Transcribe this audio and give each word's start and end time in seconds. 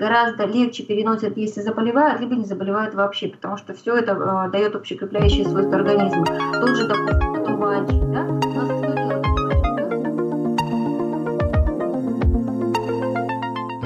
гораздо 0.00 0.46
легче 0.46 0.82
переносят, 0.82 1.36
если 1.36 1.60
заболевают, 1.60 2.20
либо 2.22 2.34
не 2.34 2.46
заболевают 2.46 2.94
вообще, 2.94 3.28
потому 3.28 3.58
что 3.58 3.74
все 3.74 3.96
это 3.96 4.12
э, 4.12 4.50
дает 4.50 4.74
общекрепляющие 4.74 5.44
свойства 5.44 5.76
организма. 5.76 6.24
Тот 6.24 6.70
же, 6.70 6.88
допустим, 6.88 7.44
туманчик, 7.44 8.02
да? 8.10 8.26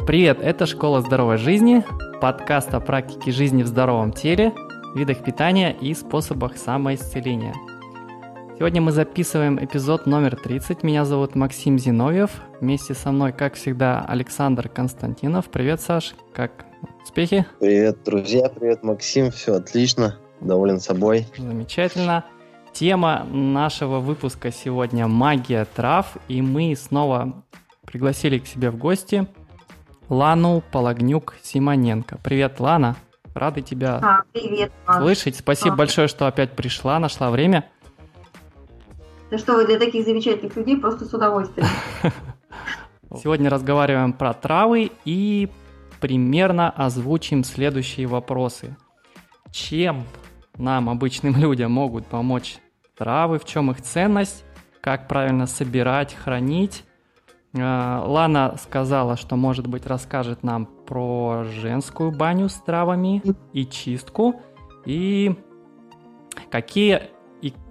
Привет, 0.07 0.39
это 0.41 0.67
«Школа 0.67 1.01
здоровой 1.01 1.39
жизни», 1.39 1.83
подкаст 2.21 2.73
о 2.75 2.81
практике 2.81 3.33
жизни 3.33 3.65
в 3.65 3.67
здоровом 3.67 4.13
теле, 4.13 4.53
видах 4.95 5.25
питания 5.25 5.77
и 5.81 5.93
способах 5.95 6.57
самоисцеления– 6.57 7.55
Сегодня 8.57 8.81
мы 8.81 8.93
записываем 8.93 9.59
эпизод 9.63 10.07
номер 10.07 10.37
30. 10.37 10.85
Меня 10.85 11.05
зовут 11.05 11.35
Максим 11.35 11.77
Зиновьев. 11.77 12.31
Вместе 12.65 12.95
со 12.95 13.13
мной, 13.13 13.33
как 13.35 13.57
всегда, 13.57 14.03
Александр 14.09 14.71
Константинов. 14.71 15.51
Привет, 15.51 15.83
Саш. 15.83 16.15
Как 16.33 16.65
успехи? 17.03 17.45
Привет, 17.61 17.99
друзья. 18.07 18.49
Привет, 18.49 18.83
Максим. 18.83 19.31
Все 19.31 19.57
отлично. 19.57 20.17
Доволен 20.41 20.81
собой. 20.81 21.27
Замечательно. 21.37 22.25
Тема 22.73 23.27
нашего 23.31 23.99
выпуска 24.01 24.51
сегодня 24.51 25.07
«Магия 25.07 25.67
трав». 25.67 26.17
И 26.29 26.41
мы 26.41 26.75
снова 26.75 27.45
пригласили 27.85 28.39
к 28.39 28.47
себе 28.47 28.71
в 28.71 28.79
гости 28.79 29.27
Лану 30.09 30.63
Пологнюк-Симоненко. 30.73 32.19
Привет, 32.25 32.61
Лана. 32.61 32.97
Рады 33.35 33.61
тебя 33.61 34.01
а, 34.03 34.23
привет, 34.33 34.73
слышать. 34.87 35.37
Спасибо 35.37 35.75
а. 35.75 35.77
большое, 35.77 36.09
что 36.09 36.27
опять 36.27 36.53
пришла, 36.53 36.99
нашла 36.99 37.31
время. 37.31 37.69
Да 39.31 39.37
что 39.37 39.53
вы 39.55 39.67
для 39.67 39.79
таких 39.79 40.07
замечательных 40.07 40.57
людей 40.57 40.79
просто 40.79 41.05
с 41.05 41.13
удовольствием. 41.13 41.69
Сегодня 43.23 43.51
разговариваем 43.51 44.13
про 44.13 44.33
травы 44.33 44.91
и 45.05 45.49
примерно 46.01 46.71
озвучим 46.71 47.45
следующие 47.45 48.07
вопросы. 48.07 48.77
Чем 49.51 50.05
нам, 50.57 50.89
обычным 50.89 51.37
людям, 51.41 51.73
могут 51.73 52.07
помочь 52.07 52.57
травы, 52.97 53.39
в 53.39 53.45
чем 53.45 53.71
их 53.71 53.81
ценность, 53.83 54.45
как 54.81 55.09
правильно 55.09 55.47
собирать, 55.47 56.15
хранить. 56.15 56.85
А, 57.57 58.05
Лана 58.07 58.57
сказала, 58.61 59.17
что, 59.17 59.37
может 59.37 59.67
быть, 59.67 59.87
расскажет 59.87 60.43
нам 60.43 60.67
про 60.67 61.45
женскую 61.45 62.11
баню 62.11 62.49
с 62.49 62.55
травами 62.55 63.23
и 63.53 63.65
чистку, 63.67 64.41
и 64.85 65.37
какие 66.51 67.15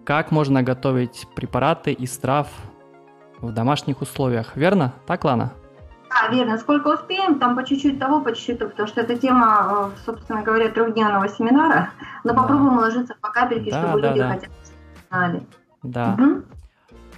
как 0.06 0.32
можно 0.32 0.64
готовить 0.64 1.26
препараты 1.36 1.94
из 1.94 2.17
трав 2.17 2.50
в 3.44 3.53
домашних 3.53 4.02
условиях. 4.02 4.55
Верно? 4.55 4.94
Так, 5.05 5.23
Лана? 5.23 5.53
Да, 6.09 6.33
верно. 6.33 6.58
Сколько 6.58 6.94
успеем, 6.94 7.39
там 7.39 7.55
по 7.55 7.66
чуть-чуть 7.66 7.99
того, 7.99 8.22
по 8.22 8.33
чуть-чуть, 8.33 8.59
потому 8.59 8.88
что 8.88 9.02
это 9.02 9.17
тема, 9.17 9.91
э, 9.95 9.99
собственно 10.05 10.44
говоря, 10.44 10.69
трехдневного 10.69 11.27
семинара. 11.27 11.89
Но 12.23 12.33
да. 12.33 12.41
попробуем 12.41 12.77
уложиться 12.77 13.16
по 13.19 13.30
капельке, 13.30 13.71
да, 13.71 13.81
чтобы 13.81 14.02
да, 14.02 14.09
люди 14.09 14.19
да. 14.19 14.30
хотя 14.30 14.47
бы 14.47 14.53
знали. 15.09 15.44
Да. 15.83 16.17
Угу. 16.17 16.44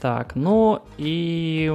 Так, 0.01 0.35
ну 0.35 0.83
и 0.97 1.73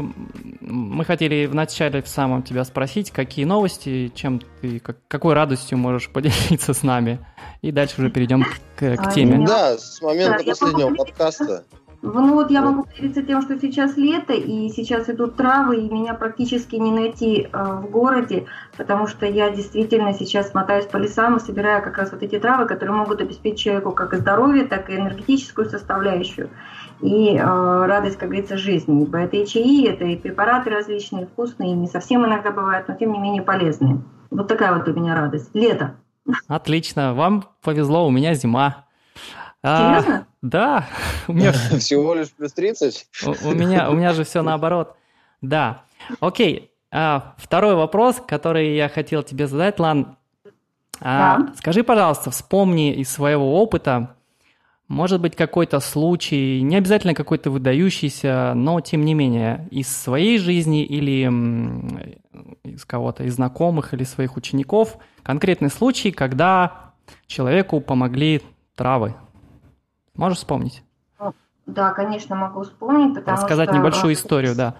мы 0.60 1.04
хотели 1.04 1.46
вначале 1.46 2.02
в 2.02 2.08
самом 2.08 2.42
тебя 2.42 2.64
спросить, 2.64 3.10
какие 3.10 3.44
новости, 3.44 4.12
чем 4.14 4.40
ты, 4.60 4.78
как, 4.78 4.98
какой 5.08 5.34
радостью 5.34 5.78
можешь 5.78 6.08
поделиться 6.12 6.74
с 6.74 6.82
нами, 6.82 7.18
и 7.62 7.72
дальше 7.72 7.96
уже 7.98 8.10
перейдем 8.10 8.44
к, 8.76 8.96
к 8.96 9.12
теме. 9.12 9.46
Да, 9.46 9.76
с 9.76 10.00
момента 10.02 10.44
да, 10.44 10.50
последнего 10.50 10.94
подкаста. 10.94 11.64
Ну 12.02 12.34
вот 12.34 12.50
я 12.50 12.62
могу 12.62 12.84
поделиться 12.84 13.22
тем, 13.22 13.42
что 13.42 13.58
сейчас 13.58 13.98
лето, 13.98 14.32
и 14.32 14.70
сейчас 14.70 15.10
идут 15.10 15.36
травы, 15.36 15.80
и 15.80 15.90
меня 15.90 16.14
практически 16.14 16.76
не 16.76 16.90
найти 16.90 17.46
э, 17.52 17.62
в 17.82 17.90
городе, 17.90 18.46
потому 18.78 19.06
что 19.06 19.26
я 19.26 19.50
действительно 19.50 20.14
сейчас 20.14 20.54
мотаюсь 20.54 20.86
по 20.86 20.96
лесам 20.96 21.36
и 21.36 21.40
собираю 21.40 21.82
как 21.82 21.98
раз 21.98 22.10
вот 22.12 22.22
эти 22.22 22.38
травы, 22.38 22.64
которые 22.64 22.96
могут 22.96 23.20
обеспечить 23.20 23.60
человеку 23.60 23.92
как 23.92 24.14
и 24.14 24.16
здоровье, 24.16 24.64
так 24.64 24.88
и 24.88 24.96
энергетическую 24.96 25.68
составляющую 25.68 26.48
и 27.02 27.36
э, 27.36 27.42
радость, 27.42 28.16
как 28.16 28.30
говорится, 28.30 28.56
жизни. 28.56 29.02
Ибо 29.02 29.18
это 29.18 29.36
и 29.36 29.46
чаи, 29.46 29.86
это 29.86 30.04
и 30.04 30.16
препараты 30.16 30.70
различные, 30.70 31.26
вкусные, 31.26 31.72
не 31.72 31.86
совсем 31.86 32.24
иногда 32.24 32.50
бывают, 32.50 32.88
но 32.88 32.94
тем 32.94 33.12
не 33.12 33.18
менее 33.18 33.42
полезные. 33.42 34.00
Вот 34.30 34.48
такая 34.48 34.74
вот 34.74 34.88
у 34.88 34.92
меня 34.92 35.14
радость. 35.14 35.50
Лето. 35.54 35.96
Отлично, 36.48 37.14
вам 37.14 37.44
повезло, 37.62 38.06
у 38.06 38.10
меня 38.10 38.34
а, 39.62 40.00
Серьезно? 40.00 40.26
Да, 40.42 40.86
у 41.28 41.32
меня 41.32 41.52
всего 41.78 42.14
лишь 42.14 42.30
плюс 42.30 42.52
30. 42.52 43.06
У, 43.26 43.48
у 43.48 43.54
меня 43.54 43.90
у 43.90 43.94
меня 43.94 44.12
же 44.12 44.24
все 44.24 44.42
наоборот. 44.42 44.96
Да. 45.40 45.82
Окей. 46.20 46.70
А, 46.92 47.34
второй 47.38 47.74
вопрос, 47.74 48.20
который 48.26 48.74
я 48.74 48.88
хотел 48.88 49.22
тебе 49.22 49.46
задать, 49.46 49.78
Лан. 49.78 50.16
А, 51.00 51.38
да. 51.38 51.54
Скажи, 51.56 51.82
пожалуйста, 51.82 52.30
вспомни 52.30 52.92
из 52.94 53.10
своего 53.10 53.62
опыта, 53.62 54.16
может 54.88 55.20
быть, 55.20 55.36
какой-то 55.36 55.78
случай, 55.78 56.60
не 56.62 56.76
обязательно 56.76 57.14
какой-то 57.14 57.50
выдающийся, 57.50 58.54
но 58.56 58.80
тем 58.80 59.04
не 59.04 59.14
менее, 59.14 59.68
из 59.70 59.86
своей 59.88 60.36
жизни 60.38 60.84
или 60.84 61.30
из 62.64 62.84
кого-то, 62.84 63.22
из 63.22 63.34
знакомых 63.34 63.94
или 63.94 64.02
своих 64.02 64.36
учеников, 64.36 64.96
конкретный 65.22 65.70
случай, 65.70 66.10
когда 66.10 66.92
человеку 67.28 67.80
помогли 67.80 68.42
травы. 68.74 69.14
Можешь 70.20 70.36
вспомнить? 70.36 70.84
Да, 71.64 71.92
конечно, 71.92 72.36
могу 72.36 72.62
вспомнить. 72.62 73.14
Потому 73.14 73.38
Рассказать 73.38 73.70
что... 73.70 73.78
небольшую 73.78 74.12
историю, 74.12 74.54
да. 74.54 74.74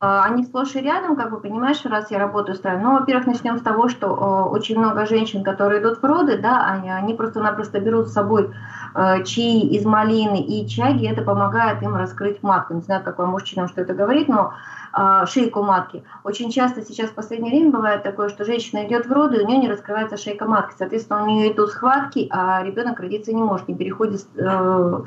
А, 0.00 0.24
они 0.24 0.42
сплошь 0.42 0.74
и 0.74 0.80
рядом, 0.80 1.14
как 1.14 1.30
бы 1.30 1.38
понимаешь, 1.38 1.84
раз 1.84 2.10
я 2.10 2.18
работаю 2.18 2.56
с. 2.56 2.60
Ну, 2.64 2.98
во-первых, 2.98 3.28
начнем 3.28 3.56
с 3.56 3.62
того, 3.62 3.88
что 3.88 4.08
о, 4.08 4.48
очень 4.48 4.76
много 4.76 5.06
женщин, 5.06 5.44
которые 5.44 5.80
идут 5.80 6.02
в 6.02 6.04
роды, 6.04 6.38
да, 6.38 6.66
они, 6.66 6.90
они 6.90 7.14
просто-напросто 7.14 7.78
берут 7.78 8.08
с 8.08 8.12
собой 8.14 8.50
э, 8.96 9.22
чаи 9.22 9.60
из 9.60 9.84
малины 9.84 10.40
и 10.42 10.66
чаги, 10.66 11.06
это 11.06 11.22
помогает 11.22 11.80
им 11.84 11.94
раскрыть 11.94 12.42
матку. 12.42 12.74
Не 12.74 12.80
знаю, 12.80 13.04
как 13.04 13.18
вам 13.18 13.30
мужчинам 13.30 13.68
что 13.68 13.80
это 13.80 13.94
говорит, 13.94 14.26
но 14.26 14.54
шейку 15.26 15.62
матки. 15.62 16.04
Очень 16.22 16.50
часто 16.50 16.82
сейчас 16.82 17.10
в 17.10 17.14
последнее 17.14 17.52
время 17.52 17.72
бывает 17.72 18.02
такое, 18.02 18.28
что 18.28 18.44
женщина 18.44 18.86
идет 18.86 19.06
в 19.06 19.12
роды, 19.12 19.42
у 19.42 19.46
нее 19.46 19.58
не 19.58 19.68
раскрывается 19.68 20.16
шейка 20.16 20.46
матки. 20.46 20.74
Соответственно, 20.78 21.24
у 21.24 21.26
нее 21.26 21.52
идут 21.52 21.70
схватки, 21.70 22.28
а 22.30 22.62
ребенок 22.62 23.00
родиться 23.00 23.32
не 23.32 23.42
может, 23.42 23.68
не 23.68 23.74
переходит, 23.74 24.26
э, 24.36 25.02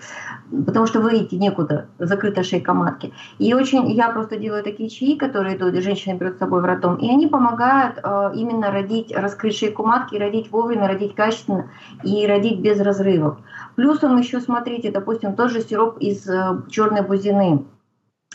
потому 0.66 0.88
что 0.88 1.00
выйти 1.00 1.36
некуда, 1.36 1.88
закрыта 2.00 2.44
шейка 2.44 2.74
матки. 2.74 3.14
И 3.40 3.53
очень, 3.53 3.90
я 3.92 4.09
просто 4.09 4.38
делаю 4.38 4.64
такие 4.64 4.90
чаи, 4.90 5.16
которые 5.16 5.56
идут, 5.58 5.74
и 5.74 5.81
женщины 5.81 6.18
берут 6.18 6.36
с 6.36 6.40
собой 6.40 6.62
в 6.62 6.66
роддом, 6.66 6.96
и 6.98 7.09
они 7.09 7.28
помогают 7.28 8.00
э, 8.04 8.31
именно 8.36 8.72
родить, 8.72 9.16
раскрыть 9.16 9.58
шейку 9.58 9.84
матки, 9.84 10.16
родить 10.16 10.52
вовремя, 10.52 10.88
родить 10.88 11.16
качественно 11.16 11.69
и 12.04 12.28
родить 12.28 12.59
без 12.59 12.80
разрывов. 12.80 13.38
Плюсом 13.75 14.18
еще, 14.18 14.42
смотрите, 14.42 14.92
допустим, 14.92 15.36
тот 15.36 15.52
же 15.52 15.62
сироп 15.62 15.98
из 16.00 16.28
э, 16.28 16.62
черной 16.69 17.02
бузины 17.02 17.66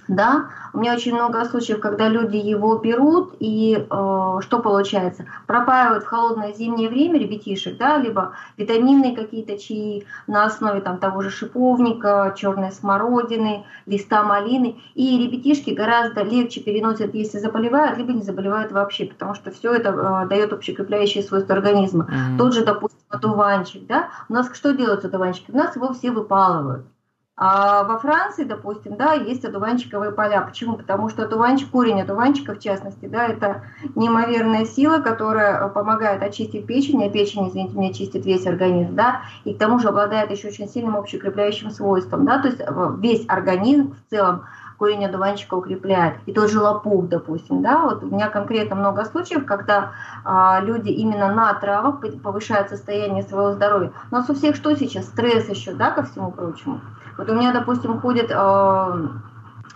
да, 0.08 0.50
у 0.72 0.78
меня 0.78 0.94
очень 0.94 1.14
много 1.14 1.44
случаев, 1.44 1.80
когда 1.80 2.08
люди 2.08 2.36
его 2.36 2.76
берут 2.76 3.34
и 3.38 3.76
э, 3.76 4.38
что 4.41 4.58
получается, 4.58 5.26
пропаивают 5.47 6.04
в 6.04 6.06
холодное 6.06 6.53
зимнее 6.53 6.88
время 6.88 7.19
ребятишек, 7.19 7.76
да, 7.76 7.98
либо 7.98 8.32
витаминные 8.56 9.14
какие-то 9.14 9.58
чаи 9.58 10.06
на 10.26 10.44
основе 10.44 10.81
там 10.81 10.98
того 10.98 11.22
же 11.22 11.31
шиповника, 11.31 12.34
черной 12.36 12.72
смородины, 12.72 13.64
листа 13.86 14.22
малины, 14.25 14.81
и 14.94 15.19
ребятишки 15.25 15.70
гораздо 15.70 16.22
легче 16.22 16.60
переносят, 16.60 17.14
если 17.14 17.38
заболевают, 17.38 17.98
либо 17.98 18.12
не 18.12 18.22
заболевают 18.22 18.72
вообще, 18.72 19.06
потому 19.06 19.34
что 19.34 19.50
все 19.50 19.72
это 19.72 19.91
э, 19.91 20.28
дает 20.28 20.52
общекрепляющие 20.52 21.22
свойства 21.22 21.54
организма. 21.54 22.08
Mm-hmm. 22.10 22.38
Тот 22.38 22.54
же, 22.54 22.64
допустим, 22.64 22.98
одуванчик, 23.08 23.86
да, 23.86 24.08
у 24.28 24.32
нас 24.32 24.50
что 24.52 24.72
делают 24.72 25.02
с 25.02 25.04
одуванчиком? 25.04 25.54
У 25.54 25.58
нас 25.58 25.76
его 25.76 25.92
все 25.92 26.10
выпалывают. 26.10 26.86
А 27.34 27.84
во 27.84 27.98
Франции, 27.98 28.44
допустим, 28.44 28.97
да, 28.97 29.15
есть 29.15 29.44
одуванчиковые 29.44 30.12
поля. 30.12 30.43
Почему? 30.43 30.76
Потому 30.76 31.09
что 31.09 31.22
одуванчик, 31.22 31.70
корень 31.70 32.03
одуванчика, 32.03 32.54
в 32.54 32.59
частности, 32.59 33.06
да, 33.06 33.26
это 33.26 33.62
неимоверная 33.94 34.66
сила, 34.66 34.98
которая 34.98 35.66
помогает 35.69 36.22
очистить 36.22 36.67
печень, 36.67 37.02
а 37.02 37.08
печень, 37.08 37.49
извините 37.49 37.75
меня, 37.75 37.94
чистит 37.94 38.26
весь 38.26 38.46
организм, 38.46 38.94
да, 38.94 39.23
и 39.44 39.55
к 39.55 39.58
тому 39.58 39.79
же 39.79 39.88
обладает 39.88 40.31
еще 40.31 40.49
очень 40.49 40.69
сильным 40.69 40.94
общекрепляющим 40.94 41.70
свойством, 41.70 42.26
да, 42.26 42.38
то 42.38 42.49
есть 42.49 42.61
э, 42.61 42.94
весь 42.99 43.25
организм 43.29 43.94
в 43.94 44.11
целом 44.11 44.44
корень 44.82 45.06
одуванчика 45.06 45.55
укрепляет. 45.55 46.17
И 46.26 46.32
тот 46.32 46.50
же 46.50 46.58
лопух, 46.58 47.06
допустим, 47.06 47.62
да, 47.62 47.82
вот 47.82 48.02
у 48.02 48.06
меня 48.06 48.29
конкретно 48.29 48.75
много 48.75 49.05
случаев, 49.05 49.46
когда 49.46 49.93
а, 50.25 50.61
люди 50.61 50.88
именно 50.88 51.32
на 51.32 51.55
травах 51.55 52.00
повышают 52.20 52.69
состояние 52.69 53.23
своего 53.23 53.52
здоровья. 53.52 53.93
У 54.11 54.14
нас 54.17 54.29
у 54.29 54.34
всех 54.34 54.56
что 54.56 54.75
сейчас? 54.75 55.05
Стресс 55.05 55.49
еще, 55.49 55.73
да, 55.73 55.93
ко 55.93 56.02
всему 56.02 56.32
прочему. 56.32 56.81
Вот 57.17 57.31
у 57.31 57.32
меня, 57.32 57.52
допустим, 57.52 58.00
ходят 58.00 58.26
э, 58.29 59.08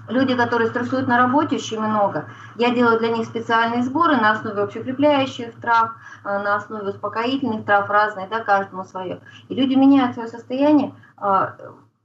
люди, 0.08 0.34
которые 0.34 0.70
стрессуют 0.70 1.06
на 1.06 1.18
работе 1.18 1.54
очень 1.54 1.78
много. 1.78 2.24
Я 2.56 2.74
делаю 2.74 2.98
для 2.98 3.10
них 3.10 3.26
специальные 3.26 3.84
сборы 3.84 4.16
на 4.16 4.32
основе 4.32 4.60
общекрепляющих 4.60 5.54
трав, 5.60 5.90
э, 6.24 6.42
на 6.42 6.56
основе 6.56 6.88
успокоительных 6.88 7.64
трав 7.64 7.88
разные, 7.88 8.26
да, 8.26 8.40
каждому 8.40 8.82
свое. 8.82 9.20
И 9.48 9.54
люди 9.54 9.74
меняют 9.74 10.14
свое 10.14 10.28
состояние 10.28 10.92
э, 11.22 11.48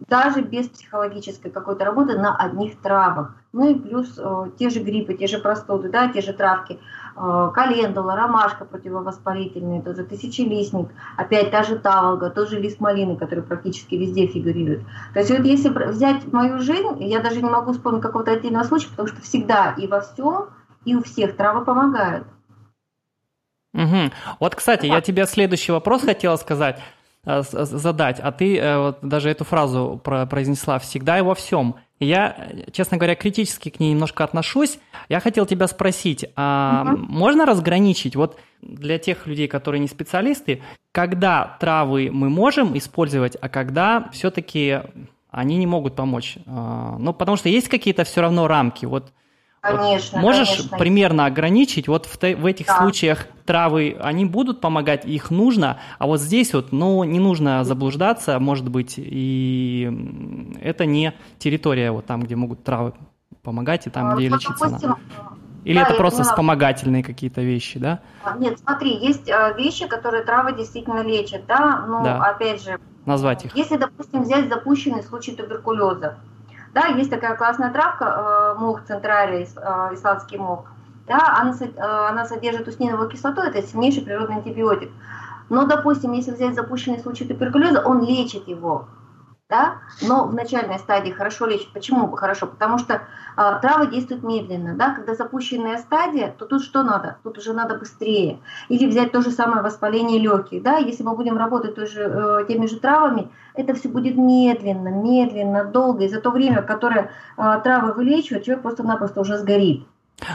даже 0.07 0.41
без 0.41 0.67
психологической 0.67 1.51
какой-то 1.51 1.85
работы 1.85 2.17
на 2.17 2.35
одних 2.35 2.79
травах. 2.81 3.35
Ну 3.53 3.69
и 3.69 3.75
плюс 3.75 4.17
э, 4.17 4.45
те 4.57 4.69
же 4.69 4.79
гриппы, 4.81 5.13
те 5.13 5.27
же 5.27 5.39
простуды, 5.39 5.89
да, 5.89 6.07
те 6.07 6.21
же 6.21 6.33
травки. 6.33 6.79
э, 7.15 7.51
календула, 7.53 8.15
ромашка 8.15 8.65
противовоспалительная, 8.65 9.81
тоже 9.81 10.03
тысячелистник, 10.03 10.89
опять 11.17 11.51
та 11.51 11.63
же 11.63 11.77
таволга, 11.77 12.29
тоже 12.29 12.59
лист 12.59 12.79
малины, 12.79 13.17
который 13.17 13.43
практически 13.43 13.95
везде 13.95 14.27
фигурирует. 14.27 14.81
То 15.13 15.19
есть 15.19 15.31
вот 15.31 15.41
если 15.41 15.69
взять 15.69 16.31
мою 16.31 16.59
жизнь, 16.59 17.03
я 17.03 17.19
даже 17.19 17.41
не 17.41 17.49
могу 17.49 17.73
вспомнить 17.73 18.01
какого-то 18.01 18.31
отдельного 18.31 18.63
случая, 18.63 18.89
потому 18.89 19.07
что 19.07 19.21
всегда 19.21 19.75
и 19.77 19.87
во 19.87 20.01
всем, 20.01 20.49
и 20.85 20.95
у 20.95 21.03
всех 21.03 21.35
травы 21.35 21.65
помогают. 21.65 22.25
Угу. 23.73 24.11
Вот, 24.39 24.55
кстати, 24.55 24.85
я 24.85 25.01
тебе 25.01 25.25
следующий 25.25 25.71
вопрос 25.71 26.03
хотела 26.03 26.35
сказать, 26.35 26.79
задать, 27.23 28.19
а 28.19 28.31
ты 28.31 28.57
э, 28.57 28.77
вот 28.77 28.99
даже 29.01 29.29
эту 29.29 29.43
фразу 29.43 30.01
произнесла 30.03 30.79
«всегда 30.79 31.19
и 31.19 31.21
во 31.21 31.35
всем». 31.35 31.75
Я, 31.99 32.49
честно 32.71 32.97
говоря, 32.97 33.13
критически 33.13 33.69
к 33.69 33.79
ней 33.79 33.91
немножко 33.91 34.23
отношусь. 34.23 34.79
Я 35.07 35.19
хотел 35.19 35.45
тебя 35.45 35.67
спросить, 35.67 36.25
а 36.35 36.83
угу. 36.93 36.97
можно 36.97 37.45
разграничить, 37.45 38.15
вот 38.15 38.39
для 38.63 38.97
тех 38.97 39.27
людей, 39.27 39.47
которые 39.47 39.79
не 39.81 39.87
специалисты, 39.87 40.63
когда 40.91 41.57
травы 41.59 42.09
мы 42.11 42.29
можем 42.29 42.75
использовать, 42.75 43.37
а 43.39 43.49
когда 43.49 44.09
все-таки 44.11 44.81
они 45.29 45.57
не 45.57 45.67
могут 45.67 45.95
помочь? 45.95 46.37
А, 46.47 46.97
ну, 46.97 47.13
потому 47.13 47.37
что 47.37 47.49
есть 47.49 47.69
какие-то 47.69 48.03
все 48.03 48.21
равно 48.21 48.47
рамки. 48.47 48.85
Вот 48.85 49.13
Конечно. 49.61 50.19
Вот 50.19 50.27
можешь 50.27 50.49
конечно. 50.49 50.77
примерно 50.77 51.25
ограничить, 51.27 51.87
вот 51.87 52.07
в, 52.07 52.19
в 52.19 52.45
этих 52.45 52.65
да. 52.65 52.79
случаях 52.79 53.27
травы, 53.45 53.95
они 54.01 54.25
будут 54.25 54.59
помогать, 54.59 55.05
их 55.05 55.29
нужно, 55.29 55.79
а 55.99 56.07
вот 56.07 56.19
здесь 56.19 56.53
вот, 56.53 56.71
ну, 56.71 57.03
не 57.03 57.19
нужно 57.19 57.63
заблуждаться, 57.63 58.39
может 58.39 58.67
быть, 58.69 58.95
и 58.97 60.57
это 60.61 60.87
не 60.87 61.13
территория 61.37 61.91
вот 61.91 62.07
там, 62.07 62.23
где 62.23 62.35
могут 62.35 62.63
травы 62.63 62.93
помогать, 63.43 63.85
и 63.85 63.91
там, 63.91 64.11
а, 64.11 64.15
где 64.15 64.29
вот, 64.29 64.37
лечиться 64.37 64.65
допустим, 64.65 64.89
надо. 64.89 65.01
Или 65.63 65.77
да, 65.77 65.83
это 65.83 65.93
просто 65.93 66.19
поняла. 66.19 66.31
вспомогательные 66.31 67.03
какие-то 67.03 67.41
вещи, 67.41 67.77
да? 67.77 67.99
А, 68.23 68.35
нет, 68.37 68.57
смотри, 68.57 68.95
есть 68.97 69.29
э, 69.29 69.53
вещи, 69.57 69.87
которые 69.87 70.23
травы 70.23 70.55
действительно 70.55 71.03
лечат, 71.03 71.45
да, 71.45 71.85
но 71.87 72.03
да. 72.03 72.17
опять 72.23 72.63
же... 72.63 72.79
Назвать 73.05 73.45
их. 73.45 73.55
Если, 73.55 73.77
допустим, 73.77 74.23
взять 74.23 74.49
запущенный 74.49 75.03
случай 75.03 75.35
туберкулеза, 75.35 76.17
да, 76.73 76.87
есть 76.87 77.09
такая 77.09 77.35
классная 77.35 77.71
травка, 77.71 78.05
э, 78.05 78.59
мох 78.59 78.85
централис, 78.85 79.53
э, 79.57 79.89
исламский 79.93 80.37
мох. 80.37 80.65
Да, 81.07 81.37
она, 81.39 81.53
э, 81.59 82.09
она 82.09 82.25
содержит 82.25 82.67
устниновую 82.67 83.09
кислоту, 83.09 83.41
это 83.41 83.61
сильнейший 83.61 84.03
природный 84.03 84.37
антибиотик. 84.37 84.91
Но, 85.49 85.65
допустим, 85.65 86.13
если 86.13 86.31
взять 86.31 86.55
запущенный 86.55 86.99
случай 86.99 87.25
туберкулеза, 87.25 87.81
он 87.85 88.05
лечит 88.05 88.47
его 88.47 88.87
да, 89.51 89.75
но 90.01 90.25
в 90.25 90.33
начальной 90.33 90.79
стадии 90.79 91.11
хорошо 91.11 91.45
лечит. 91.45 91.73
Почему 91.73 92.09
хорошо? 92.15 92.47
Потому 92.47 92.79
что 92.79 92.93
э, 92.93 93.59
травы 93.61 93.87
действуют 93.87 94.23
медленно, 94.23 94.75
да, 94.75 94.95
когда 94.95 95.13
запущенная 95.13 95.77
стадия, 95.77 96.33
то 96.37 96.45
тут 96.45 96.63
что 96.63 96.83
надо? 96.83 97.17
Тут 97.23 97.37
уже 97.37 97.51
надо 97.53 97.75
быстрее. 97.75 98.39
Или 98.69 98.87
взять 98.87 99.11
то 99.11 99.21
же 99.21 99.29
самое 99.29 99.61
воспаление 99.61 100.19
легких, 100.19 100.63
да, 100.63 100.77
если 100.77 101.03
мы 101.03 101.15
будем 101.15 101.37
работать 101.37 101.75
тоже, 101.75 102.01
э, 102.01 102.45
теми 102.47 102.65
же 102.65 102.79
травами, 102.79 103.29
это 103.53 103.73
все 103.73 103.89
будет 103.89 104.17
медленно, 104.17 104.87
медленно, 104.87 105.65
долго, 105.65 106.05
и 106.05 106.07
за 106.07 106.21
то 106.21 106.31
время, 106.31 106.61
которое 106.61 107.11
э, 107.37 107.61
травы 107.63 107.91
вылечивают, 107.91 108.45
человек 108.45 108.63
просто-напросто 108.63 109.19
уже 109.19 109.37
сгорит. 109.37 109.85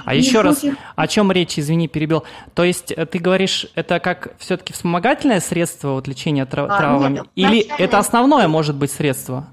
А 0.05 0.14
и 0.14 0.19
еще 0.19 0.40
раз, 0.40 0.64
о 0.96 1.06
чем 1.06 1.31
речь, 1.31 1.58
извини, 1.58 1.88
перебил. 1.88 2.25
То 2.55 2.64
есть 2.64 2.93
э, 2.93 3.06
ты 3.06 3.19
говоришь, 3.19 3.67
это 3.75 4.00
как 4.00 4.34
все-таки 4.38 4.73
вспомогательное 4.73 5.40
средство 5.40 5.90
вот, 5.90 6.08
лечения 6.08 6.44
трав- 6.44 6.69
а, 6.70 6.76
травмами? 6.78 7.14
Нет, 7.14 7.26
Или 7.37 7.61
это 7.78 7.99
основное 7.99 8.49
может 8.49 8.75
быть 8.75 8.90
средство? 8.90 9.46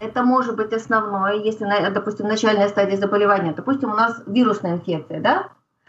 Это 0.00 0.22
может 0.22 0.56
быть 0.56 0.72
основное, 0.72 1.34
если, 1.34 1.66
допустим, 1.90 2.28
начальная 2.28 2.68
стадия 2.68 2.98
заболевания, 2.98 3.52
допустим, 3.52 3.90
у 3.90 3.94
нас 3.94 4.22
вирусная 4.26 4.74
инфекция, 4.74 5.20
да? 5.20 5.48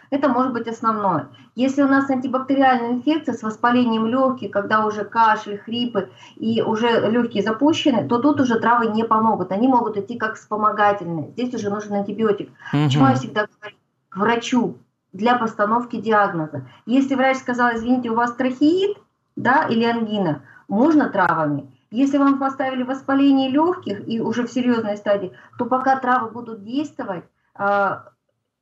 Это 0.09 0.29
может 0.29 0.53
быть 0.53 0.67
основное. 0.67 1.27
Если 1.55 1.81
у 1.81 1.87
нас 1.87 2.09
антибактериальная 2.09 2.91
инфекция 2.91 3.33
с 3.33 3.43
воспалением 3.43 4.05
легких, 4.05 4.51
когда 4.51 4.85
уже 4.85 5.05
кашель, 5.05 5.57
хрипы 5.57 6.09
и 6.35 6.61
уже 6.61 7.09
легкие 7.09 7.43
запущены, 7.43 8.07
то 8.07 8.19
тут 8.19 8.39
уже 8.41 8.59
травы 8.59 8.87
не 8.87 9.03
помогут. 9.03 9.51
Они 9.51 9.67
могут 9.67 9.97
идти 9.97 10.17
как 10.17 10.35
вспомогательные. 10.35 11.31
Здесь 11.31 11.53
уже 11.53 11.69
нужен 11.69 11.93
антибиотик. 11.93 12.49
Угу. 12.73 12.83
Почему 12.85 13.07
я 13.07 13.15
всегда 13.15 13.47
говорю 13.47 13.77
к 14.09 14.17
врачу 14.17 14.77
для 15.13 15.37
постановки 15.37 15.95
диагноза. 15.95 16.67
Если 16.85 17.15
врач 17.15 17.37
сказал, 17.37 17.73
извините, 17.73 18.09
у 18.09 18.15
вас 18.15 18.33
трахеид 18.33 18.97
да, 19.35 19.63
или 19.63 19.85
ангина, 19.85 20.41
можно 20.67 21.09
травами. 21.09 21.71
Если 21.91 22.17
вам 22.17 22.39
поставили 22.39 22.83
воспаление 22.83 23.49
легких 23.49 24.07
и 24.07 24.19
уже 24.19 24.45
в 24.45 24.51
серьезной 24.51 24.97
стадии, 24.97 25.31
то 25.57 25.65
пока 25.65 25.97
травы 25.97 26.29
будут 26.31 26.63
действовать, 26.63 27.23
а, 27.53 28.09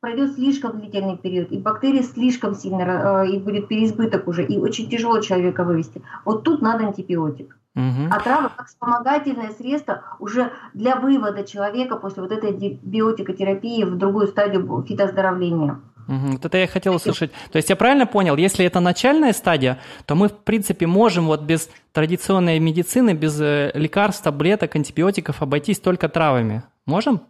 пройдет 0.03 0.33
слишком 0.35 0.81
длительный 0.81 1.15
период, 1.15 1.49
и 1.53 1.57
бактерии 1.57 2.01
слишком 2.01 2.55
сильно, 2.55 3.23
э, 3.23 3.29
и 3.29 3.39
будет 3.39 3.69
переизбыток 3.69 4.27
уже, 4.27 4.43
и 4.43 4.57
очень 4.57 4.89
тяжело 4.89 5.21
человека 5.21 5.63
вывести. 5.63 6.01
Вот 6.25 6.43
тут 6.43 6.61
надо 6.61 6.87
антибиотик. 6.87 7.57
Угу. 7.75 8.09
А 8.11 8.19
травы 8.19 8.49
как 8.53 8.67
вспомогательное 8.67 9.51
средство 9.51 10.03
уже 10.19 10.51
для 10.73 10.97
вывода 10.97 11.45
человека 11.45 11.95
после 11.95 12.21
вот 12.21 12.33
этой 12.33 12.51
биотикотерапии 12.83 13.85
в 13.85 13.97
другую 13.97 14.27
стадию 14.27 14.85
фитоздоровления. 14.85 15.79
Угу. 16.09 16.31
Вот 16.33 16.45
это 16.45 16.57
я 16.57 16.67
хотел 16.67 16.95
услышать. 16.95 17.31
То 17.53 17.55
есть 17.55 17.69
я 17.69 17.77
правильно 17.77 18.05
понял, 18.05 18.35
если 18.35 18.65
это 18.65 18.81
начальная 18.81 19.31
стадия, 19.31 19.79
то 20.05 20.15
мы, 20.15 20.27
в 20.27 20.35
принципе, 20.35 20.85
можем 20.85 21.27
вот 21.27 21.43
без 21.43 21.69
традиционной 21.93 22.59
медицины, 22.59 23.13
без 23.13 23.39
э, 23.39 23.71
лекарств, 23.73 24.21
таблеток, 24.21 24.75
антибиотиков 24.75 25.41
обойтись 25.41 25.79
только 25.79 26.09
травами. 26.09 26.63
Можем? 26.85 27.21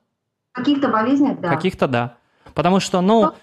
В 0.54 0.56
каких-то 0.58 0.88
болезнях, 0.88 1.40
да. 1.40 1.50
каких-то, 1.50 1.88
да. 1.88 2.18
Потому 2.54 2.80
что, 2.80 3.02
ну... 3.02 3.34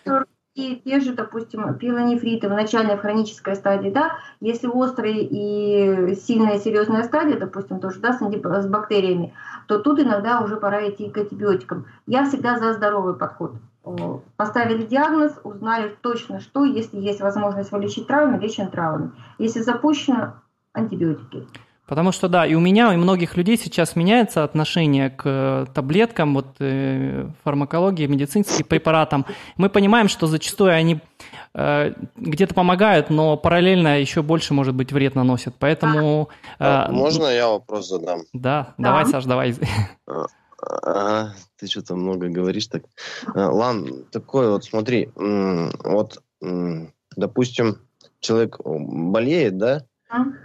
И 0.57 0.83
те 0.85 0.99
же, 0.99 1.13
допустим, 1.13 1.75
пилонефриты 1.75 2.49
в 2.49 2.53
начальной 2.53 2.97
хронической 2.97 3.55
стадии, 3.55 3.91
да, 3.91 4.17
если 4.41 4.69
острая 4.69 5.13
и 5.13 6.17
сильная 6.17 6.59
серьезная 6.59 7.05
стадия, 7.05 7.39
допустим, 7.39 7.79
тоже, 7.79 8.01
да, 8.01 8.13
с, 8.13 8.19
с 8.19 8.67
бактериями, 8.67 9.33
то 9.69 9.79
тут 9.79 10.01
иногда 10.01 10.41
уже 10.41 10.57
пора 10.57 10.89
идти 10.89 11.09
к 11.09 11.17
антибиотикам. 11.17 11.87
Я 12.07 12.25
всегда 12.27 12.59
за 12.59 12.73
здоровый 12.73 13.15
подход. 13.15 13.53
Поставили 14.37 14.85
диагноз, 14.85 15.39
узнали 15.45 15.97
точно, 16.01 16.41
что, 16.41 16.65
если 16.65 16.99
есть 16.99 17.21
возможность 17.21 17.71
вылечить 17.71 18.09
травмы, 18.09 18.39
лечим 18.39 18.71
травмами. 18.71 19.13
Если 19.39 19.61
запущено, 19.61 20.35
антибиотики. 20.73 21.47
Потому 21.91 22.13
что, 22.13 22.29
да, 22.29 22.47
и 22.47 22.55
у 22.55 22.61
меня, 22.61 22.95
и 22.95 22.97
у 22.97 23.01
многих 23.01 23.37
людей 23.37 23.59
сейчас 23.59 23.97
меняется 23.97 24.45
отношение 24.45 25.11
к 25.11 25.23
э, 25.25 25.67
таблеткам, 25.75 26.35
вот 26.35 26.47
э, 26.61 27.29
фармакологии, 27.43 28.07
медицинским 28.07 28.65
препаратам. 28.65 29.27
Мы 29.57 29.69
понимаем, 29.69 30.07
что 30.07 30.29
зачастую 30.29 30.73
они 30.73 31.01
э, 31.53 31.93
где-то 32.15 32.55
помогают, 32.55 33.11
но 33.11 33.37
параллельно 33.37 34.01
еще 34.01 34.23
больше, 34.23 34.55
может 34.55 34.73
быть, 34.73 34.93
вред 34.93 35.17
наносят. 35.17 35.57
Поэтому... 35.59 36.29
Э, 36.61 36.93
Можно 36.93 37.27
я 37.27 37.49
вопрос 37.49 37.89
задам? 37.89 38.21
Да, 38.33 38.73
да. 38.79 38.85
давай, 38.85 39.07
Саш, 39.07 39.25
давай. 39.25 39.57
А, 40.07 40.27
а, 40.85 41.31
ты 41.59 41.67
что-то 41.67 41.97
много 41.97 42.29
говоришь 42.29 42.69
так. 42.69 42.85
А, 43.35 43.51
Лан, 43.51 44.05
такой 44.13 44.49
вот, 44.49 44.63
смотри, 44.63 45.11
вот, 45.17 46.23
допустим, 47.17 47.79
человек 48.21 48.61
болеет, 48.65 49.59
да, 49.59 49.87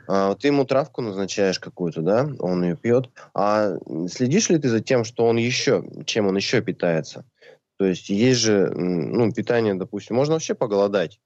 а, 0.08 0.36
ты 0.36 0.48
ему 0.48 0.66
травку 0.66 1.02
назначаешь 1.02 1.60
какую-то, 1.60 2.02
да, 2.02 2.30
он 2.40 2.64
ее 2.64 2.76
пьет. 2.76 3.10
А 3.34 3.78
следишь 4.08 4.50
ли 4.50 4.58
ты 4.58 4.70
за 4.70 4.82
тем, 4.82 5.04
что 5.04 5.26
он 5.26 5.38
еще, 5.38 5.84
чем 6.06 6.28
он 6.28 6.36
еще 6.36 6.62
питается? 6.62 7.26
То 7.78 7.86
есть 7.86 8.10
есть 8.10 8.40
же, 8.40 8.70
ну, 8.70 9.32
питание, 9.34 9.74
допустим, 9.76 10.16
можно 10.16 10.36
вообще 10.36 10.56
поголодать. 10.56 11.20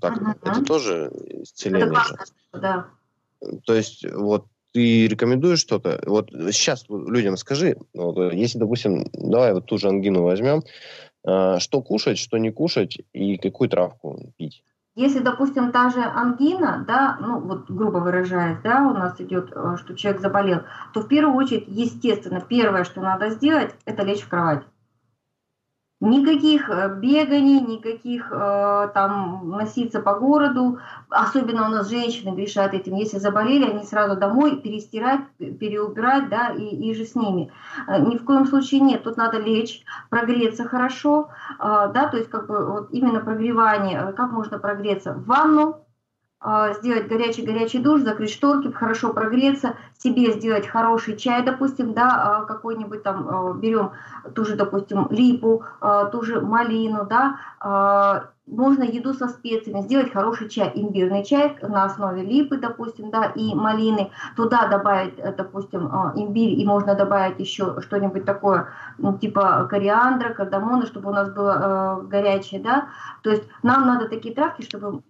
Так, 0.00 0.18
uh-huh. 0.18 0.34
Это 0.42 0.64
тоже 0.64 1.10
исцеление. 1.42 1.86
Это 1.86 1.94
важно, 1.94 2.18
да. 2.52 2.86
То 3.64 3.74
есть 3.74 4.10
вот 4.10 4.46
ты 4.72 5.08
рекомендуешь 5.08 5.60
что-то? 5.60 6.02
Вот 6.06 6.30
сейчас 6.30 6.84
людям 6.88 7.36
скажи, 7.36 7.76
вот, 7.94 8.32
если, 8.32 8.58
допустим, 8.58 9.06
давай 9.12 9.52
вот 9.52 9.66
ту 9.66 9.78
же 9.78 9.88
ангину 9.88 10.22
возьмем, 10.22 10.62
а, 11.24 11.58
что 11.58 11.82
кушать, 11.82 12.18
что 12.18 12.38
не 12.38 12.50
кушать 12.50 12.98
и 13.12 13.36
какую 13.36 13.68
травку 13.68 14.32
пить? 14.36 14.62
Если, 14.96 15.18
допустим, 15.18 15.72
та 15.72 15.90
же 15.90 16.00
ангина, 16.02 16.82
да, 16.86 17.18
ну 17.20 17.38
вот 17.38 17.70
грубо 17.70 17.98
выражаясь, 17.98 18.56
да, 18.64 18.80
у 18.80 18.94
нас 18.94 19.20
идет, 19.20 19.52
э, 19.54 19.76
что 19.76 19.94
человек 19.94 20.22
заболел, 20.22 20.62
то 20.94 21.02
в 21.02 21.08
первую 21.08 21.36
очередь, 21.36 21.66
естественно, 21.68 22.40
первое, 22.40 22.84
что 22.84 23.02
надо 23.02 23.28
сделать, 23.28 23.74
это 23.84 24.02
лечь 24.04 24.22
в 24.22 24.28
кровать. 24.30 24.64
Никаких 26.00 26.68
э, 26.68 26.94
беганий, 26.94 27.58
никаких 27.58 28.30
э, 28.30 28.90
там 28.92 29.48
носиться 29.48 30.00
по 30.00 30.14
городу. 30.14 30.78
Особенно 31.08 31.66
у 31.66 31.70
нас 31.70 31.88
женщины 31.88 32.34
грешат 32.34 32.74
этим. 32.74 32.96
Если 32.96 33.18
заболели, 33.18 33.64
они 33.64 33.82
сразу 33.82 34.14
домой 34.14 34.60
перестирать, 34.60 35.22
переубирать, 35.38 36.28
да, 36.28 36.50
и, 36.50 36.90
и 36.90 36.94
же 36.94 37.06
с 37.06 37.14
ними. 37.14 37.50
Э, 37.88 37.98
ни 37.98 38.18
в 38.18 38.24
коем 38.24 38.44
случае 38.44 38.80
нет. 38.80 39.04
Тут 39.04 39.16
надо 39.16 39.38
лечь, 39.38 39.84
прогреться 40.10 40.64
хорошо, 40.64 41.30
э, 41.58 41.62
да, 41.62 42.08
то 42.08 42.18
есть 42.18 42.28
как 42.28 42.46
бы 42.46 42.66
вот 42.66 42.88
именно 42.90 43.20
прогревание. 43.20 44.12
Как 44.14 44.32
можно 44.32 44.58
прогреться? 44.58 45.14
В 45.14 45.24
ванну, 45.24 45.85
сделать 46.78 47.08
горячий-горячий 47.08 47.78
душ, 47.78 48.02
закрыть 48.02 48.30
шторки, 48.30 48.70
хорошо 48.70 49.12
прогреться, 49.12 49.74
себе 49.98 50.32
сделать 50.32 50.66
хороший 50.66 51.16
чай, 51.16 51.42
допустим, 51.42 51.94
да, 51.94 52.10
а, 52.10 52.44
какой-нибудь 52.44 53.02
там, 53.02 53.28
а, 53.28 53.52
берем 53.54 53.92
ту 54.34 54.44
же, 54.44 54.54
допустим, 54.54 55.08
липу, 55.10 55.64
ту 56.12 56.22
же 56.22 56.40
малину, 56.40 57.06
да, 57.06 58.30
можно 58.46 58.84
еду 58.84 59.12
со 59.12 59.28
специями, 59.28 59.80
сделать 59.82 60.12
хороший 60.12 60.48
чай, 60.48 60.70
имбирный 60.74 61.24
чай 61.24 61.58
на 61.62 61.84
основе 61.84 62.22
липы, 62.22 62.58
допустим, 62.58 63.10
да, 63.10 63.32
и 63.34 63.54
малины. 63.54 64.10
Туда 64.36 64.68
добавить, 64.68 65.18
э, 65.18 65.34
допустим, 65.36 65.86
имбирь, 66.14 66.60
и 66.60 66.64
можно 66.64 66.94
добавить 66.94 67.40
еще 67.40 67.80
что-нибудь 67.80 68.24
такое, 68.24 68.68
ну, 68.98 69.18
типа 69.18 69.66
кориандра, 69.68 70.32
кардамона, 70.32 70.86
чтобы 70.86 71.10
у 71.10 71.12
нас 71.12 71.28
было 71.30 72.02
э, 72.02 72.06
горячее, 72.06 72.60
да. 72.60 72.88
То 73.22 73.30
есть 73.30 73.42
нам 73.64 73.86
надо 73.86 74.08
такие 74.08 74.34
травки, 74.34 74.62
чтобы 74.62 75.02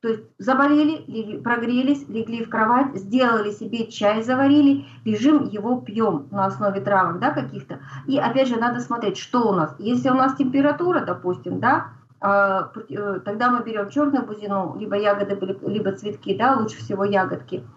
то 0.00 0.08
есть 0.08 0.22
заболели, 0.38 1.04
легли, 1.08 1.38
прогрелись, 1.38 2.08
легли 2.08 2.44
в 2.44 2.50
кровать, 2.50 2.94
сделали 2.94 3.50
себе 3.50 3.88
чай, 3.88 4.22
заварили, 4.22 4.86
лежим, 5.04 5.48
его 5.48 5.80
пьем 5.80 6.28
на 6.30 6.46
основе 6.46 6.80
травок, 6.80 7.18
да, 7.18 7.32
каких-то. 7.32 7.80
И 8.06 8.16
опять 8.16 8.48
же 8.48 8.56
надо 8.56 8.80
смотреть, 8.80 9.18
что 9.18 9.48
у 9.48 9.52
нас. 9.52 9.74
Если 9.78 10.08
у 10.08 10.14
нас 10.14 10.36
температура, 10.36 11.00
допустим, 11.00 11.58
да, 11.58 11.88
а, 12.20 12.70
э, 12.88 13.20
тогда 13.24 13.50
мы 13.50 13.64
берем 13.64 13.88
черную 13.90 14.24
бузину, 14.24 14.76
либо 14.78 14.96
ягоды, 14.96 15.36
либо 15.66 15.92
цветки, 15.92 16.36
да, 16.36 16.56
лучше 16.56 16.78
всего 16.78 17.04
ягодки– 17.04 17.64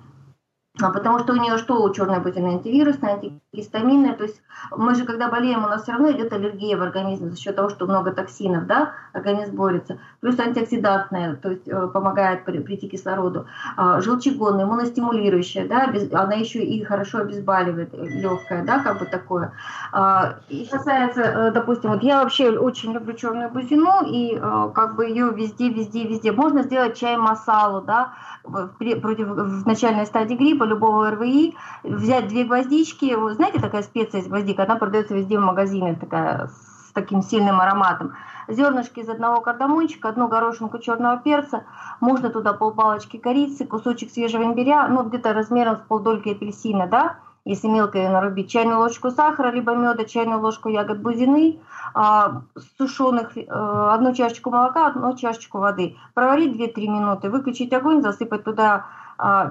потому 0.78 1.20
что 1.20 1.34
у 1.34 1.36
нее 1.36 1.58
что 1.58 1.82
у 1.84 1.94
черной 1.94 2.20
бузины? 2.20 2.54
Антивирусная, 2.54 3.16
антигистаминная. 3.16 4.14
То 4.14 4.24
есть 4.24 4.42
мы 4.72 4.96
же, 4.96 5.06
когда 5.06 5.28
болеем, 5.28 5.66
у 5.66 5.68
нас 5.68 5.84
все 5.84 5.92
равно 5.92 6.12
идет 6.12 6.32
аллергия 6.32 6.78
в 6.78 6.82
организме 6.82 7.30
за 7.30 7.38
счет 7.38 7.56
того, 7.56 7.70
что 7.70 7.86
много 7.86 8.12
токсинов, 8.12 8.68
да, 8.68 8.94
организм 9.14 9.56
борется. 9.56 9.98
Плюс 10.22 10.40
антиоксидантная, 10.40 11.36
то 11.36 11.50
есть 11.52 11.68
э, 11.68 11.88
помогает 11.88 12.46
прийти 12.46 12.88
кислороду. 12.88 13.48
А, 13.76 14.00
желчегонная, 14.02 14.66
иммуностимулирующая, 14.66 15.68
да, 15.68 15.92
она 16.14 16.34
еще 16.36 16.60
и 16.60 16.84
хорошо 16.84 17.20
обезболивает, 17.20 17.94
э, 17.94 18.08
легкая, 18.08 18.64
да, 18.64 18.80
как 18.80 19.00
бы 19.00 19.06
такое. 19.06 19.52
А, 19.92 20.36
и 20.48 20.66
касается, 20.66 21.22
э, 21.22 21.52
допустим, 21.52 21.92
вот 21.92 22.04
я 22.04 22.24
вообще 22.24 22.58
очень 22.58 22.94
люблю 22.94 23.14
черную 23.14 23.50
бузину, 23.50 24.06
и 24.06 24.40
как 24.74 24.96
бы 24.96 25.06
ее 25.06 25.32
везде, 25.32 25.70
везде, 25.70 26.08
везде. 26.08 26.32
Можно 26.32 26.64
сделать 26.64 26.98
чай 26.98 27.18
масалу, 27.18 27.82
да, 27.82 28.14
против, 28.44 29.28
в 29.28 29.68
начальной 29.68 30.06
стадии 30.06 30.36
гриппа, 30.36 30.66
любого 30.72 31.12
РВИ, 31.12 31.56
взять 31.84 32.28
две 32.28 32.44
гвоздички, 32.44 33.14
вы 33.14 33.34
знаете, 33.34 33.60
такая 33.60 33.84
специя 33.84 34.24
гвоздика, 34.24 34.64
она 34.64 34.76
продается 34.76 35.14
везде 35.14 35.38
в 35.38 35.42
магазинах, 35.42 36.00
такая 36.00 36.48
с 36.48 36.92
таким 36.94 37.22
сильным 37.22 37.62
ароматом. 37.62 38.14
Зернышки 38.48 39.00
из 39.00 39.10
одного 39.10 39.42
кардамончика, 39.42 40.10
одну 40.10 40.28
горошинку 40.28 40.80
черного 40.80 41.18
перца, 41.18 41.64
можно 42.00 42.30
туда 42.30 42.54
полпалочки 42.54 43.18
корицы, 43.18 43.66
кусочек 43.66 44.12
свежего 44.12 44.44
имбиря, 44.44 44.88
ну 44.88 45.04
где-то 45.04 45.34
размером 45.34 45.78
с 45.78 45.82
полдольки 45.88 46.30
апельсина, 46.30 46.88
да, 46.88 47.18
если 47.44 47.68
мелко 47.68 47.98
ее 47.98 48.10
нарубить, 48.10 48.52
чайную 48.52 48.80
ложку 48.80 49.10
сахара, 49.10 49.52
либо 49.52 49.74
меда, 49.74 50.04
чайную 50.06 50.40
ложку 50.42 50.70
ягод 50.70 51.00
бузины, 51.02 51.60
а, 51.94 52.44
сушеных, 52.78 53.32
а, 53.48 53.96
одну 53.96 54.14
чашечку 54.14 54.52
молока, 54.52 54.88
одну 54.88 55.16
чашечку 55.16 55.58
воды. 55.58 55.98
Проварить 56.14 56.56
2-3 56.56 56.88
минуты, 56.88 57.30
выключить 57.30 57.74
огонь, 57.74 58.04
засыпать 58.04 58.44
туда 58.44 58.86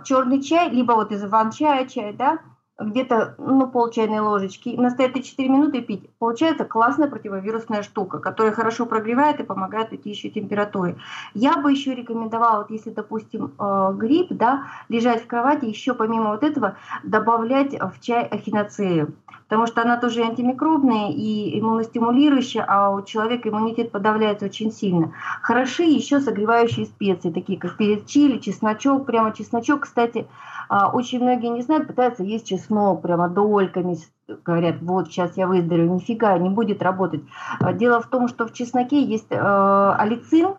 черный 0.05 0.43
чай, 0.43 0.71
либо 0.71 0.93
вот 0.93 1.13
из 1.13 1.25
иван-чая 1.25 1.87
чай, 1.87 2.13
да, 2.13 2.39
где-то 2.81 3.35
ну, 3.39 3.67
пол 3.67 3.91
чайной 3.91 4.21
ложечки, 4.21 4.71
настоять 4.71 5.17
3-4 5.17 5.49
минуты 5.49 5.81
пить. 5.83 6.09
Получается 6.19 6.65
классная 6.65 7.09
противовирусная 7.09 7.83
штука, 7.83 8.19
которая 8.19 8.53
хорошо 8.53 8.87
прогревает 8.87 9.41
и 9.41 9.45
помогает 9.45 9.93
уйти 9.93 10.11
еще 10.11 10.31
температуре. 10.31 10.97
Я 11.35 11.57
бы 11.57 11.71
еще 11.71 11.95
рекомендовала, 11.95 12.59
вот 12.59 12.71
если, 12.71 12.91
допустим, 12.91 13.53
э, 13.59 13.93
грипп, 13.95 14.29
да, 14.31 14.67
лежать 14.89 15.23
в 15.23 15.27
кровати, 15.27 15.67
еще 15.67 15.95
помимо 15.95 16.31
вот 16.31 16.43
этого 16.43 16.77
добавлять 17.03 17.73
в 17.73 18.01
чай 18.01 18.25
ахиноцею 18.25 19.15
потому 19.51 19.67
что 19.67 19.83
она 19.83 19.97
тоже 19.97 20.23
антимикробная 20.23 21.11
и 21.11 21.59
иммуностимулирующая, 21.59 22.65
а 22.67 22.91
у 22.91 23.03
человека 23.03 23.49
иммунитет 23.49 23.91
подавляется 23.91 24.47
очень 24.47 24.71
сильно. 24.71 25.13
Хороши 25.43 25.83
еще 25.83 26.21
согревающие 26.21 26.87
специи, 26.87 27.33
такие 27.33 27.59
как 27.59 27.77
перец 27.77 28.07
чили, 28.07 28.39
чесночок, 28.39 29.07
прямо 29.07 29.33
чесночок, 29.33 29.81
кстати, 29.81 30.29
очень 30.71 31.21
многие 31.21 31.49
не 31.49 31.63
знают, 31.63 31.89
пытаются 31.89 32.23
есть 32.23 32.47
чеснок 32.47 33.03
прямо 33.03 33.29
дольками, 33.29 33.99
говорят, 34.45 34.77
вот 34.81 35.09
сейчас 35.09 35.37
я 35.37 35.47
выздоровею, 35.47 35.93
нифига, 35.93 36.39
не 36.39 36.49
будет 36.49 36.83
работать. 36.83 37.23
А, 37.61 37.73
дело 37.73 38.01
в 38.01 38.07
том, 38.07 38.29
что 38.29 38.47
в 38.47 38.53
чесноке 38.53 39.03
есть 39.03 39.31
э, 39.31 39.95
алицин, 39.99 40.55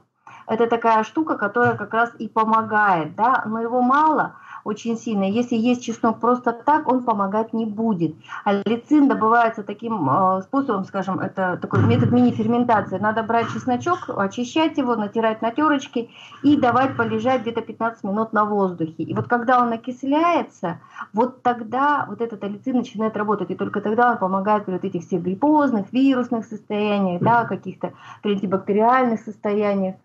это 0.47 0.67
такая 0.67 1.03
штука, 1.03 1.37
которая 1.37 1.75
как 1.75 1.93
раз 1.93 2.11
и 2.19 2.27
помогает, 2.27 3.15
да, 3.15 3.43
но 3.45 3.61
его 3.61 3.81
мало, 3.81 4.35
очень 4.63 4.97
сильно. 4.97 5.23
Если 5.23 5.55
есть 5.55 5.83
чеснок 5.83 6.19
просто 6.19 6.51
так, 6.51 6.87
он 6.91 7.03
помогать 7.03 7.53
не 7.53 7.65
будет. 7.65 8.15
А 8.43 8.53
лицин 8.53 9.07
добывается 9.07 9.63
таким 9.63 10.09
э, 10.09 10.41
способом, 10.43 10.85
скажем, 10.85 11.19
это 11.19 11.57
такой 11.61 11.83
метод 11.83 12.11
мини-ферментации. 12.11 12.97
Надо 12.97 13.23
брать 13.23 13.47
чесночок, 13.53 14.09
очищать 14.09 14.77
его, 14.77 14.95
натирать 14.95 15.41
на 15.41 15.51
терочке 15.51 16.09
и 16.43 16.57
давать 16.57 16.95
полежать 16.97 17.41
где-то 17.41 17.61
15 17.61 18.03
минут 18.03 18.33
на 18.33 18.45
воздухе. 18.45 19.03
И 19.03 19.13
вот 19.13 19.27
когда 19.27 19.61
он 19.61 19.71
окисляется, 19.71 20.79
вот 21.13 21.41
тогда 21.41 22.05
вот 22.07 22.21
этот 22.21 22.43
алицин 22.43 22.77
начинает 22.77 23.17
работать, 23.17 23.51
и 23.51 23.55
только 23.55 23.81
тогда 23.81 24.11
он 24.11 24.17
помогает 24.17 24.65
при 24.65 24.73
вот 24.73 24.83
этих 24.83 25.03
всех 25.03 25.23
гриппозных, 25.23 25.91
вирусных 25.91 26.45
состояниях, 26.45 27.21
да, 27.21 27.45
каких-то 27.45 27.93
антибактериальных 28.23 29.21
состояниях. 29.21 29.95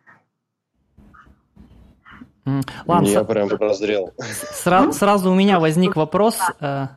Ладно, 2.87 3.07
Я 3.09 3.25
прям 3.25 3.49
прозрел. 3.49 4.12
Сра- 4.65 4.93
сразу 4.93 5.31
у 5.31 5.35
меня 5.35 5.59
возник 5.59 5.97
вопрос. 5.97 6.38
Э, 6.61 6.88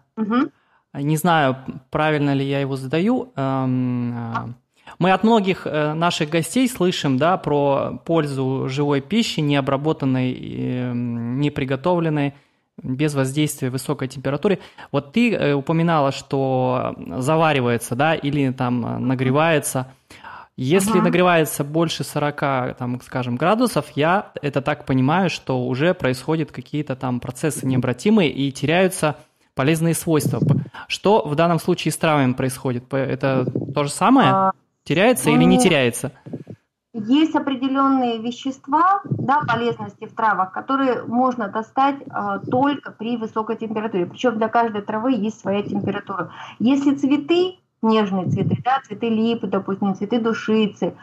не 0.93 1.17
знаю, 1.17 1.57
правильно 1.89 2.33
ли 2.33 2.45
я 2.45 2.59
его 2.61 2.75
задаю. 2.75 3.31
Эм, 3.35 4.17
э, 4.17 4.53
мы 4.99 5.11
от 5.11 5.23
многих 5.23 5.65
э, 5.65 5.93
наших 5.93 6.29
гостей 6.29 6.67
слышим 6.69 7.17
да, 7.17 7.37
про 7.37 7.99
пользу 8.05 8.67
живой 8.69 9.01
пищи, 9.01 9.39
необработанной, 9.39 10.33
не 10.93 11.49
приготовленной, 11.51 12.33
без 12.81 13.13
воздействия 13.13 13.69
высокой 13.69 14.07
температуры. 14.07 14.59
Вот 14.91 15.11
ты 15.11 15.53
упоминала, 15.53 16.11
что 16.11 16.95
заваривается, 17.17 17.95
да, 17.95 18.15
или 18.15 18.51
там 18.51 19.07
нагревается. 19.07 19.87
Если 20.61 20.91
ага. 20.91 21.03
нагревается 21.03 21.63
больше 21.63 22.03
40, 22.03 22.75
там, 22.75 22.99
скажем, 23.01 23.37
градусов, 23.37 23.85
я 23.95 24.33
это 24.41 24.61
так 24.61 24.85
понимаю, 24.85 25.29
что 25.29 25.65
уже 25.65 25.93
происходят 25.93 26.51
какие-то 26.51 26.97
там 26.97 27.21
процессы 27.21 27.65
необратимые 27.65 28.29
и 28.29 28.51
теряются 28.51 29.15
полезные 29.55 29.93
свойства. 29.93 30.41
Что 30.89 31.25
в 31.25 31.35
данном 31.35 31.59
случае 31.59 31.93
с 31.93 31.97
травами 31.97 32.33
происходит? 32.33 32.93
Это 32.93 33.45
то 33.73 33.85
же 33.85 33.89
самое? 33.89 34.29
А, 34.31 34.51
теряется 34.83 35.29
ну, 35.29 35.37
или 35.37 35.45
не 35.45 35.59
теряется? 35.59 36.11
Есть 36.91 37.35
определенные 37.35 38.17
вещества, 38.17 39.01
да, 39.05 39.43
полезности 39.47 40.07
в 40.07 40.13
травах, 40.13 40.51
которые 40.51 41.03
можно 41.03 41.47
достать 41.47 42.01
э, 42.01 42.39
только 42.51 42.91
при 42.91 43.15
высокой 43.15 43.55
температуре. 43.55 44.07
Причем 44.07 44.37
для 44.37 44.49
каждой 44.49 44.81
травы 44.81 45.13
есть 45.13 45.39
своя 45.39 45.63
температура. 45.63 46.33
Если 46.59 46.95
цветы, 46.95 47.58
нежные 47.81 48.29
цветы, 48.29 48.57
да, 48.63 48.81
цветы 48.85 49.09
липы, 49.09 49.47
допустим, 49.47 49.95
цветы 49.95 50.19
душицы, 50.19 50.93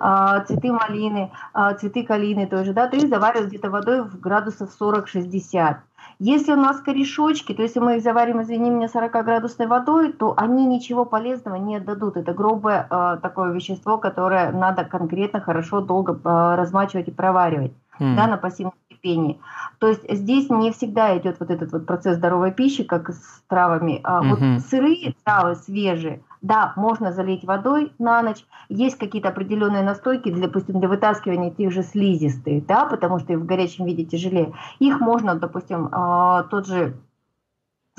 а, 0.00 0.40
цветы 0.40 0.72
малины, 0.72 1.30
а, 1.52 1.74
цветы 1.74 2.04
калины 2.04 2.46
тоже, 2.46 2.72
да, 2.72 2.88
то 2.88 2.96
их 2.96 3.08
заваривают 3.08 3.48
где-то 3.48 3.70
водой 3.70 4.02
в 4.02 4.18
градусов 4.20 4.70
40-60. 4.78 5.76
Если 6.20 6.52
у 6.52 6.56
нас 6.56 6.80
корешочки, 6.80 7.52
то 7.54 7.62
если 7.62 7.80
мы 7.80 7.96
их 7.96 8.02
заварим, 8.02 8.40
извини 8.42 8.70
меня, 8.70 8.86
40-градусной 8.86 9.66
водой, 9.66 10.12
то 10.12 10.34
они 10.36 10.64
ничего 10.64 11.04
полезного 11.04 11.56
не 11.56 11.76
отдадут. 11.76 12.16
Это 12.16 12.32
грубое 12.32 12.86
э, 12.88 13.18
такое 13.20 13.52
вещество, 13.52 13.98
которое 13.98 14.52
надо 14.52 14.84
конкретно 14.84 15.40
хорошо 15.40 15.80
долго 15.80 16.12
э, 16.12 16.54
размачивать 16.56 17.08
и 17.08 17.10
проваривать 17.10 17.72
mm. 17.98 18.16
да, 18.16 18.26
на 18.26 18.36
пассивном 18.36 18.74
кипении. 19.04 19.40
То 19.78 19.88
есть 19.88 20.10
здесь 20.10 20.48
не 20.50 20.72
всегда 20.72 21.16
идет 21.18 21.38
вот 21.40 21.50
этот 21.50 21.72
вот 21.72 21.86
процесс 21.86 22.16
здоровой 22.16 22.52
пищи, 22.52 22.84
как 22.84 23.10
с 23.10 23.42
травами. 23.48 24.00
А 24.02 24.22
mm-hmm. 24.22 24.54
вот 24.54 24.64
сырые 24.64 25.14
травы, 25.24 25.56
свежие, 25.56 26.22
да, 26.42 26.72
можно 26.76 27.12
залить 27.12 27.44
водой 27.44 27.92
на 27.98 28.22
ночь. 28.22 28.44
Есть 28.68 28.98
какие-то 28.98 29.28
определенные 29.28 29.82
настойки, 29.82 30.30
для, 30.30 30.46
допустим, 30.46 30.80
для 30.80 30.88
вытаскивания 30.88 31.50
тех 31.50 31.70
же 31.70 31.82
слизистых, 31.82 32.66
да, 32.66 32.86
потому 32.86 33.18
что 33.18 33.36
в 33.36 33.44
горячем 33.44 33.84
виде 33.84 34.04
тяжелее. 34.04 34.54
Их 34.78 35.00
можно, 35.00 35.34
допустим, 35.34 35.88
а, 35.92 36.44
тот 36.44 36.66
же 36.66 36.96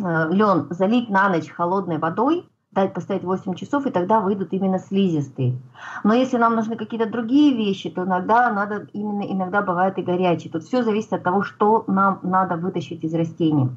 э, 0.02 0.28
лен 0.32 0.68
залить 0.72 1.10
на 1.10 1.30
ночь 1.30 1.50
холодной 1.50 1.98
водой, 1.98 2.50
дать 2.76 2.94
поставить 2.94 3.24
8 3.24 3.56
часов, 3.56 3.88
и 3.88 3.90
тогда 3.90 4.20
выйдут 4.20 4.50
именно 4.52 4.78
слизистые. 4.78 5.58
Но 6.04 6.14
если 6.14 6.38
нам 6.38 6.56
нужны 6.56 6.76
какие-то 6.76 7.10
другие 7.10 7.56
вещи, 7.56 7.90
то 7.90 8.04
иногда 8.04 8.52
надо, 8.52 8.88
именно 8.94 9.24
иногда 9.24 9.62
бывает 9.62 9.98
и 9.98 10.04
горячие. 10.04 10.52
Тут 10.52 10.64
все 10.64 10.84
зависит 10.84 11.14
от 11.14 11.24
того, 11.24 11.42
что 11.42 11.86
нам 11.88 12.20
надо 12.22 12.58
вытащить 12.58 13.04
из 13.04 13.14
растений. 13.16 13.70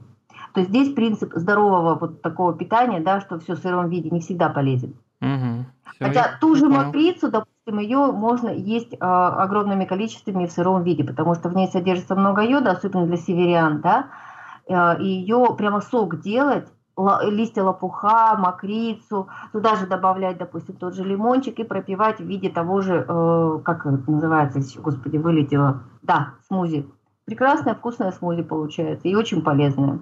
То 0.52 0.60
есть 0.60 0.70
здесь 0.70 0.92
принцип 0.92 1.32
здорового 1.34 1.94
вот 1.94 2.20
такого 2.20 2.52
питания, 2.52 3.00
да, 3.00 3.20
что 3.20 3.38
все 3.38 3.54
в 3.54 3.58
сыром 3.58 3.88
виде 3.88 4.10
не 4.10 4.20
всегда 4.20 4.48
полезен. 4.48 4.94
Угу. 5.20 5.66
Хотя 6.00 6.38
ту 6.40 6.54
же 6.54 6.68
мокрицу, 6.68 7.30
допустим, 7.30 7.78
ее 7.78 8.12
можно 8.12 8.48
есть 8.48 8.94
э, 8.94 8.96
огромными 8.98 9.84
количествами 9.84 10.46
в 10.46 10.52
сыром 10.52 10.82
виде, 10.82 11.04
потому 11.04 11.34
что 11.34 11.48
в 11.48 11.56
ней 11.56 11.68
содержится 11.68 12.14
много 12.14 12.42
йода, 12.42 12.70
особенно 12.70 13.06
для 13.06 13.16
северян, 13.16 13.80
да, 13.80 14.06
э, 14.66 15.02
и 15.02 15.06
ее 15.06 15.54
прямо 15.56 15.80
сок 15.80 16.20
делать 16.20 16.68
листья 17.22 17.62
лопуха, 17.62 18.36
мокрицу, 18.36 19.28
туда 19.52 19.76
же 19.76 19.86
добавлять, 19.86 20.38
допустим, 20.38 20.76
тот 20.76 20.94
же 20.94 21.04
лимончик 21.04 21.58
и 21.58 21.64
пропивать 21.64 22.18
в 22.18 22.24
виде 22.24 22.48
того 22.48 22.80
же, 22.80 23.04
э, 23.08 23.58
как 23.64 23.86
это 23.86 24.10
называется, 24.10 24.60
господи, 24.80 25.16
вылетело, 25.16 25.82
да, 26.02 26.34
смузи. 26.46 26.88
Прекрасное 27.24 27.74
вкусное 27.74 28.10
смузи 28.12 28.42
получается 28.42 29.08
и 29.08 29.14
очень 29.14 29.42
полезное. 29.42 30.00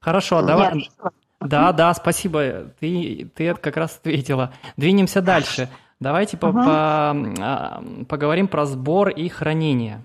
Хорошо, 0.00 0.42
давай. 0.42 0.68
Ответила? 0.68 1.12
Да, 1.40 1.72
да, 1.72 1.94
спасибо. 1.94 2.64
Ты, 2.80 3.30
ты 3.34 3.48
это 3.48 3.60
как 3.60 3.76
раз 3.76 3.96
ответила. 3.98 4.52
Двинемся 4.76 5.22
дальше. 5.22 5.68
Давайте 6.00 6.36
угу. 6.36 6.46
по, 6.46 6.52
по, 6.52 7.10
а, 7.40 7.82
поговорим 8.08 8.48
про 8.48 8.66
сбор 8.66 9.08
и 9.08 9.28
хранение. 9.28 10.04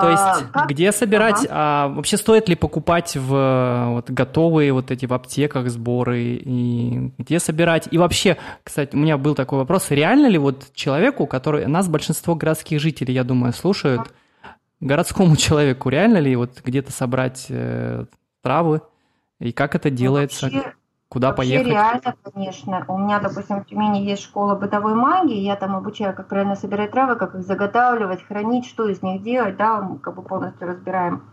То 0.00 0.10
есть, 0.10 0.44
а, 0.52 0.66
где 0.66 0.92
собирать, 0.92 1.44
ага. 1.44 1.48
а, 1.50 1.88
вообще 1.88 2.16
стоит 2.16 2.48
ли 2.48 2.54
покупать 2.54 3.16
в 3.16 3.86
вот, 3.90 4.10
готовые 4.10 4.72
вот 4.72 4.90
эти 4.90 5.06
в 5.06 5.12
аптеках 5.12 5.68
сборы, 5.70 6.22
и 6.22 7.12
где 7.18 7.38
собирать? 7.40 7.88
И 7.90 7.98
вообще, 7.98 8.36
кстати, 8.62 8.94
у 8.94 8.98
меня 8.98 9.18
был 9.18 9.34
такой 9.34 9.58
вопрос, 9.58 9.90
реально 9.90 10.26
ли 10.26 10.38
вот 10.38 10.72
человеку, 10.74 11.26
который, 11.26 11.66
нас 11.66 11.88
большинство 11.88 12.34
городских 12.34 12.80
жителей, 12.80 13.14
я 13.14 13.24
думаю, 13.24 13.52
слушают, 13.52 14.12
городскому 14.80 15.36
человеку 15.36 15.88
реально 15.88 16.18
ли 16.18 16.34
вот 16.36 16.60
где-то 16.64 16.92
собрать 16.92 17.46
э, 17.48 18.04
травы, 18.42 18.80
и 19.38 19.52
как 19.52 19.74
это 19.74 19.90
ну, 19.90 19.96
делается? 19.96 20.50
Вообще, 20.50 20.72
Куда 21.10 21.30
вообще 21.30 21.58
поехать? 21.58 21.72
реально, 21.72 22.14
конечно. 22.22 22.84
У 22.86 22.96
меня, 22.96 23.18
допустим, 23.18 23.60
в 23.60 23.66
Тюмени 23.66 23.98
есть 23.98 24.22
школа 24.22 24.54
бытовой 24.54 24.94
магии, 24.94 25.40
я 25.40 25.56
там 25.56 25.74
обучаю, 25.74 26.14
как 26.14 26.28
правильно 26.28 26.54
собирать 26.54 26.92
травы, 26.92 27.16
как 27.16 27.34
их 27.34 27.42
заготавливать, 27.42 28.22
хранить, 28.22 28.64
что 28.64 28.88
из 28.88 29.02
них 29.02 29.20
делать, 29.24 29.56
да, 29.56 29.80
мы 29.80 29.98
как 29.98 30.14
бы 30.14 30.22
полностью 30.22 30.68
разбираем. 30.68 31.24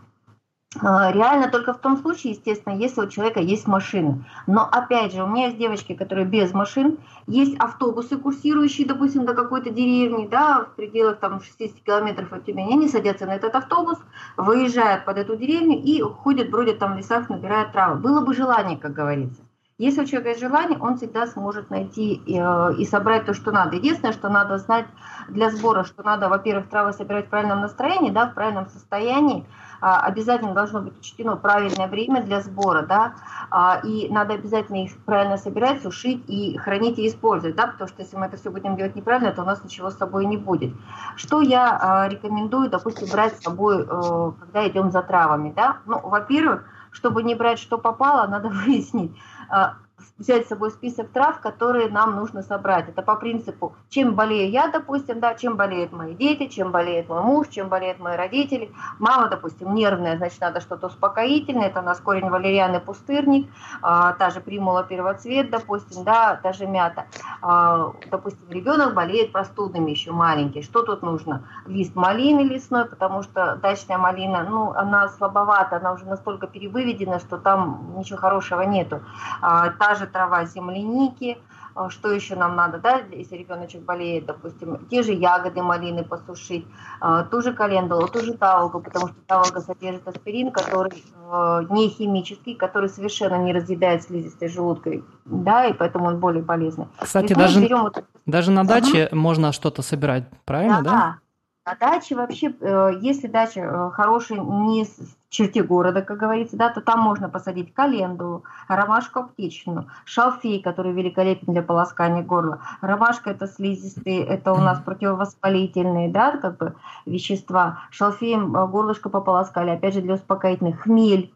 А, 0.80 1.12
реально 1.12 1.48
только 1.48 1.72
в 1.74 1.78
том 1.78 1.96
случае, 1.96 2.32
естественно, 2.32 2.74
если 2.74 3.02
у 3.02 3.08
человека 3.08 3.38
есть 3.38 3.68
машина. 3.68 4.24
Но 4.48 4.68
опять 4.68 5.12
же, 5.12 5.22
у 5.22 5.28
меня 5.28 5.46
есть 5.46 5.58
девочки, 5.58 5.94
которые 5.94 6.26
без 6.26 6.52
машин, 6.52 6.98
есть 7.28 7.56
автобусы, 7.60 8.18
курсирующие, 8.18 8.84
допустим, 8.84 9.26
до 9.26 9.34
какой-то 9.34 9.70
деревни, 9.70 10.26
да, 10.26 10.64
в 10.64 10.74
пределах 10.74 11.20
там 11.20 11.40
60 11.40 11.84
километров 11.84 12.32
от 12.32 12.44
Тюмени, 12.44 12.72
они 12.72 12.88
садятся 12.88 13.26
на 13.26 13.36
этот 13.36 13.54
автобус, 13.54 13.98
выезжают 14.36 15.04
под 15.04 15.18
эту 15.18 15.36
деревню 15.36 15.80
и 15.80 16.02
ходят, 16.02 16.50
бродят 16.50 16.80
там 16.80 16.94
в 16.94 16.96
лесах, 16.96 17.28
набирают 17.28 17.70
травы. 17.70 18.00
Было 18.00 18.20
бы 18.22 18.34
желание, 18.34 18.76
как 18.76 18.92
говорится. 18.92 19.40
Если 19.78 20.02
у 20.02 20.04
человека 20.06 20.30
есть 20.30 20.40
желание, 20.40 20.76
он 20.80 20.96
всегда 20.96 21.28
сможет 21.28 21.70
найти 21.70 22.14
и, 22.14 22.36
э, 22.36 22.74
и 22.78 22.84
собрать 22.84 23.26
то, 23.26 23.32
что 23.32 23.52
надо. 23.52 23.76
Единственное, 23.76 24.12
что 24.12 24.28
надо 24.28 24.58
знать 24.58 24.86
для 25.28 25.50
сбора, 25.50 25.84
что 25.84 26.02
надо, 26.02 26.28
во-первых, 26.28 26.68
травы 26.68 26.92
собирать 26.92 27.26
в 27.26 27.28
правильном 27.28 27.60
настроении, 27.60 28.10
да, 28.10 28.26
в 28.26 28.34
правильном 28.34 28.66
состоянии, 28.66 29.46
а, 29.80 30.00
обязательно 30.00 30.54
должно 30.54 30.80
быть 30.80 30.98
учтено 30.98 31.36
правильное 31.36 31.86
время 31.86 32.24
для 32.24 32.40
сбора, 32.40 32.82
да, 32.82 33.14
а, 33.50 33.80
и 33.84 34.08
надо 34.08 34.34
обязательно 34.34 34.82
их 34.82 34.96
правильно 35.04 35.36
собирать, 35.36 35.80
сушить 35.82 36.24
и 36.26 36.56
хранить 36.58 36.98
и 36.98 37.06
использовать, 37.06 37.54
да, 37.54 37.68
потому 37.68 37.86
что 37.86 38.02
если 38.02 38.16
мы 38.16 38.26
это 38.26 38.36
все 38.36 38.50
будем 38.50 38.74
делать 38.74 38.96
неправильно, 38.96 39.32
то 39.32 39.42
у 39.42 39.46
нас 39.46 39.62
ничего 39.62 39.90
с 39.90 39.96
собой 39.96 40.26
не 40.26 40.36
будет. 40.36 40.74
Что 41.14 41.40
я 41.40 41.78
а, 41.80 42.08
рекомендую, 42.08 42.68
допустим, 42.68 43.08
брать 43.12 43.36
с 43.36 43.44
собой, 43.44 43.82
э, 43.82 44.32
когда 44.40 44.66
идем 44.66 44.90
за 44.90 45.02
травами, 45.02 45.52
да, 45.54 45.78
ну, 45.86 46.00
во-первых, 46.00 46.64
чтобы 46.90 47.22
не 47.22 47.34
брать, 47.34 47.58
что 47.58 47.78
попало, 47.78 48.26
надо 48.30 48.48
выяснить, 48.48 49.12
uh, 49.50 49.72
взять 50.18 50.46
с 50.46 50.48
собой 50.48 50.70
список 50.70 51.10
трав, 51.10 51.40
которые 51.40 51.88
нам 51.88 52.16
нужно 52.16 52.42
собрать. 52.42 52.88
Это 52.88 53.02
по 53.02 53.16
принципу, 53.16 53.74
чем 53.88 54.14
болею 54.14 54.50
я, 54.50 54.68
допустим, 54.68 55.20
да, 55.20 55.34
чем 55.34 55.56
болеют 55.56 55.92
мои 55.92 56.14
дети, 56.14 56.46
чем 56.46 56.72
болеет 56.72 57.08
мой 57.08 57.22
муж, 57.22 57.48
чем 57.48 57.68
болеют 57.68 57.98
мои 57.98 58.16
родители. 58.16 58.72
Мама, 58.98 59.28
допустим, 59.28 59.74
нервная, 59.74 60.16
значит, 60.16 60.40
надо 60.40 60.60
что-то 60.60 60.88
успокоительное. 60.88 61.68
Это 61.68 61.80
у 61.80 61.84
нас 61.84 62.00
корень 62.00 62.30
валерианы 62.30 62.80
пустырник, 62.80 63.48
а, 63.82 64.12
та 64.12 64.30
же 64.30 64.40
примула 64.40 64.84
первоцвет, 64.84 65.50
допустим, 65.50 66.04
да, 66.04 66.38
та 66.42 66.52
же 66.52 66.66
мята. 66.66 67.06
А, 67.42 67.92
допустим, 68.10 68.50
ребенок 68.50 68.94
болеет 68.94 69.32
простудными 69.32 69.90
еще 69.90 70.12
маленький. 70.12 70.62
Что 70.62 70.82
тут 70.82 71.02
нужно? 71.02 71.44
Лист 71.66 71.94
малины 71.94 72.40
лесной, 72.40 72.84
потому 72.86 73.22
что 73.22 73.56
дачная 73.56 73.98
малина, 73.98 74.42
ну, 74.42 74.72
она 74.72 75.08
слабовата, 75.08 75.76
она 75.76 75.92
уже 75.92 76.04
настолько 76.06 76.46
перевыведена, 76.46 77.18
что 77.18 77.38
там 77.38 77.94
ничего 77.96 78.18
хорошего 78.18 78.62
нету. 78.62 79.00
А, 79.40 79.70
та 79.88 79.94
же 79.94 80.06
трава 80.06 80.46
земляники, 80.46 81.38
а, 81.74 81.88
что 81.90 82.12
еще 82.12 82.36
нам 82.36 82.56
надо, 82.56 82.78
да, 82.78 83.00
если 83.10 83.36
ребеночек 83.36 83.82
болеет, 83.82 84.26
допустим, 84.26 84.86
те 84.90 85.02
же 85.02 85.12
ягоды 85.12 85.62
малины 85.62 86.04
посушить, 86.04 86.66
а, 87.00 87.22
ту 87.22 87.40
же 87.40 87.52
календулу, 87.52 88.08
ту 88.08 88.20
же 88.20 88.34
таволгу, 88.34 88.80
потому 88.80 89.08
что 89.08 89.16
таволга 89.26 89.60
содержит 89.60 90.06
аспирин, 90.06 90.50
который 90.50 91.04
а, 91.30 91.62
не 91.70 91.88
химический, 91.88 92.54
который 92.54 92.88
совершенно 92.90 93.36
не 93.36 93.52
разъедает 93.52 94.02
слизистой 94.02 94.48
желудкой, 94.48 95.04
да, 95.24 95.66
и 95.66 95.72
поэтому 95.72 96.06
он 96.06 96.20
более 96.20 96.42
полезный. 96.42 96.86
Кстати, 97.00 97.32
даже, 97.32 97.60
вот... 97.60 98.04
даже 98.26 98.50
на 98.50 98.64
даче 98.64 99.06
угу. 99.06 99.16
можно 99.16 99.52
что-то 99.52 99.82
собирать, 99.82 100.24
правильно, 100.44 100.82
да? 100.82 100.90
да? 100.90 101.18
На 101.64 101.74
даче 101.74 102.14
вообще, 102.14 102.54
э, 102.60 102.92
если 103.00 103.28
дача 103.28 103.60
э, 103.60 103.90
хорошая 103.92 104.40
не 104.40 104.84
в 104.84 105.17
черте 105.28 105.62
города, 105.62 106.02
как 106.02 106.18
говорится, 106.18 106.56
да, 106.56 106.70
то 106.70 106.80
там 106.80 107.00
можно 107.00 107.28
посадить 107.28 107.74
календулу, 107.74 108.44
ромашку 108.66 109.20
аптечную, 109.20 109.86
шалфей, 110.04 110.62
который 110.62 110.92
великолепен 110.92 111.52
для 111.52 111.62
полоскания 111.62 112.22
горла. 112.22 112.60
Ромашка 112.80 113.30
это 113.30 113.46
слизистые, 113.46 114.24
это 114.24 114.52
у 114.52 114.58
нас 114.58 114.80
противовоспалительные, 114.80 116.10
да, 116.10 116.36
как 116.36 116.56
бы 116.56 116.74
вещества. 117.06 117.80
Шалфеем 117.90 118.56
э, 118.56 118.66
горлышко 118.66 119.08
пополоскали, 119.10 119.70
опять 119.70 119.94
же 119.94 120.00
для 120.00 120.14
успокоительных. 120.14 120.80
Хмель, 120.80 121.32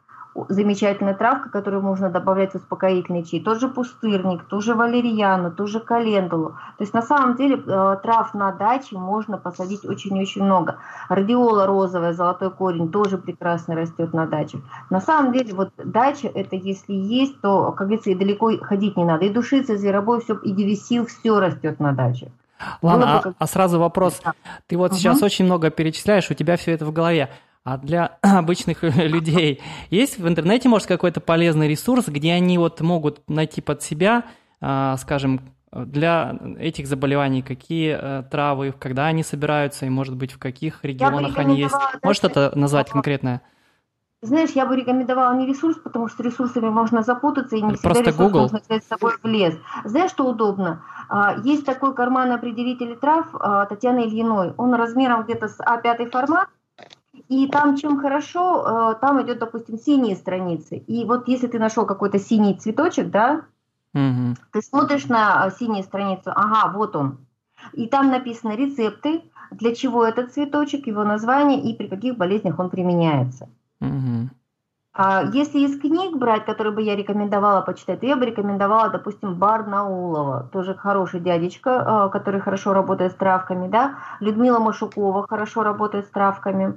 замечательная 0.49 1.15
травка, 1.15 1.51
которую 1.51 1.83
можно 1.83 2.09
добавлять 2.11 2.53
в 2.53 2.57
успокоительный 2.57 3.25
чай. 3.25 3.41
Тот 3.41 3.61
же 3.61 3.69
пустырник, 3.69 4.45
ту 4.45 4.61
же 4.61 4.75
валерьяну, 4.75 5.51
ту 5.51 5.67
же 5.67 5.81
календулу. 5.81 6.51
То 6.79 6.85
есть 6.85 6.95
на 6.95 7.03
самом 7.03 7.37
деле 7.37 7.57
э, 7.57 7.97
трав 8.03 8.33
на 8.35 8.53
даче 8.53 8.97
можно 8.97 9.37
посадить 9.37 9.85
очень-очень 9.85 10.43
много. 10.43 10.79
Радиола 11.09 11.67
розовая, 11.67 12.13
золотой 12.13 12.51
корень 12.51 12.91
тоже 12.91 13.19
прекрасно 13.19 13.75
растет 13.75 14.13
на 14.15 14.27
даче. 14.27 14.59
На 14.91 15.01
самом 15.01 15.33
деле 15.33 15.55
вот 15.55 15.71
дача 15.77 16.29
это 16.29 16.57
если 16.57 16.95
есть, 16.95 17.41
то, 17.41 17.73
как 17.73 17.89
говорится, 17.89 18.11
и 18.11 18.15
далеко 18.15 18.57
ходить 18.63 18.97
не 18.97 19.05
надо. 19.05 19.27
И 19.27 19.31
душица, 19.31 19.75
и 19.75 19.77
зверобой, 19.77 20.21
все, 20.21 20.35
и 20.37 20.53
девисил, 20.53 21.07
все 21.07 21.39
растет 21.39 21.79
на 21.79 21.93
даче. 21.93 22.33
Ладно, 22.81 23.21
а, 23.25 23.33
а 23.39 23.47
сразу 23.47 23.79
вопрос. 23.79 24.23
Ты 24.67 24.77
вот 24.77 24.93
угу. 24.93 24.99
сейчас 24.99 25.23
очень 25.23 25.45
много 25.45 25.71
перечисляешь, 25.71 26.31
у 26.31 26.35
тебя 26.35 26.57
все 26.57 26.73
это 26.73 26.85
в 26.85 26.93
голове. 26.93 27.29
А 27.65 27.79
для 27.79 28.19
обычных 28.23 28.83
людей 28.97 29.61
есть 29.91 30.19
в 30.19 30.27
интернете, 30.27 30.69
может, 30.69 30.89
какой-то 30.89 31.21
полезный 31.21 31.69
ресурс, 31.69 32.09
где 32.09 32.33
они 32.33 32.59
вот 32.59 32.81
могут 32.81 33.29
найти 33.29 33.61
под 33.61 33.83
себя, 33.83 34.25
а, 34.61 34.97
скажем, 34.97 35.41
для 35.73 36.39
этих 36.59 36.87
заболеваний, 36.87 37.41
какие 37.41 37.97
э, 37.99 38.23
травы, 38.31 38.75
когда 38.79 39.07
они 39.07 39.23
собираются, 39.23 39.87
и, 39.87 39.89
может 39.89 40.17
быть, 40.17 40.33
в 40.33 40.39
каких 40.39 40.85
регионах 40.85 41.39
они 41.39 41.59
есть? 41.59 41.75
Можешь 42.03 42.19
что-то 42.19 42.53
назвать 42.55 42.91
конкретное? 42.91 43.41
Знаешь, 44.21 44.51
я 44.51 44.67
бы 44.67 44.77
рекомендовала 44.77 45.35
не 45.35 45.47
ресурс, 45.47 45.79
потому 45.79 46.09
что 46.09 46.23
ресурсами 46.23 46.69
можно 46.69 47.03
запутаться 47.03 47.57
и 47.57 47.63
не 47.63 47.71
Просто 47.71 47.95
всегда 47.95 48.11
ресурс 48.11 48.19
Google. 48.19 48.41
можно 48.43 48.61
взять 48.61 48.85
с 48.85 48.87
собой 48.87 49.15
в 49.21 49.27
лес. 49.27 49.57
Знаешь, 49.85 50.11
что 50.11 50.27
удобно? 50.27 50.85
А, 51.09 51.39
есть 51.43 51.65
такой 51.65 51.95
карманный 51.95 52.37
определитель 52.37 52.95
трав 52.97 53.27
а, 53.33 53.67
Татьяны 53.67 54.07
Ильиной. 54.07 54.53
Он 54.59 54.75
размером 54.75 55.25
где-то 55.25 55.49
с 55.49 55.59
А5 55.59 56.11
формат, 56.11 56.49
и 57.33 57.47
там 57.49 57.77
чем 57.77 57.99
хорошо, 57.99 58.93
э, 58.93 59.01
там 59.01 59.23
идет, 59.23 59.39
допустим, 59.39 59.79
синие 59.79 60.17
страницы. 60.17 60.77
И 60.77 61.07
вот 61.07 61.29
если 61.29 61.47
ты 61.47 61.59
нашел 61.59 61.87
какой-то 61.87 62.19
синий 62.19 62.55
цветочек, 62.55 63.09
да, 63.09 63.47
угу. 63.95 64.37
ты 64.53 64.61
смотришь 64.61 65.07
на 65.07 65.47
э, 65.47 65.51
синюю 65.59 65.83
страницу, 65.83 66.31
ага, 66.35 66.71
вот 66.77 66.95
он. 66.95 67.27
И 67.73 67.87
там 67.87 68.11
написаны 68.11 68.53
рецепты, 68.53 69.23
для 69.51 69.75
чего 69.75 70.05
этот 70.05 70.35
цветочек, 70.35 70.87
его 70.87 71.05
название 71.05 71.63
и 71.63 71.75
при 71.75 71.89
каких 71.89 72.19
болезнях 72.19 72.59
он 72.59 72.69
применяется. 72.69 73.49
Угу. 73.81 74.29
А 74.95 75.23
если 75.33 75.61
из 75.61 75.81
книг 75.81 76.19
брать, 76.19 76.45
которые 76.45 76.75
бы 76.75 76.83
я 76.83 76.95
рекомендовала 76.97 77.63
почитать, 77.63 78.01
то 78.01 78.07
я 78.07 78.17
бы 78.17 78.27
рекомендовала, 78.27 78.91
допустим, 78.91 79.37
Барнаулова, 79.37 80.51
тоже 80.53 80.75
хороший 80.75 81.21
дядечка, 81.21 81.71
э, 81.71 82.11
который 82.13 82.41
хорошо 82.41 82.75
работает 82.75 83.13
с 83.13 83.15
травками, 83.15 83.69
да, 83.69 83.95
Людмила 84.21 84.59
Машукова 84.59 85.27
хорошо 85.27 85.63
работает 85.63 86.05
с 86.05 86.11
травками. 86.11 86.75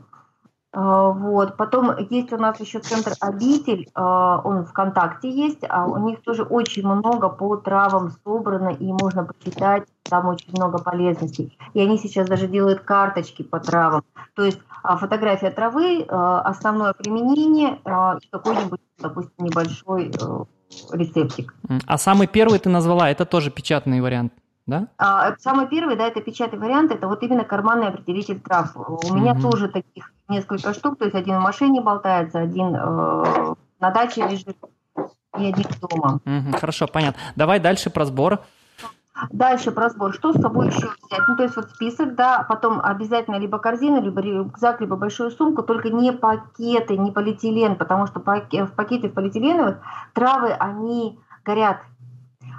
А, 0.76 1.10
вот. 1.10 1.56
Потом 1.56 1.98
есть 2.10 2.34
у 2.34 2.38
нас 2.38 2.60
еще 2.60 2.80
центр 2.80 3.14
«Обитель», 3.22 3.88
а, 3.96 4.42
он 4.44 4.66
ВКонтакте 4.66 5.32
есть, 5.32 5.64
а 5.70 5.86
у 5.86 5.98
них 6.06 6.22
тоже 6.22 6.44
очень 6.44 6.86
много 6.86 7.30
по 7.30 7.56
травам 7.56 8.12
собрано, 8.24 8.70
и 8.70 8.92
можно 8.92 9.24
почитать, 9.24 9.84
там 10.04 10.28
очень 10.28 10.52
много 10.52 10.80
полезностей. 10.80 11.58
И 11.74 11.80
они 11.80 11.98
сейчас 11.98 12.28
даже 12.28 12.48
делают 12.48 12.82
карточки 12.82 13.42
по 13.42 13.60
травам. 13.60 14.04
То 14.36 14.44
есть 14.44 14.60
а, 14.84 14.98
фотография 14.98 15.50
травы, 15.50 16.04
основное 16.10 16.94
применение 16.94 17.80
какой-нибудь, 18.32 18.82
допустим, 19.00 19.46
небольшой 19.46 20.12
э, 20.12 20.44
рецептик. 20.92 21.56
А 21.88 21.98
самый 21.98 22.28
первый 22.28 22.60
ты 22.60 22.70
назвала, 22.70 23.10
это 23.10 23.26
тоже 23.26 23.50
печатный 23.50 24.02
вариант? 24.02 24.34
Да? 24.68 24.88
А, 24.98 25.36
самый 25.40 25.68
первый, 25.68 25.96
да, 25.96 26.08
это 26.08 26.22
печатный 26.22 26.60
вариант, 26.60 26.92
это 26.92 27.08
вот 27.08 27.22
именно 27.24 27.44
карманный 27.44 27.88
определитель 27.88 28.40
трав. 28.40 28.76
У 28.76 29.14
меня 29.14 29.34
угу. 29.34 29.42
тоже 29.42 29.70
таких 29.70 30.12
несколько 30.28 30.74
штук, 30.74 30.98
то 30.98 31.06
есть 31.06 31.16
один 31.16 31.38
в 31.38 31.42
машине 31.42 31.82
болтается, 31.82 32.40
один 32.40 32.76
э, 32.76 33.56
на 33.80 33.92
даче 33.92 34.28
лежит. 34.28 34.58
и 35.38 35.46
один 35.46 35.66
дома. 35.82 36.20
Угу, 36.26 36.58
хорошо, 36.58 36.88
понятно. 36.88 37.22
Давай 37.36 37.60
дальше 37.60 37.90
про 37.90 38.06
сбор. 38.06 38.40
Дальше 39.32 39.72
про 39.72 39.90
сбор. 39.90 40.14
Что 40.14 40.34
с 40.34 40.42
собой 40.42 40.68
еще 40.68 40.88
взять? 40.88 41.28
Ну, 41.28 41.38
то 41.38 41.44
есть 41.44 41.56
вот 41.56 41.70
список, 41.70 42.16
да, 42.16 42.46
потом 42.50 42.82
обязательно 42.84 43.38
либо 43.38 43.60
корзину, 43.60 44.02
либо 44.02 44.20
рюкзак, 44.20 44.82
либо 44.82 44.98
большую 44.98 45.32
сумку, 45.32 45.64
только 45.64 45.90
не 45.90 46.12
пакеты, 46.12 46.98
не 46.98 47.12
полиэтилен, 47.12 47.76
потому 47.76 48.08
что 48.08 48.20
в 48.20 48.24
пакете 48.24 48.66
в 48.66 49.14
полиэтиленовых 49.14 49.78
травы, 50.14 50.52
они 50.52 51.18
горят, 51.46 51.78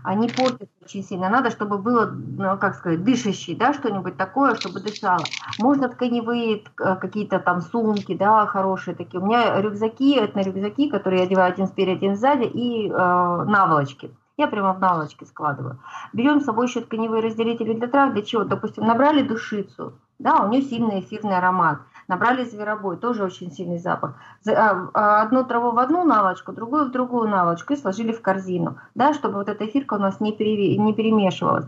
они 0.07 0.29
портятся 0.29 0.69
очень 0.85 1.03
сильно. 1.03 1.29
Надо, 1.29 1.51
чтобы 1.51 1.79
было, 1.79 2.07
ну, 2.07 2.57
как 2.59 2.77
сказать, 2.77 3.03
дышащий, 3.03 3.57
да, 3.57 3.75
что-нибудь 3.75 4.17
такое, 4.17 4.55
чтобы 4.55 4.81
дышало. 4.81 5.25
Можно 5.59 5.89
тканевые 5.89 6.63
э, 6.79 6.97
какие-то 6.97 7.41
там 7.41 7.61
сумки, 7.61 8.15
да, 8.17 8.47
хорошие 8.47 8.95
такие. 8.95 9.21
У 9.21 9.27
меня 9.27 9.61
рюкзаки, 9.61 10.15
это 10.15 10.41
рюкзаки, 10.41 10.91
которые 10.91 11.23
я 11.23 11.27
одеваю 11.27 11.53
один 11.53 11.67
спереди, 11.67 11.97
один 11.97 12.17
сзади, 12.17 12.45
и 12.45 12.89
э, 12.89 12.95
наволочки. 12.95 14.13
Я 14.37 14.47
прямо 14.47 14.75
в 14.75 14.81
наволочки 14.81 15.25
складываю. 15.25 15.81
Берем 16.13 16.41
с 16.41 16.45
собой 16.45 16.69
еще 16.69 16.83
тканевые 16.83 17.21
разделители 17.21 17.73
для 17.75 17.89
трав. 17.89 18.13
Для 18.13 18.23
чего? 18.23 18.45
Допустим, 18.45 18.85
набрали 18.87 19.23
душицу, 19.23 19.95
да, 20.21 20.37
у 20.45 20.49
нее 20.49 20.63
сильный 20.63 21.01
эфирный 21.01 21.37
аромат. 21.37 21.81
Набрали 22.09 22.45
зверобой, 22.45 22.97
тоже 22.97 23.25
очень 23.25 23.51
сильный 23.51 23.79
запах. 23.79 24.15
А, 24.49 24.89
а, 24.95 25.23
одну 25.23 25.45
траву 25.45 25.73
в 25.73 25.79
одну 25.79 26.05
наволочку, 26.05 26.53
другую 26.53 26.87
в 26.87 26.93
другую 26.93 27.29
наволочку 27.29 27.73
и 27.73 27.77
сложили 27.77 28.13
в 28.13 28.23
корзину, 28.23 28.77
да, 28.95 29.13
чтобы 29.13 29.39
вот 29.39 29.49
эта 29.49 29.67
эфирка 29.67 29.95
у 29.95 29.99
нас 29.99 30.21
не, 30.21 30.33
пере, 30.33 30.77
не 30.77 30.95
перемешивалась. 30.95 31.67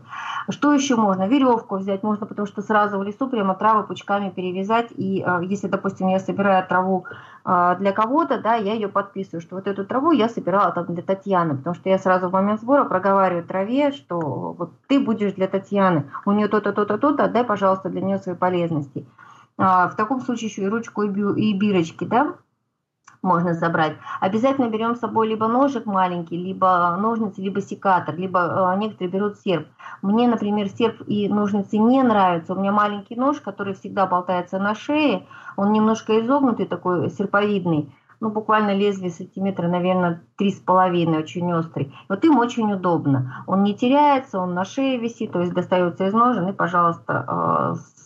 Что 0.49 0.73
еще 0.73 0.95
можно? 0.95 1.27
Веревку 1.27 1.77
взять 1.77 2.05
можно, 2.05 2.25
потому 2.27 2.47
что 2.47 2.63
сразу 2.63 2.99
в 2.99 3.03
лесу 3.03 3.29
прямо 3.29 3.55
травы 3.55 3.83
пучками 3.83 4.31
перевязать. 4.31 4.93
И 4.97 5.25
а, 5.27 5.41
если, 5.41 5.67
допустим, 5.67 6.09
я 6.09 6.21
собираю 6.21 6.67
траву 6.67 7.05
для 7.45 7.93
кого-то, 7.93 8.39
да, 8.39 8.57
я 8.57 8.75
ее 8.75 8.89
подписываю, 8.89 9.41
что 9.41 9.57
вот 9.57 9.67
эту 9.67 9.87
траву 9.87 10.11
я 10.11 10.29
собирала 10.29 10.71
там 10.71 10.85
для 10.87 11.03
Татьяны, 11.03 11.57
потому 11.57 11.75
что 11.75 11.89
я 11.89 11.99
сразу 11.99 12.29
в 12.29 12.33
момент 12.33 12.61
сбора 12.61 12.85
проговариваю 12.85 13.43
траве, 13.43 13.93
что 13.93 14.19
вот 14.21 14.73
ты 14.87 15.01
будешь 15.01 15.33
для 15.33 15.49
Татьяны, 15.49 16.11
у 16.27 16.33
нее 16.33 16.49
то-то, 16.49 16.75
то-то, 16.75 16.99
то-то, 16.99 17.25
отдай, 17.25 17.45
пожалуйста, 17.45 17.89
для 17.89 18.03
нее 18.03 18.19
свои 18.19 18.35
полезности. 18.35 19.07
А, 19.59 19.89
в 19.89 19.97
таком 19.97 20.21
случае 20.21 20.51
еще 20.51 20.63
и 20.63 20.69
ручку, 20.69 21.03
и 21.03 21.53
бирочки, 21.53 22.05
да, 22.05 22.37
можно 23.23 23.55
забрать. 23.55 23.97
Обязательно 24.21 24.69
берем 24.69 24.95
с 24.95 25.01
собой 25.01 25.29
либо 25.29 25.49
ножик 25.49 25.87
маленький, 25.87 26.37
либо 26.37 26.97
ножницы, 26.97 27.41
либо 27.41 27.61
секатор, 27.61 28.15
либо 28.17 28.73
э, 28.75 28.79
некоторые 28.79 29.11
берут 29.11 29.39
серп. 29.41 29.67
Мне, 30.03 30.29
например, 30.29 30.69
серп 30.69 31.03
и 31.09 31.29
ножницы 31.29 31.79
не 31.79 32.03
нравятся. 32.05 32.55
У 32.55 32.61
меня 32.61 32.71
маленький 32.71 33.17
нож, 33.17 33.41
который 33.41 33.75
всегда 33.75 34.07
болтается 34.07 34.61
на 34.61 34.77
шее, 34.77 35.27
он 35.57 35.73
немножко 35.73 36.21
изогнутый, 36.21 36.67
такой 36.67 37.11
серповидный, 37.11 37.93
ну, 38.21 38.31
буквально 38.31 38.75
лезвие 38.75 39.11
сантиметра, 39.11 39.69
наверное, 39.69 40.23
три 40.37 40.51
с 40.51 40.59
половиной, 40.59 41.19
очень 41.19 41.53
острый. 41.53 41.95
Вот 42.09 42.25
им 42.25 42.39
очень 42.39 42.73
удобно. 42.73 43.45
Он 43.47 43.63
не 43.63 43.75
теряется, 43.75 44.41
он 44.41 44.55
на 44.55 44.65
шее 44.65 44.99
висит, 44.99 45.33
то 45.33 45.41
есть 45.41 45.53
достается 45.53 46.07
из 46.07 46.13
ножен 46.13 46.49
и, 46.49 46.53
пожалуйста, 46.53 47.75
э, 47.77 47.98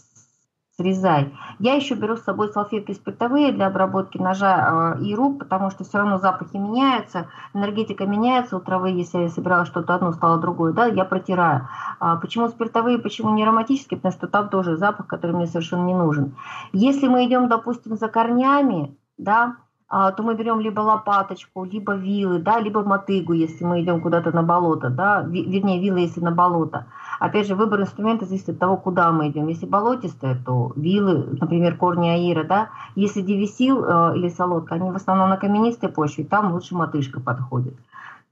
срезай. 0.77 1.33
Я 1.59 1.75
еще 1.75 1.95
беру 1.95 2.17
с 2.17 2.25
собой 2.25 2.49
салфетки 2.49 2.93
спиртовые 2.93 3.53
для 3.53 3.67
обработки 3.67 4.19
ножа 4.19 4.97
э, 4.97 5.03
и 5.05 5.15
рук, 5.15 5.39
потому 5.39 5.71
что 5.71 5.85
все 5.85 5.99
равно 5.99 6.19
запахи 6.19 6.57
меняются, 6.57 7.29
энергетика 7.55 8.07
меняется 8.07 8.57
у 8.57 8.61
травы, 8.61 8.91
если 8.91 9.19
я 9.19 9.29
собирала 9.29 9.65
что-то 9.65 9.95
одно, 9.95 10.13
стало 10.13 10.39
другое, 10.39 10.73
да, 10.73 10.87
я 10.87 11.05
протираю. 11.05 11.69
А 12.01 12.17
почему 12.17 12.49
спиртовые, 12.49 12.99
почему 12.99 13.31
не 13.31 13.43
ароматические? 13.43 13.99
Потому 13.99 14.13
что 14.13 14.29
там 14.29 14.49
тоже 14.49 14.77
запах, 14.77 15.07
который 15.07 15.33
мне 15.33 15.47
совершенно 15.47 15.85
не 15.85 15.95
нужен. 15.95 16.37
Если 16.73 17.09
мы 17.09 17.27
идем, 17.27 17.49
допустим, 17.49 17.97
за 17.97 18.09
корнями, 18.09 18.97
да, 19.19 19.57
а, 19.95 20.11
то 20.11 20.23
мы 20.23 20.35
берем 20.35 20.59
либо 20.59 20.81
лопаточку, 20.81 21.65
либо 21.65 21.95
вилы, 21.95 22.39
да, 22.39 22.59
либо 22.59 22.83
мотыгу, 22.83 23.35
если 23.35 23.63
мы 23.63 23.83
идем 23.83 24.01
куда-то 24.01 24.33
на 24.33 24.43
болото, 24.43 24.89
да, 24.89 25.21
вернее, 25.21 25.83
вилы, 25.83 26.01
если 26.01 26.21
на 26.21 26.31
болото. 26.31 26.87
Опять 27.23 27.47
же, 27.47 27.55
выбор 27.55 27.81
инструмента 27.81 28.27
зависит 28.27 28.49
от 28.49 28.59
того, 28.59 28.77
куда 28.77 29.13
мы 29.13 29.29
идем. 29.29 29.47
Если 29.47 29.65
болотистые, 29.65 30.35
то 30.45 30.73
вилы, 30.75 31.25
например, 31.41 31.77
корни 31.77 32.09
аира, 32.09 32.43
да. 32.43 32.71
Если 32.97 33.21
девисил 33.21 33.85
э, 33.85 34.17
или 34.17 34.29
солодка, 34.29 34.75
они 34.75 34.91
в 34.91 34.97
основном 34.97 35.31
на 35.31 35.37
каменистой 35.37 35.89
почве, 35.89 36.25
там 36.25 36.53
лучше 36.53 36.75
мотышка 36.75 37.21
подходит. 37.21 37.75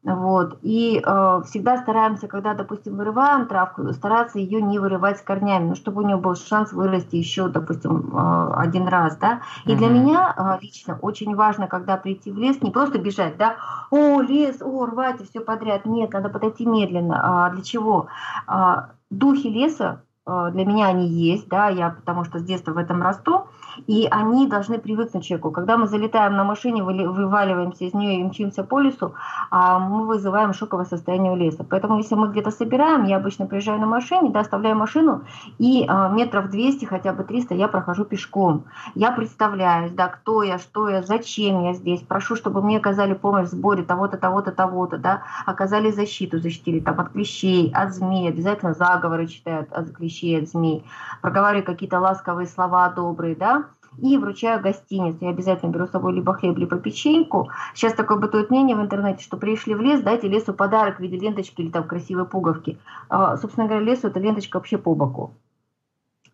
Вот. 0.02 0.58
И 0.62 1.02
э, 1.04 1.42
всегда 1.46 1.76
стараемся, 1.76 2.26
когда, 2.26 2.54
допустим, 2.54 2.96
вырываем 2.96 3.46
травку, 3.46 3.92
стараться 3.92 4.38
ее 4.38 4.62
не 4.62 4.78
вырывать 4.78 5.18
с 5.18 5.22
корнями, 5.22 5.68
ну, 5.68 5.74
чтобы 5.74 6.02
у 6.02 6.06
нее 6.06 6.16
был 6.16 6.34
шанс 6.36 6.72
вырасти 6.72 7.16
еще, 7.16 7.48
допустим, 7.48 8.16
э, 8.16 8.52
один 8.56 8.88
раз, 8.88 9.16
да. 9.18 9.42
И 9.66 9.72
mm-hmm. 9.72 9.76
для 9.76 9.88
меня 9.88 10.34
э, 10.36 10.64
лично 10.64 10.98
очень 11.02 11.34
важно, 11.34 11.68
когда 11.68 11.98
прийти 11.98 12.32
в 12.32 12.38
лес, 12.38 12.62
не 12.62 12.70
просто 12.70 12.98
бежать, 12.98 13.36
да, 13.36 13.56
о, 13.90 14.22
лес, 14.22 14.62
о, 14.62 14.86
рвать 14.86 15.20
и 15.20 15.24
все 15.24 15.40
подряд. 15.40 15.84
Нет, 15.84 16.12
надо 16.12 16.30
подойти 16.30 16.64
медленно. 16.64 17.46
А 17.46 17.50
для 17.50 17.62
чего? 17.62 18.06
А, 18.46 18.92
духи 19.10 19.48
леса 19.48 20.02
Э, 20.30 20.50
для 20.52 20.64
меня 20.64 20.88
они 20.88 21.08
есть, 21.08 21.48
да, 21.48 21.68
я 21.68 21.90
потому 21.90 22.24
что 22.24 22.38
с 22.38 22.42
детства 22.42 22.72
в 22.72 22.78
этом 22.78 23.02
расту, 23.02 23.48
и 23.86 24.06
они 24.10 24.46
должны 24.46 24.78
привыкнуть 24.78 25.24
человеку. 25.24 25.50
Когда 25.50 25.76
мы 25.76 25.86
залетаем 25.86 26.36
на 26.36 26.44
машине, 26.44 26.82
вываливаемся 26.82 27.84
из 27.84 27.94
нее 27.94 28.20
и 28.20 28.24
мчимся 28.24 28.64
по 28.64 28.80
лесу, 28.80 29.14
а, 29.50 29.78
мы 29.78 30.06
вызываем 30.06 30.52
шоковое 30.52 30.84
состояние 30.84 31.32
у 31.32 31.36
леса. 31.36 31.64
Поэтому 31.68 31.98
если 31.98 32.14
мы 32.14 32.28
где-то 32.28 32.50
собираем, 32.50 33.04
я 33.04 33.16
обычно 33.16 33.46
приезжаю 33.46 33.80
на 33.80 33.86
машине, 33.86 34.30
да, 34.30 34.40
оставляю 34.40 34.76
машину, 34.76 35.22
и 35.58 35.84
а, 35.88 36.08
метров 36.08 36.50
200, 36.50 36.84
хотя 36.84 37.12
бы 37.12 37.24
300 37.24 37.54
я 37.54 37.68
прохожу 37.68 38.04
пешком. 38.04 38.64
Я 38.94 39.12
представляюсь, 39.12 39.92
да, 39.92 40.08
кто 40.08 40.42
я, 40.42 40.58
что 40.58 40.88
я, 40.88 41.02
зачем 41.02 41.64
я 41.64 41.74
здесь, 41.74 42.00
прошу, 42.02 42.36
чтобы 42.36 42.62
мне 42.62 42.78
оказали 42.78 43.14
помощь 43.14 43.48
в 43.48 43.50
сборе 43.50 43.82
того-то, 43.82 44.16
того-то, 44.16 44.52
того-то, 44.52 44.98
да, 44.98 45.22
оказали 45.46 45.90
защиту, 45.90 46.38
защитили 46.38 46.80
там 46.80 47.00
от 47.00 47.10
клещей, 47.10 47.72
от 47.74 47.94
змей, 47.94 48.28
обязательно 48.28 48.74
заговоры 48.74 49.26
читают 49.26 49.72
от 49.72 49.90
клещей, 49.92 50.42
от 50.42 50.48
змей, 50.48 50.84
проговариваю 51.22 51.64
какие-то 51.64 52.00
ласковые 52.00 52.46
слова 52.46 52.88
добрые, 52.90 53.34
да, 53.34 53.64
и 54.02 54.16
вручаю 54.18 54.60
гостиниц. 54.60 55.16
Я 55.20 55.30
обязательно 55.30 55.70
беру 55.70 55.86
с 55.86 55.90
собой 55.90 56.12
либо 56.14 56.34
хлеб, 56.34 56.58
либо 56.58 56.76
печеньку. 56.78 57.50
Сейчас 57.74 57.94
такое 57.94 58.18
бытует 58.18 58.50
мнение 58.50 58.76
в 58.76 58.80
интернете, 58.80 59.22
что 59.22 59.36
пришли 59.36 59.74
в 59.74 59.80
лес, 59.80 60.00
дайте 60.00 60.28
лесу 60.28 60.52
подарок 60.52 60.98
в 60.98 61.00
виде 61.00 61.16
ленточки 61.16 61.60
или 61.60 61.70
там 61.70 61.84
красивой 61.86 62.24
пуговки. 62.24 62.78
А, 63.08 63.36
собственно 63.36 63.66
говоря, 63.66 63.84
лесу 63.84 64.08
эта 64.08 64.20
ленточка 64.20 64.56
вообще 64.56 64.78
по 64.78 64.94
боку 64.94 65.34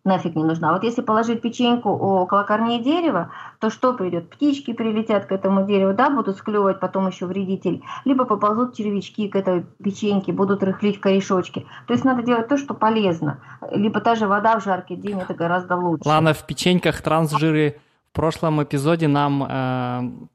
нафиг 0.07 0.35
не 0.35 0.43
нужна. 0.43 0.73
Вот 0.73 0.83
если 0.83 1.01
положить 1.01 1.41
печеньку 1.41 1.89
около 1.89 2.43
корней 2.43 2.81
дерева, 2.81 3.31
то 3.59 3.69
что 3.69 3.93
придет? 3.93 4.29
Птички 4.29 4.73
прилетят 4.73 5.25
к 5.25 5.31
этому 5.31 5.67
дереву, 5.67 5.93
да, 5.93 6.09
будут 6.09 6.37
склевывать 6.37 6.79
потом 6.79 7.07
еще 7.07 7.27
вредитель, 7.27 7.83
либо 8.05 8.25
поползут 8.25 8.75
червячки 8.75 9.27
к 9.27 9.35
этой 9.35 9.65
печеньке, 9.83 10.31
будут 10.31 10.63
рыхлить 10.63 10.99
корешочки. 10.99 11.67
То 11.85 11.93
есть 11.93 12.05
надо 12.05 12.23
делать 12.23 12.47
то, 12.47 12.57
что 12.57 12.73
полезно. 12.73 13.39
Либо 13.71 13.99
та 13.99 14.15
же 14.15 14.27
вода 14.27 14.59
в 14.59 14.63
жаркий 14.63 14.95
день, 14.95 15.19
это 15.19 15.35
гораздо 15.35 15.75
лучше. 15.75 16.07
Ладно, 16.07 16.33
в 16.33 16.43
печеньках 16.45 17.01
трансжиры 17.01 17.77
в 18.11 18.15
прошлом 18.15 18.63
эпизоде 18.63 19.07
нам 19.07 19.43
э, 19.43 20.27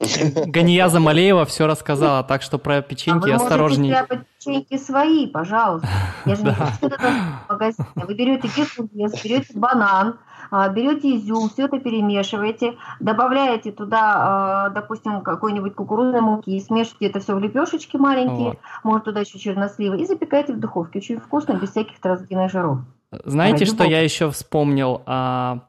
Гания 0.46 0.88
Замалеева 0.88 1.44
все 1.44 1.66
рассказала, 1.66 2.22
так 2.22 2.42
что 2.42 2.58
про 2.58 2.82
печеньки 2.82 3.30
а 3.30 3.32
вы 3.32 3.32
осторожнее. 3.32 4.06
Можете 4.08 4.26
печеньки 4.38 4.78
свои, 4.78 5.26
пожалуйста. 5.26 5.88
Я 6.24 6.36
же 6.36 6.42
не 6.44 6.50
да. 6.58 6.72
что 6.74 6.86
это 6.86 7.12
магазин. 7.48 7.84
Вы 7.96 8.14
берете 8.14 8.48
геркулес, 8.56 9.22
берете 9.22 9.58
банан, 9.58 10.18
а, 10.50 10.68
берете 10.68 11.16
изюм, 11.16 11.48
все 11.48 11.66
это 11.66 11.80
перемешиваете, 11.80 12.76
добавляете 13.00 13.72
туда, 13.72 14.14
а, 14.16 14.68
допустим, 14.70 15.20
какой-нибудь 15.22 15.74
кукурузной 15.74 16.20
муки, 16.20 16.60
смешиваете 16.60 17.06
это 17.06 17.20
все 17.20 17.34
в 17.34 17.40
лепешечки 17.40 17.96
маленькие, 17.96 18.50
вот. 18.50 18.58
может 18.84 19.04
туда 19.04 19.20
еще 19.20 19.38
черносливы, 19.38 20.00
и 20.00 20.06
запекаете 20.06 20.52
в 20.52 20.60
духовке. 20.60 21.00
Очень 21.00 21.18
вкусно, 21.18 21.54
без 21.54 21.70
всяких 21.70 22.00
трансгенных 22.00 22.52
жиров. 22.52 22.78
Знаете, 23.24 23.64
что 23.64 23.84
я 23.84 24.00
еще 24.00 24.30
вспомнил? 24.30 25.02
А, 25.06 25.60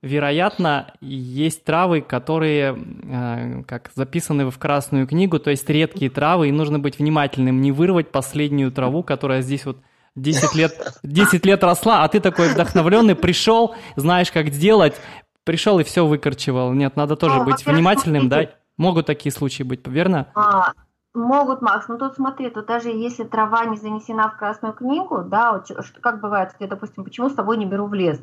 Вероятно, 0.00 0.94
есть 1.00 1.64
травы, 1.64 2.02
которые 2.02 2.78
э, 3.02 3.62
как 3.64 3.90
записаны 3.96 4.48
в 4.48 4.56
Красную 4.56 5.08
книгу, 5.08 5.40
то 5.40 5.50
есть 5.50 5.68
редкие 5.68 6.08
травы, 6.08 6.48
и 6.48 6.52
нужно 6.52 6.78
быть 6.78 7.00
внимательным, 7.00 7.60
не 7.60 7.72
вырвать 7.72 8.12
последнюю 8.12 8.70
траву, 8.70 9.02
которая 9.02 9.42
здесь 9.42 9.66
вот 9.66 9.78
10 10.14 10.54
лет, 10.54 11.00
10 11.02 11.44
лет 11.44 11.64
росла, 11.64 12.04
а 12.04 12.08
ты 12.08 12.20
такой 12.20 12.48
вдохновленный, 12.48 13.16
пришел, 13.16 13.74
знаешь, 13.96 14.30
как 14.30 14.48
сделать, 14.48 14.94
пришел 15.42 15.80
и 15.80 15.84
все 15.84 16.06
выкорчевал. 16.06 16.72
Нет, 16.74 16.94
надо 16.94 17.16
тоже 17.16 17.40
а, 17.40 17.44
быть 17.44 17.66
внимательным, 17.66 18.28
да? 18.28 18.50
Могут 18.76 19.06
такие 19.06 19.32
случаи 19.32 19.64
быть, 19.64 19.84
верно? 19.88 20.28
А, 20.36 20.74
Могут, 21.14 21.62
Макс, 21.62 21.88
но 21.88 21.96
тут 21.96 22.14
смотри, 22.14 22.50
тут 22.50 22.66
даже 22.66 22.90
если 22.90 23.24
трава 23.24 23.64
не 23.64 23.76
занесена 23.76 24.28
в 24.28 24.36
Красную 24.36 24.74
книгу, 24.74 25.24
да, 25.24 25.52
вот, 25.52 25.66
как 26.00 26.20
бывает, 26.20 26.50
я, 26.60 26.68
допустим, 26.68 27.02
почему 27.02 27.28
с 27.28 27.34
тобой 27.34 27.56
не 27.56 27.66
беру 27.66 27.86
в 27.86 27.94
лес? 27.94 28.20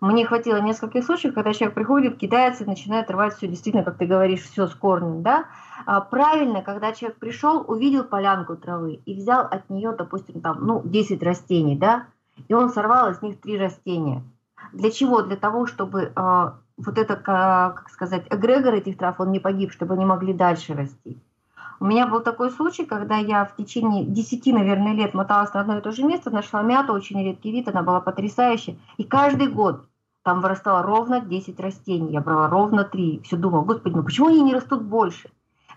Мне 0.00 0.24
хватило 0.24 0.60
нескольких 0.60 1.04
случаев, 1.04 1.34
когда 1.34 1.52
человек 1.52 1.74
приходит, 1.74 2.18
кидается 2.18 2.64
и 2.64 2.66
начинает 2.66 3.10
рвать 3.10 3.34
все, 3.36 3.48
действительно, 3.48 3.84
как 3.84 3.96
ты 3.96 4.06
говоришь, 4.06 4.42
все 4.42 4.66
с 4.66 4.74
корнем, 4.74 5.22
да. 5.22 5.46
А 5.86 6.00
правильно, 6.00 6.62
когда 6.62 6.92
человек 6.92 7.18
пришел, 7.18 7.64
увидел 7.66 8.04
полянку 8.04 8.56
травы 8.56 9.00
и 9.04 9.14
взял 9.14 9.44
от 9.44 9.68
нее, 9.70 9.92
допустим, 9.92 10.40
там, 10.40 10.64
ну, 10.64 10.82
10 10.84 11.22
растений, 11.22 11.76
да, 11.76 12.06
и 12.46 12.54
он 12.54 12.70
сорвал 12.70 13.10
из 13.10 13.22
них 13.22 13.40
три 13.40 13.58
растения. 13.58 14.22
Для 14.72 14.90
чего? 14.90 15.22
Для 15.22 15.36
того, 15.36 15.66
чтобы 15.66 16.12
э, 16.14 16.50
вот 16.76 16.98
это, 16.98 17.16
как 17.16 17.88
сказать, 17.90 18.26
эгрегор 18.30 18.74
этих 18.74 18.96
трав, 18.98 19.18
он 19.18 19.32
не 19.32 19.40
погиб, 19.40 19.72
чтобы 19.72 19.94
они 19.94 20.04
могли 20.04 20.32
дальше 20.32 20.74
расти. 20.74 21.18
У 21.80 21.84
меня 21.84 22.06
был 22.06 22.20
такой 22.20 22.50
случай, 22.50 22.84
когда 22.84 23.16
я 23.16 23.44
в 23.44 23.54
течение 23.54 24.04
10, 24.04 24.46
наверное, 24.52 24.94
лет 24.94 25.14
моталась 25.14 25.54
на 25.54 25.60
одно 25.60 25.78
и 25.78 25.80
то 25.80 25.92
же 25.92 26.02
место, 26.02 26.30
нашла 26.30 26.62
мяту, 26.62 26.92
очень 26.92 27.22
редкий 27.22 27.52
вид, 27.52 27.68
она 27.68 27.82
была 27.82 28.00
потрясающая. 28.00 28.76
И 28.96 29.04
каждый 29.04 29.46
год 29.46 29.84
там 30.24 30.40
вырастало 30.40 30.82
ровно 30.82 31.20
10 31.20 31.58
растений, 31.60 32.12
я 32.12 32.20
брала 32.20 32.48
ровно 32.48 32.84
3. 32.84 33.22
Все 33.24 33.36
думала, 33.36 33.62
господи, 33.62 33.94
ну 33.94 34.02
почему 34.02 34.28
они 34.28 34.42
не 34.42 34.54
растут 34.54 34.82
больше? 34.82 35.30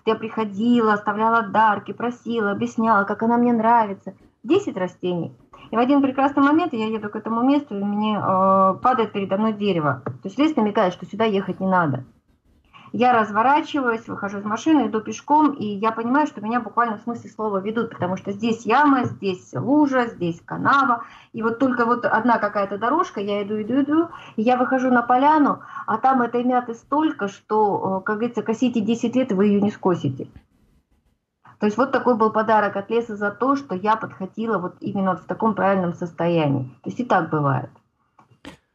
Я 0.05 0.15
приходила, 0.15 0.93
оставляла 0.93 1.43
дарки, 1.43 1.93
просила, 1.93 2.51
объясняла, 2.51 3.03
как 3.03 3.21
она 3.21 3.37
мне 3.37 3.53
нравится. 3.53 4.15
10 4.43 4.75
растений. 4.77 5.35
И 5.69 5.75
в 5.75 5.79
один 5.79 6.01
прекрасный 6.01 6.43
момент 6.43 6.73
я 6.73 6.87
еду 6.87 7.09
к 7.09 7.15
этому 7.15 7.43
месту, 7.43 7.77
и 7.77 7.83
мне 7.83 8.17
э, 8.17 8.73
падает 8.81 9.13
передо 9.13 9.37
мной 9.37 9.53
дерево. 9.53 10.01
То 10.03 10.27
есть 10.27 10.37
лес 10.39 10.55
намекает, 10.55 10.93
что 10.93 11.05
сюда 11.05 11.25
ехать 11.25 11.59
не 11.59 11.67
надо. 11.67 12.03
Я 12.93 13.13
разворачиваюсь, 13.13 14.07
выхожу 14.07 14.39
из 14.39 14.43
машины, 14.43 14.87
иду 14.87 14.99
пешком, 14.99 15.51
и 15.51 15.65
я 15.65 15.93
понимаю, 15.93 16.27
что 16.27 16.41
меня 16.41 16.59
буквально 16.59 16.97
в 16.97 17.01
смысле 17.01 17.29
слова 17.29 17.59
ведут, 17.59 17.91
потому 17.91 18.17
что 18.17 18.33
здесь 18.33 18.65
яма, 18.65 19.05
здесь 19.05 19.53
лужа, 19.53 20.07
здесь 20.07 20.41
канава, 20.43 21.05
и 21.31 21.41
вот 21.41 21.57
только 21.57 21.85
вот 21.85 22.05
одна 22.05 22.37
какая-то 22.37 22.77
дорожка, 22.77 23.21
я 23.21 23.43
иду, 23.43 23.61
иду, 23.61 23.81
иду, 23.81 24.09
и 24.35 24.41
я 24.41 24.57
выхожу 24.57 24.91
на 24.91 25.03
поляну, 25.03 25.61
а 25.87 25.97
там 25.99 26.21
этой 26.21 26.43
мяты 26.43 26.73
столько, 26.73 27.29
что, 27.29 28.01
как 28.01 28.17
говорится, 28.17 28.43
косите 28.43 28.81
10 28.81 29.15
лет, 29.15 29.31
вы 29.31 29.45
ее 29.45 29.61
не 29.61 29.71
скосите. 29.71 30.27
То 31.59 31.67
есть 31.67 31.77
вот 31.77 31.91
такой 31.91 32.17
был 32.17 32.31
подарок 32.31 32.75
от 32.75 32.89
леса 32.89 33.15
за 33.15 33.31
то, 33.31 33.55
что 33.55 33.75
я 33.75 33.95
подходила 33.95 34.57
вот 34.57 34.75
именно 34.81 35.11
вот 35.11 35.21
в 35.21 35.27
таком 35.27 35.53
правильном 35.53 35.93
состоянии. 35.93 36.63
То 36.83 36.89
есть 36.89 36.99
и 36.99 37.05
так 37.05 37.29
бывает. 37.29 37.69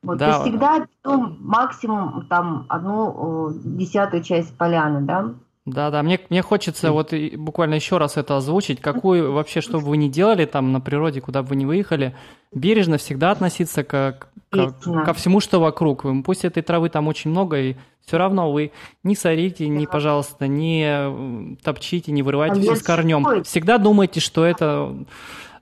Вот, 0.06 0.18
да. 0.18 0.26
То 0.26 0.32
есть 0.32 0.50
всегда 0.50 0.86
потом 1.02 1.38
максимум 1.40 2.26
там 2.28 2.66
одну 2.68 3.50
десятую 3.64 4.22
часть 4.22 4.56
поляны, 4.56 5.02
да? 5.02 5.34
Да, 5.66 5.90
да, 5.90 6.04
мне, 6.04 6.20
мне 6.30 6.42
хочется 6.42 6.92
вот 6.92 7.12
буквально 7.36 7.74
еще 7.74 7.98
раз 7.98 8.16
это 8.16 8.36
озвучить. 8.36 8.80
Какую 8.80 9.32
вообще, 9.32 9.60
что 9.60 9.80
бы 9.80 9.86
вы 9.86 9.96
ни 9.96 10.08
делали 10.08 10.44
там 10.44 10.70
на 10.70 10.80
природе, 10.80 11.20
куда 11.20 11.42
бы 11.42 11.48
вы 11.48 11.56
ни 11.56 11.64
выехали, 11.64 12.14
бережно 12.52 12.98
всегда 12.98 13.32
относиться 13.32 13.82
к, 13.82 14.28
к, 14.50 14.72
ко 14.80 15.12
всему, 15.12 15.40
что 15.40 15.58
вокруг. 15.58 16.04
Пусть 16.24 16.44
этой 16.44 16.62
травы 16.62 16.88
там 16.88 17.08
очень 17.08 17.32
много, 17.32 17.58
и 17.58 17.76
все 18.06 18.16
равно 18.16 18.52
вы 18.52 18.70
не 19.02 19.16
сорите, 19.16 19.66
не, 19.66 19.88
пожалуйста, 19.88 20.46
не 20.46 21.56
топчите, 21.64 22.12
не 22.12 22.22
вырывайте 22.22 22.60
все 22.60 22.76
с 22.76 22.82
корнем. 22.84 23.42
Всегда 23.42 23.78
думайте, 23.78 24.20
что 24.20 24.44
это 24.44 24.94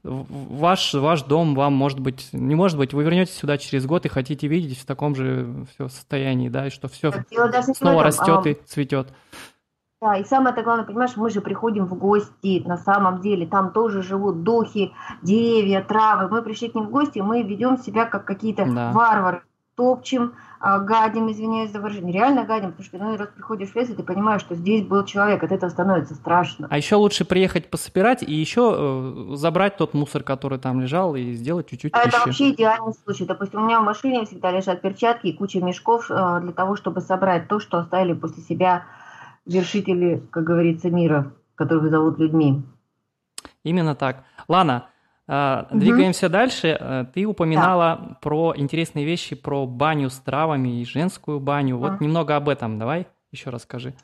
ваш, 0.04 0.94
ваш 0.94 1.22
дом 1.22 1.54
вам, 1.54 1.72
может 1.72 1.98
быть, 1.98 2.28
не 2.32 2.54
может 2.54 2.76
быть, 2.76 2.92
вы 2.92 3.04
вернетесь 3.04 3.34
сюда 3.34 3.58
через 3.58 3.86
год 3.86 4.04
и 4.04 4.10
хотите 4.10 4.46
видеть 4.46 4.78
в 4.78 4.86
таком 4.86 5.16
же 5.16 5.66
все 5.72 5.88
состоянии, 5.88 6.48
да, 6.48 6.66
и 6.66 6.70
что 6.70 6.88
все 6.88 7.12
снова 7.74 8.04
растет 8.04 8.42
а... 8.44 8.48
и 8.48 8.54
цветет. 8.66 9.08
Да, 10.02 10.18
и 10.18 10.24
самое 10.24 10.54
главное, 10.62 10.84
понимаешь, 10.84 11.16
мы 11.16 11.30
же 11.30 11.40
приходим 11.40 11.86
в 11.86 11.94
гости, 11.94 12.62
на 12.66 12.76
самом 12.76 13.22
деле, 13.22 13.46
там 13.46 13.72
тоже 13.72 14.02
живут 14.02 14.42
духи, 14.42 14.92
деревья, 15.22 15.82
травы. 15.82 16.28
Мы 16.28 16.42
пришли 16.42 16.68
к 16.68 16.74
ним 16.74 16.88
в 16.88 16.90
гости, 16.90 17.20
мы 17.20 17.42
ведем 17.42 17.78
себя 17.78 18.04
как 18.04 18.26
какие-то 18.26 18.66
да. 18.66 18.92
варвары, 18.92 19.42
топчем, 19.76 20.34
гадим, 20.64 21.30
извиняюсь 21.30 21.70
за 21.70 21.80
выражение, 21.80 22.12
реально 22.12 22.44
гадим, 22.44 22.70
потому 22.70 22.84
что 22.84 22.98
ну, 22.98 23.16
раз 23.16 23.28
приходишь 23.28 23.70
в 23.70 23.76
лес, 23.76 23.90
и 23.90 23.94
ты 23.94 24.02
понимаешь, 24.02 24.40
что 24.40 24.54
здесь 24.54 24.82
был 24.82 25.04
человек, 25.04 25.42
от 25.42 25.52
этого 25.52 25.68
становится 25.68 26.14
страшно. 26.14 26.68
А 26.70 26.76
еще 26.78 26.96
лучше 26.96 27.26
приехать 27.26 27.68
пособирать 27.68 28.22
и 28.22 28.32
еще 28.32 28.74
э, 28.74 29.34
забрать 29.36 29.76
тот 29.76 29.92
мусор, 29.92 30.22
который 30.22 30.58
там 30.58 30.80
лежал, 30.80 31.16
и 31.16 31.32
сделать 31.34 31.68
чуть-чуть 31.68 31.92
а 31.94 32.04
Это 32.08 32.18
вообще 32.18 32.52
идеальный 32.52 32.94
случай. 33.04 33.26
Допустим, 33.26 33.62
у 33.62 33.66
меня 33.66 33.80
в 33.80 33.84
машине 33.84 34.24
всегда 34.24 34.50
лежат 34.50 34.80
перчатки 34.80 35.26
и 35.26 35.32
куча 35.32 35.60
мешков 35.60 36.10
э, 36.10 36.40
для 36.42 36.52
того, 36.52 36.76
чтобы 36.76 37.02
собрать 37.02 37.46
то, 37.48 37.60
что 37.60 37.78
оставили 37.78 38.14
после 38.14 38.42
себя 38.42 38.84
вершители, 39.44 40.22
как 40.30 40.44
говорится, 40.44 40.88
мира, 40.88 41.32
которых 41.56 41.90
зовут 41.90 42.18
людьми. 42.18 42.62
Именно 43.64 43.94
так. 43.94 44.24
Лана, 44.48 44.88
угу. 45.26 45.78
Двигаемся 45.78 46.28
дальше. 46.28 46.78
Uh, 46.80 47.04
ты 47.06 47.24
упоминала 47.26 47.98
да. 48.00 48.16
про 48.20 48.54
интересные 48.56 49.04
вещи, 49.04 49.34
про 49.34 49.66
баню 49.66 50.10
с 50.10 50.18
травами 50.18 50.80
и 50.80 50.84
женскую 50.84 51.40
баню. 51.40 51.78
Вот 51.78 52.00
немного 52.00 52.36
об 52.36 52.48
этом 52.48 52.78
давай 52.78 53.06
еще 53.32 53.50
расскажи. 53.50 53.94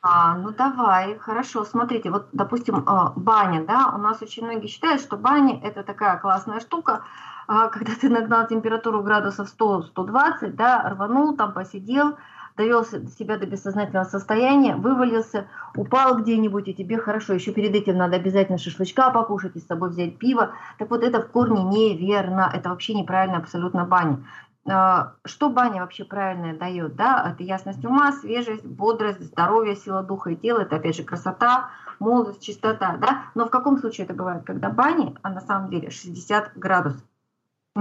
А, 0.00 0.36
ну 0.36 0.50
давай, 0.50 1.18
хорошо. 1.18 1.64
Смотрите, 1.64 2.10
вот, 2.10 2.28
допустим, 2.32 2.84
а, 2.86 3.12
баня, 3.16 3.64
да, 3.66 3.92
у 3.94 3.98
нас 3.98 4.22
очень 4.22 4.44
многие 4.44 4.68
считают, 4.68 5.02
что 5.02 5.16
баня 5.16 5.60
это 5.62 5.82
такая 5.82 6.18
классная 6.18 6.60
штука, 6.60 7.02
а, 7.48 7.68
когда 7.68 7.92
ты 8.00 8.08
нагнал 8.08 8.46
температуру 8.46 9.02
градусов 9.02 9.48
100-120, 9.48 10.52
да, 10.52 10.88
рванул, 10.88 11.36
там 11.36 11.52
посидел, 11.52 12.16
довел 12.58 12.84
себя 12.84 13.38
до 13.38 13.46
бессознательного 13.46 14.04
состояния, 14.04 14.76
вывалился, 14.76 15.46
упал 15.76 16.18
где-нибудь, 16.18 16.68
и 16.68 16.74
тебе 16.74 16.98
хорошо. 16.98 17.32
Еще 17.32 17.52
перед 17.52 17.74
этим 17.74 17.96
надо 17.96 18.16
обязательно 18.16 18.58
шашлычка 18.58 19.10
покушать 19.10 19.56
и 19.56 19.60
с 19.60 19.66
собой 19.66 19.90
взять 19.90 20.18
пиво. 20.18 20.50
Так 20.78 20.90
вот, 20.90 21.02
это 21.02 21.22
в 21.22 21.30
корне 21.30 21.62
неверно. 21.62 22.50
Это 22.52 22.68
вообще 22.70 22.94
неправильно 22.94 23.38
абсолютно 23.38 23.84
баня. 23.84 24.24
А, 24.68 25.14
что 25.24 25.48
баня 25.48 25.80
вообще 25.80 26.04
правильная 26.04 26.54
дает? 26.58 26.96
Да? 26.96 27.32
Это 27.32 27.44
ясность 27.44 27.84
ума, 27.84 28.12
свежесть, 28.12 28.66
бодрость, 28.66 29.22
здоровье, 29.22 29.76
сила 29.76 30.02
духа 30.02 30.30
и 30.30 30.36
тела. 30.36 30.62
Это 30.62 30.76
опять 30.76 30.96
же 30.96 31.04
красота, 31.04 31.70
молодость, 32.00 32.42
чистота. 32.42 32.96
Да? 33.00 33.26
Но 33.36 33.46
в 33.46 33.50
каком 33.50 33.78
случае 33.78 34.04
это 34.04 34.14
бывает? 34.14 34.42
Когда 34.44 34.68
бани, 34.68 35.14
а 35.22 35.30
на 35.30 35.40
самом 35.40 35.70
деле 35.70 35.90
60 35.90 36.52
градусов 36.56 37.02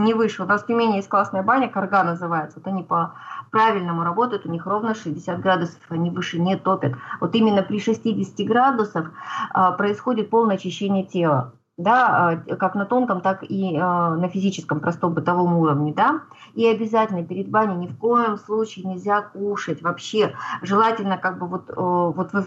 не 0.04 0.14
выше. 0.14 0.44
У 0.44 0.46
нас 0.46 0.64
в 0.64 0.68
Тюмени 0.68 0.98
есть 0.98 1.10
классная 1.10 1.44
баня, 1.44 1.70
Карга 1.70 2.04
называется. 2.04 2.60
Вот 2.60 2.68
они 2.68 2.84
по 2.84 3.14
правильному 3.52 4.04
работают, 4.04 4.46
у 4.46 4.50
них 4.50 4.66
ровно 4.66 4.94
60 4.94 5.40
градусов, 5.40 5.80
они 5.90 6.10
выше 6.10 6.40
не 6.40 6.56
топят. 6.58 6.94
Вот 7.20 7.36
именно 7.36 7.64
при 7.64 7.80
60 7.80 8.46
градусах 8.48 9.12
а, 9.52 9.72
происходит 9.72 10.30
полное 10.30 10.56
очищение 10.56 11.06
тела. 11.06 11.54
Да, 11.78 12.32
а, 12.50 12.56
как 12.56 12.74
на 12.74 12.86
тонком, 12.86 13.22
так 13.22 13.44
и 13.44 13.78
а, 13.78 14.16
на 14.16 14.30
физическом 14.30 14.80
простом 14.80 15.14
бытовом 15.14 15.58
уровне, 15.58 15.94
да, 15.94 16.22
и 16.56 16.66
обязательно 16.66 17.24
перед 17.24 17.50
баней 17.50 17.76
ни 17.76 17.88
в 17.88 17.98
коем 18.00 18.38
случае 18.38 18.86
нельзя 18.86 19.22
кушать 19.22 19.84
вообще, 19.84 20.34
желательно 20.64 21.20
как 21.20 21.38
бы 21.38 21.46
вот, 21.46 21.70
вот 21.76 22.34
вы 22.34 22.46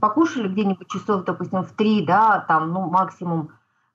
покушали 0.00 0.48
где-нибудь 0.48 0.88
часов, 0.88 1.22
допустим, 1.22 1.62
в 1.62 1.70
3, 1.70 2.04
да, 2.04 2.44
там, 2.48 2.72
ну, 2.72 2.90
максимум 2.90 3.50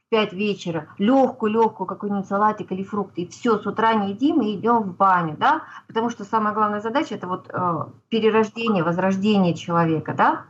5 0.09 0.33
вечера, 0.33 0.87
легкую-легкую 0.97 1.87
какой-нибудь 1.87 2.27
салатик 2.27 2.71
или 2.71 2.83
фрукты, 2.83 3.23
и 3.23 3.27
все, 3.27 3.57
с 3.57 3.65
утра 3.65 3.93
не 3.93 4.11
едим 4.11 4.41
и 4.41 4.55
идем 4.55 4.83
в 4.83 4.95
баню, 4.95 5.35
да, 5.37 5.63
потому 5.87 6.09
что 6.09 6.23
самая 6.23 6.53
главная 6.53 6.79
задача 6.79 7.15
это 7.15 7.27
вот 7.27 7.49
э, 7.49 7.85
перерождение, 8.09 8.83
возрождение 8.83 9.53
человека, 9.53 10.13
да, 10.13 10.45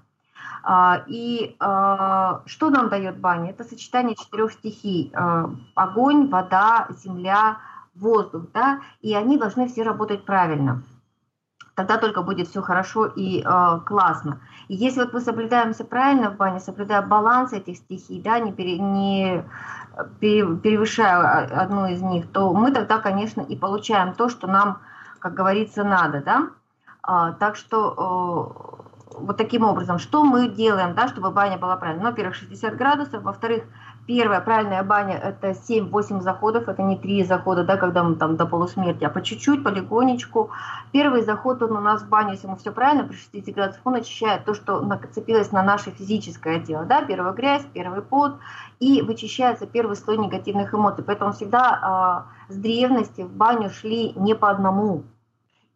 а, 0.70 1.04
и 1.08 1.56
а, 1.60 2.42
что 2.46 2.70
нам 2.70 2.90
дает 2.90 3.20
баня? 3.20 3.52
Это 3.52 3.64
сочетание 3.64 4.16
четырех 4.16 4.52
стихий, 4.52 5.12
а, 5.14 5.50
огонь, 5.76 6.28
вода, 6.28 6.90
земля, 6.90 7.60
воздух, 7.96 8.48
да, 8.54 8.82
и 9.02 9.16
они 9.16 9.38
должны 9.38 9.70
все 9.70 9.84
работать 9.84 10.26
правильно 10.26 10.84
тогда 11.78 12.00
только 12.00 12.24
будет 12.24 12.48
все 12.48 12.64
хорошо 12.64 13.06
и 13.06 13.44
э, 13.46 13.80
классно. 13.86 14.40
И 14.68 14.74
если 14.74 15.02
вот 15.02 15.14
мы 15.14 15.22
соблюдаем 15.22 15.74
все 15.74 15.84
правильно 15.84 16.32
в 16.32 16.36
бане, 16.36 16.60
соблюдая 16.60 17.04
баланс 17.04 17.54
этих 17.54 17.78
стихий, 17.78 18.20
да, 18.20 18.40
не, 18.40 18.52
пере, 18.52 18.80
не 18.80 19.44
перевышая 20.20 21.46
одну 21.62 21.86
из 21.86 22.02
них, 22.02 22.32
то 22.32 22.52
мы 22.52 22.72
тогда, 22.72 22.98
конечно, 22.98 23.42
и 23.42 23.56
получаем 23.56 24.16
то, 24.16 24.28
что 24.28 24.48
нам, 24.48 24.80
как 25.20 25.36
говорится, 25.36 25.84
надо, 25.84 26.24
да. 26.24 26.50
А, 27.04 27.34
так 27.34 27.56
что 27.56 28.82
э, 29.12 29.18
вот 29.20 29.38
таким 29.38 29.64
образом, 29.64 30.00
что 30.00 30.24
мы 30.24 30.50
делаем, 30.50 30.96
да, 30.96 31.08
чтобы 31.08 31.30
баня 31.30 31.60
была 31.60 31.78
правильной? 31.78 32.06
Ну, 32.06 32.10
во-первых, 32.10 32.34
60 32.34 32.76
градусов, 32.76 33.22
во-вторых, 33.22 33.66
Первая 34.08 34.40
правильная 34.40 34.84
баня– 34.84 35.18
это 35.24 35.50
7-8 35.50 36.22
заходов, 36.22 36.70
это 36.70 36.82
не 36.82 36.98
3 36.98 37.26
захода, 37.26 37.66
да, 37.66 37.76
когда 37.76 38.04
мы 38.04 38.16
там 38.16 38.38
до 38.38 38.46
полусмерти, 38.46 39.04
а 39.04 39.10
по 39.10 39.22
чуть-чуть, 39.22 39.66
полигонечку. 39.66 40.50
Первый 40.94 41.24
заход, 41.24 41.62
он 41.62 41.76
у 41.76 41.82
нас 41.82 42.04
в 42.04 42.08
баню, 42.08 42.32
если 42.32 42.48
мы 42.48 42.56
все 42.56 42.72
правильно, 42.72 43.04
при 43.04 43.18
60 43.18 43.54
градусах, 43.54 43.82
он 43.84 43.96
очищает 43.96 44.46
то, 44.46 44.54
что 44.54 44.80
нацепилось 44.80 45.52
на 45.52 45.62
наше 45.62 45.92
физическое 45.92 46.62
тело, 46.62 46.86
да, 46.86 47.02
первая 47.02 47.34
грязь, 47.34 47.66
первый 47.74 48.02
пот, 48.02 48.38
и 48.80 49.02
вычищается 49.02 49.68
первый 49.68 49.98
слой 49.98 50.18
негативных 50.18 50.74
эмоций. 50.74 51.04
Поэтому 51.04 51.34
всегда 51.34 52.26
э, 52.50 52.54
с 52.54 52.56
древности 52.56 53.24
в 53.24 53.34
баню 53.34 53.70
шли 53.70 54.14
не 54.14 54.36
по 54.36 54.50
одному, 54.50 55.04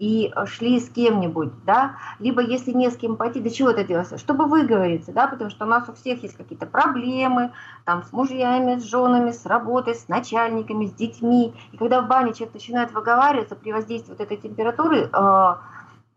и 0.01 0.33
шли 0.47 0.79
с 0.79 0.89
кем-нибудь, 0.89 1.63
да, 1.63 1.97
либо 2.17 2.41
если 2.41 2.71
не 2.71 2.89
с 2.89 2.97
кем 2.97 3.17
пойти, 3.17 3.39
для 3.39 3.51
чего 3.51 3.69
это 3.69 3.83
делается? 3.83 4.17
Чтобы 4.17 4.45
выговориться, 4.45 5.13
да, 5.13 5.27
потому 5.27 5.51
что 5.51 5.65
у 5.65 5.67
нас 5.67 5.87
у 5.87 5.93
всех 5.93 6.23
есть 6.23 6.35
какие-то 6.35 6.65
проблемы, 6.65 7.51
там, 7.85 8.01
с 8.01 8.11
мужьями, 8.11 8.79
с 8.79 8.83
женами, 8.83 9.29
с 9.29 9.45
работой, 9.45 9.93
с 9.93 10.07
начальниками, 10.07 10.87
с 10.87 10.93
детьми, 10.93 11.53
и 11.71 11.77
когда 11.77 12.01
в 12.01 12.07
бане 12.07 12.33
человек 12.33 12.55
начинает 12.55 12.91
выговариваться 12.93 13.55
при 13.55 13.71
воздействии 13.71 14.13
вот 14.13 14.21
этой 14.21 14.37
температуры, 14.37 15.01
э, 15.01 15.55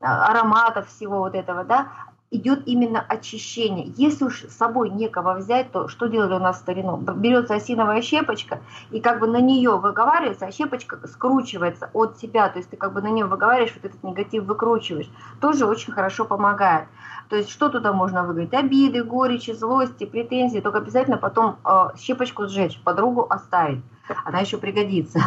ароматов 0.00 0.88
всего 0.88 1.18
вот 1.18 1.34
этого, 1.34 1.64
да, 1.64 1.88
идет 2.34 2.62
именно 2.66 3.00
очищение. 3.00 3.92
Если 3.96 4.24
уж 4.24 4.42
с 4.42 4.56
собой 4.56 4.90
некого 4.90 5.34
взять, 5.34 5.70
то 5.70 5.88
что 5.88 6.06
делали 6.06 6.34
у 6.34 6.38
нас 6.38 6.56
в 6.56 6.60
старину? 6.60 6.96
Берется 6.96 7.54
осиновая 7.54 8.02
щепочка, 8.02 8.60
и 8.90 9.00
как 9.00 9.20
бы 9.20 9.26
на 9.26 9.40
нее 9.40 9.78
выговаривается, 9.78 10.46
а 10.46 10.52
щепочка 10.52 10.98
скручивается 11.06 11.90
от 11.92 12.18
себя, 12.18 12.48
то 12.48 12.58
есть 12.58 12.70
ты 12.70 12.76
как 12.76 12.92
бы 12.92 13.02
на 13.02 13.08
нее 13.08 13.26
выговариваешь, 13.26 13.74
вот 13.74 13.84
этот 13.84 14.02
негатив 14.02 14.44
выкручиваешь. 14.44 15.08
Тоже 15.40 15.64
очень 15.64 15.92
хорошо 15.92 16.24
помогает. 16.24 16.88
То 17.28 17.36
есть 17.36 17.50
что 17.50 17.68
туда 17.68 17.92
можно 17.92 18.24
выговорить? 18.24 18.52
Обиды, 18.52 19.02
горечи, 19.02 19.52
злости, 19.52 20.04
претензии, 20.04 20.60
только 20.60 20.78
обязательно 20.78 21.16
потом 21.16 21.56
э, 21.64 21.88
щепочку 21.98 22.46
сжечь, 22.46 22.80
подругу 22.82 23.26
оставить. 23.30 23.82
Она 24.24 24.40
еще 24.40 24.58
пригодится. 24.58 25.20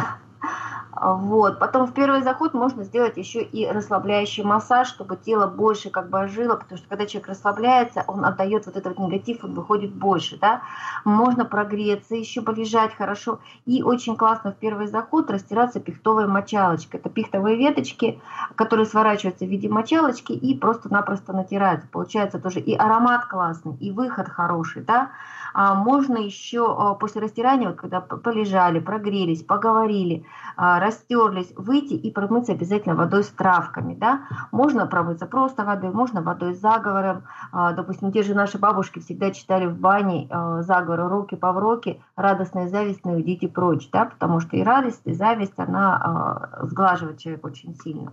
Вот. 0.92 1.58
Потом 1.58 1.86
в 1.86 1.92
первый 1.92 2.22
заход 2.22 2.54
можно 2.54 2.82
сделать 2.82 3.16
еще 3.16 3.42
и 3.42 3.66
расслабляющий 3.70 4.42
массаж, 4.42 4.88
чтобы 4.88 5.16
тело 5.16 5.46
больше 5.46 5.90
как 5.90 6.08
бы 6.08 6.18
ожило, 6.18 6.56
потому 6.56 6.78
что 6.78 6.88
когда 6.88 7.06
человек 7.06 7.28
расслабляется, 7.28 8.04
он 8.06 8.24
отдает 8.24 8.66
вот 8.66 8.76
этот 8.76 8.98
негатив, 8.98 9.44
он 9.44 9.54
выходит 9.54 9.92
больше, 9.92 10.38
да. 10.38 10.62
Можно 11.04 11.44
прогреться, 11.44 12.14
еще 12.14 12.42
полежать 12.42 12.94
хорошо. 12.94 13.38
И 13.66 13.82
очень 13.82 14.16
классно 14.16 14.52
в 14.52 14.56
первый 14.56 14.86
заход 14.86 15.30
растираться 15.30 15.78
пихтовой 15.78 16.26
мочалочкой. 16.26 17.00
Это 17.00 17.10
пихтовые 17.10 17.56
веточки, 17.56 18.20
которые 18.54 18.86
сворачиваются 18.86 19.44
в 19.44 19.48
виде 19.48 19.68
мочалочки 19.68 20.32
и 20.32 20.56
просто-напросто 20.58 21.32
натираются. 21.32 21.88
Получается 21.92 22.38
тоже 22.38 22.60
и 22.60 22.74
аромат 22.74 23.26
классный, 23.26 23.76
и 23.76 23.92
выход 23.92 24.28
хороший, 24.28 24.82
да. 24.82 25.10
А 25.54 25.74
можно 25.74 26.18
еще 26.18 26.74
а, 26.78 26.94
после 26.94 27.20
растирания, 27.22 27.68
вот 27.68 27.76
когда 27.76 28.00
полежали, 28.00 28.80
прогрелись, 28.80 29.42
поговорили, 29.42 30.24
а, 30.56 30.80
растерлись, 30.80 31.52
выйти 31.56 31.94
и 31.94 32.10
промыться 32.10 32.52
обязательно 32.52 32.94
водой 32.94 33.24
с 33.24 33.28
травками. 33.28 33.94
Да? 33.94 34.22
Можно 34.52 34.86
промыться 34.86 35.26
просто 35.26 35.64
водой, 35.64 35.90
можно 35.90 36.22
водой 36.22 36.54
с 36.54 36.60
заговором. 36.60 37.24
Допустим, 37.52 38.12
те 38.12 38.22
же 38.22 38.34
наши 38.34 38.58
бабушки 38.58 38.98
всегда 38.98 39.30
читали 39.30 39.66
в 39.66 39.78
бане 39.78 40.28
заговор 40.60 41.08
«Руки 41.08 41.36
по 41.36 41.52
вроке, 41.52 42.00
радостная 42.16 42.68
зависть, 42.68 43.04
не 43.04 43.12
уйдите 43.12 43.48
прочь», 43.48 43.88
да? 43.90 44.06
потому 44.06 44.40
что 44.40 44.56
и 44.56 44.62
радость, 44.62 45.02
и 45.04 45.12
зависть, 45.12 45.58
она 45.58 46.58
сглаживает 46.62 47.18
человека 47.18 47.46
очень 47.46 47.74
сильно. 47.74 48.12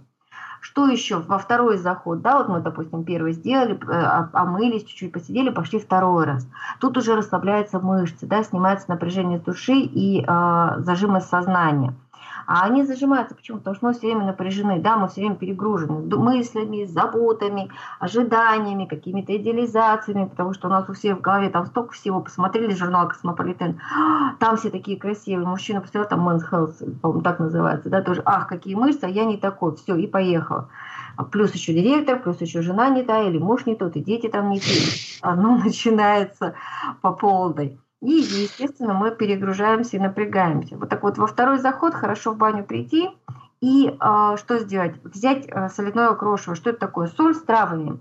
Что 0.66 0.88
еще? 0.88 1.20
Во 1.20 1.38
второй 1.38 1.78
заход, 1.78 2.24
да, 2.24 2.40
вот 2.40 2.50
мы, 2.50 2.60
допустим, 2.60 3.04
первый 3.04 3.34
сделали, 3.34 3.80
э, 3.88 4.28
омылись, 4.34 4.84
чуть-чуть 4.84 5.12
посидели, 5.12 5.52
пошли 5.52 5.78
второй 5.78 6.26
раз. 6.26 6.48
Тут 6.80 6.98
уже 6.98 7.16
расслабляются 7.16 7.80
мышцы, 7.80 8.26
да, 8.26 8.42
снимается 8.42 8.90
напряжение 8.90 9.38
с 9.38 9.44
души 9.44 9.74
и 9.76 10.26
э, 10.28 10.76
зажимы 10.80 11.22
сознания. 11.22 11.94
А 12.48 12.66
они 12.66 12.84
зажимаются. 12.84 13.36
Почему? 13.36 13.58
Потому 13.60 13.76
что 13.76 13.86
мы 13.88 13.94
все 13.94 14.08
время 14.08 14.26
напряжены, 14.26 14.80
да, 14.80 14.98
мы 14.98 15.08
все 15.08 15.22
время 15.22 15.36
перегружены 15.36 16.02
мыслями, 16.16 16.86
заботами, 16.86 17.70
ожиданиями, 18.00 18.86
какими-то 18.86 19.36
идеализациями, 19.36 20.26
потому 20.26 20.54
что 20.54 20.68
у 20.68 20.72
нас 20.72 20.90
у 20.90 20.94
всех 20.94 21.18
в 21.18 21.22
голове 21.22 21.50
там 21.50 21.66
столько 21.66 21.94
всего. 21.94 22.22
Посмотрели 22.22 22.74
журнал 22.74 23.08
«Cosmopolitan», 23.08 23.80
там 24.40 24.58
все 24.58 24.70
такие 24.70 24.98
красивые. 24.98 25.48
Мужчина 25.48 25.82
посмотрел, 25.82 26.10
там 26.10 26.28
«Men's 26.28 26.44
Health», 26.52 27.00
по-моему, 27.00 27.22
так 27.22 27.40
называется, 27.40 27.90
да, 27.90 28.02
тоже, 28.02 28.22
ах, 28.26 28.48
какие 28.48 28.76
мышцы, 28.76 29.04
а 29.04 29.10
я 29.10 29.26
не 29.26 29.38
такой, 29.38 29.76
все, 29.76 29.96
и 29.96 30.08
поехал. 30.08 30.68
А 31.18 31.24
плюс 31.24 31.54
еще 31.54 31.74
директор, 31.74 32.20
плюс 32.20 32.42
еще 32.42 32.62
жена 32.62 32.90
не 32.90 33.04
та, 33.04 33.22
или 33.22 33.38
муж 33.38 33.66
не 33.66 33.76
тот, 33.76 33.96
и 33.96 34.02
дети 34.02 34.28
там 34.28 34.50
не 34.50 34.60
те. 34.60 34.82
Оно 35.22 35.58
начинается 35.64 36.56
по 37.02 37.12
полной. 37.12 37.80
И, 38.06 38.22
естественно, 38.44 38.94
мы 38.94 39.10
перегружаемся 39.10 39.98
и 39.98 40.00
напрягаемся. 40.00 40.78
Вот 40.78 40.90
так 40.90 41.02
вот 41.02 41.18
во 41.18 41.26
второй 41.26 41.58
заход 41.58 41.96
хорошо 41.96 42.34
в 42.34 42.38
баню 42.38 42.64
прийти 42.64 43.10
и 43.62 43.88
э, 43.90 44.36
что 44.38 44.60
сделать? 44.60 45.04
Взять 45.04 45.48
э, 45.48 45.70
соляное 45.70 46.14
крошево. 46.14 46.56
Что 46.56 46.70
это 46.70 46.80
такое? 46.80 47.08
Соль 47.08 47.34
с 47.34 47.42
травами, 47.42 48.00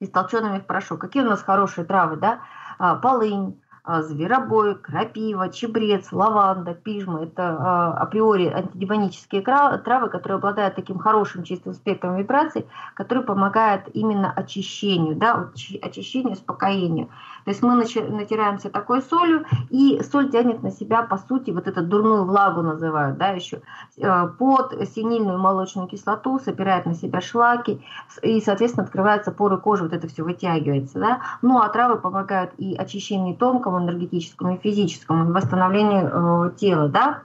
истолченными 0.00 0.58
в 0.58 0.66
порошок. 0.66 1.00
Какие 1.00 1.22
у 1.22 1.30
нас 1.30 1.42
хорошие 1.42 1.86
травы, 1.86 2.16
да? 2.16 2.40
А, 2.78 2.96
полынь, 2.96 3.58
а, 3.84 4.02
зверобой, 4.02 4.74
крапива, 4.74 5.48
чебрец, 5.48 6.12
лаванда, 6.12 6.74
пижма. 6.74 7.22
Это 7.22 7.92
априори 7.92 8.48
антидемонические 8.48 9.40
травы, 9.40 10.10
которые 10.10 10.36
обладают 10.36 10.74
таким 10.74 10.98
хорошим 10.98 11.42
чистым 11.42 11.72
спектром 11.72 12.16
вибраций, 12.16 12.66
которые 12.92 13.24
помогают 13.24 13.84
именно 13.94 14.30
очищению, 14.30 15.16
да, 15.16 15.50
очищению, 15.80 16.32
успокоению. 16.32 17.08
То 17.46 17.50
есть 17.50 17.62
мы 17.62 17.76
натираемся 17.76 18.70
такой 18.70 19.00
солью, 19.00 19.44
и 19.70 20.02
соль 20.02 20.32
тянет 20.32 20.64
на 20.64 20.72
себя, 20.72 21.02
по 21.02 21.16
сути, 21.16 21.52
вот 21.52 21.68
эту 21.68 21.80
дурную 21.80 22.24
влагу 22.24 22.60
называют, 22.60 23.18
да, 23.18 23.28
еще, 23.28 23.62
э, 23.96 24.28
под 24.36 24.74
синильную 24.92 25.38
молочную 25.38 25.86
кислоту, 25.86 26.40
собирает 26.40 26.86
на 26.86 26.94
себя 26.94 27.20
шлаки, 27.20 27.80
и, 28.22 28.40
соответственно, 28.40 28.84
открываются 28.84 29.30
поры 29.30 29.58
кожи, 29.58 29.84
вот 29.84 29.92
это 29.92 30.08
все 30.08 30.24
вытягивается, 30.24 30.98
да. 30.98 31.20
Ну, 31.40 31.60
а 31.60 31.68
травы 31.68 32.00
помогают 32.00 32.50
и 32.58 32.74
очищению 32.74 33.36
тонкому, 33.36 33.78
энергетическому, 33.78 34.56
и 34.56 34.58
физическому, 34.58 35.32
восстановлению 35.32 36.48
э, 36.48 36.56
тела, 36.56 36.88
да. 36.88 37.22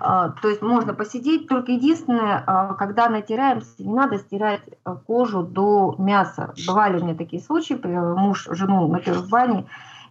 А, 0.00 0.30
то 0.30 0.48
есть 0.48 0.62
можно 0.62 0.94
посидеть, 0.94 1.48
только 1.48 1.72
единственное, 1.72 2.42
а, 2.46 2.74
когда 2.74 3.08
натираемся, 3.08 3.70
не 3.78 3.92
надо 3.92 4.18
стирать 4.18 4.62
э, 4.66 4.96
кожу 5.06 5.42
до 5.42 5.94
мяса. 5.98 6.54
Бывали 6.66 6.98
у 6.98 7.04
меня 7.04 7.14
такие 7.14 7.42
случаи, 7.42 7.74
муж 7.84 8.48
жену 8.50 8.88
натер 8.88 9.14
в 9.14 9.28
бане, 9.28 9.66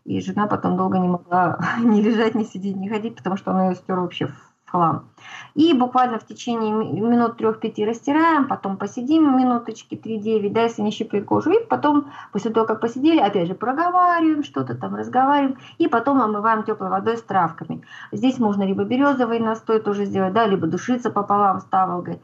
и 0.06 0.20
жена 0.22 0.48
потом 0.48 0.78
долго 0.78 0.98
не 0.98 1.08
могла 1.08 1.60
ни 1.80 2.02
лежать, 2.02 2.36
ни 2.36 2.44
сидеть, 2.44 2.76
ни 2.76 2.88
ходить, 2.88 3.16
потому 3.16 3.38
что 3.38 3.52
она 3.52 3.70
ее 3.70 3.76
стера 3.76 4.02
вообще 4.02 4.28
в 4.28 4.51
хлам. 4.72 5.10
И 5.54 5.74
буквально 5.74 6.18
в 6.18 6.26
течение 6.26 6.72
минут 6.74 7.38
трех-пяти 7.38 7.86
растираем, 7.86 8.48
потом 8.48 8.78
посидим 8.78 9.38
минуточки 9.38 9.96
3-9, 9.96 10.50
да, 10.52 10.64
если 10.64 10.82
не 10.82 10.92
щиплет 10.92 11.26
кожу, 11.26 11.52
и 11.52 11.66
потом, 11.66 12.12
после 12.32 12.52
того, 12.52 12.66
как 12.66 12.80
посидели, 12.80 13.20
опять 13.20 13.48
же 13.48 13.54
проговариваем 13.54 14.44
что-то 14.44 14.76
там, 14.76 14.96
разговариваем, 14.96 15.58
и 15.78 15.88
потом 15.88 16.22
омываем 16.22 16.64
теплой 16.64 16.90
водой 16.90 17.18
с 17.18 17.22
травками. 17.22 17.84
Здесь 18.12 18.40
можно 18.40 18.64
либо 18.64 18.84
березовый 18.84 19.40
настой 19.40 19.80
тоже 19.82 20.06
сделать, 20.06 20.34
да, 20.34 20.48
либо 20.48 20.68
душиться 20.68 21.12
пополам 21.12 21.60
с 21.60 21.66
таволгой, 21.66 22.22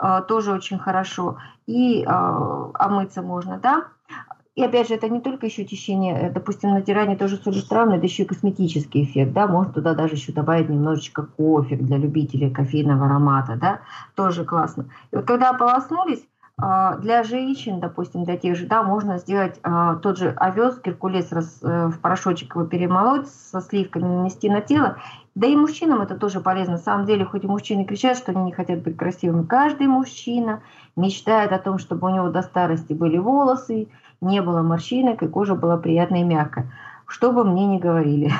э, 0.00 0.22
тоже 0.26 0.52
очень 0.52 0.78
хорошо, 0.78 1.36
и 1.66 2.02
э, 2.02 2.06
омыться 2.08 3.22
можно, 3.22 3.58
да. 3.58 3.84
И 4.56 4.64
опять 4.64 4.88
же, 4.88 4.94
это 4.94 5.08
не 5.08 5.20
только 5.20 5.46
еще 5.46 5.64
течение, 5.64 6.18
э, 6.18 6.30
допустим, 6.30 6.70
натирание 6.70 7.16
тоже 7.16 7.36
соли 7.36 7.60
травы, 7.60 7.96
это 7.96 8.06
еще 8.06 8.24
и 8.24 8.26
косметический 8.26 9.04
эффект, 9.04 9.32
да, 9.32 9.46
можно 9.46 9.72
туда 9.72 9.94
даже 9.94 10.14
еще 10.14 10.32
добавить 10.32 10.68
немножечко 10.68 11.22
кофе 11.22 11.76
для 11.76 11.96
любителей 11.96 12.50
кофейного 12.50 13.06
аромата, 13.06 13.56
да, 13.56 13.80
тоже 14.16 14.44
классно. 14.44 14.86
И 15.12 15.16
вот 15.16 15.24
когда 15.24 15.50
ополоснулись, 15.50 16.24
а, 16.62 16.96
для 16.96 17.22
женщин, 17.22 17.80
допустим, 17.80 18.24
для 18.24 18.36
тех 18.36 18.54
же, 18.56 18.66
да, 18.66 18.82
можно 18.82 19.16
сделать 19.18 19.58
а, 19.62 19.94
тот 19.96 20.18
же 20.18 20.30
овес, 20.36 20.78
геркулес 20.84 21.32
раз, 21.32 21.60
э, 21.62 21.86
в 21.86 21.98
порошочек 22.00 22.54
его 22.54 22.66
перемолоть, 22.66 23.28
со 23.28 23.62
сливками 23.62 24.04
нанести 24.04 24.50
на 24.50 24.60
тело. 24.60 24.98
Да 25.34 25.46
и 25.46 25.56
мужчинам 25.56 26.02
это 26.02 26.16
тоже 26.16 26.40
полезно. 26.40 26.72
На 26.72 26.78
самом 26.78 27.06
деле, 27.06 27.24
хоть 27.24 27.44
и 27.44 27.46
мужчины 27.46 27.84
кричат, 27.86 28.18
что 28.18 28.32
они 28.32 28.42
не 28.42 28.52
хотят 28.52 28.82
быть 28.82 28.96
красивыми, 28.96 29.46
каждый 29.46 29.86
мужчина 29.86 30.60
мечтает 30.96 31.52
о 31.52 31.58
том, 31.58 31.78
чтобы 31.78 32.08
у 32.08 32.10
него 32.10 32.28
до 32.28 32.42
старости 32.42 32.92
были 32.92 33.16
волосы, 33.16 33.88
не 34.20 34.42
было 34.42 34.62
морщинок 34.62 35.22
и 35.22 35.28
кожа 35.28 35.54
была 35.54 35.76
приятная 35.76 36.20
и 36.20 36.24
мягкая. 36.24 36.70
Что 37.06 37.32
бы 37.32 37.44
мне 37.44 37.66
ни 37.66 37.78
говорили. 37.78 38.32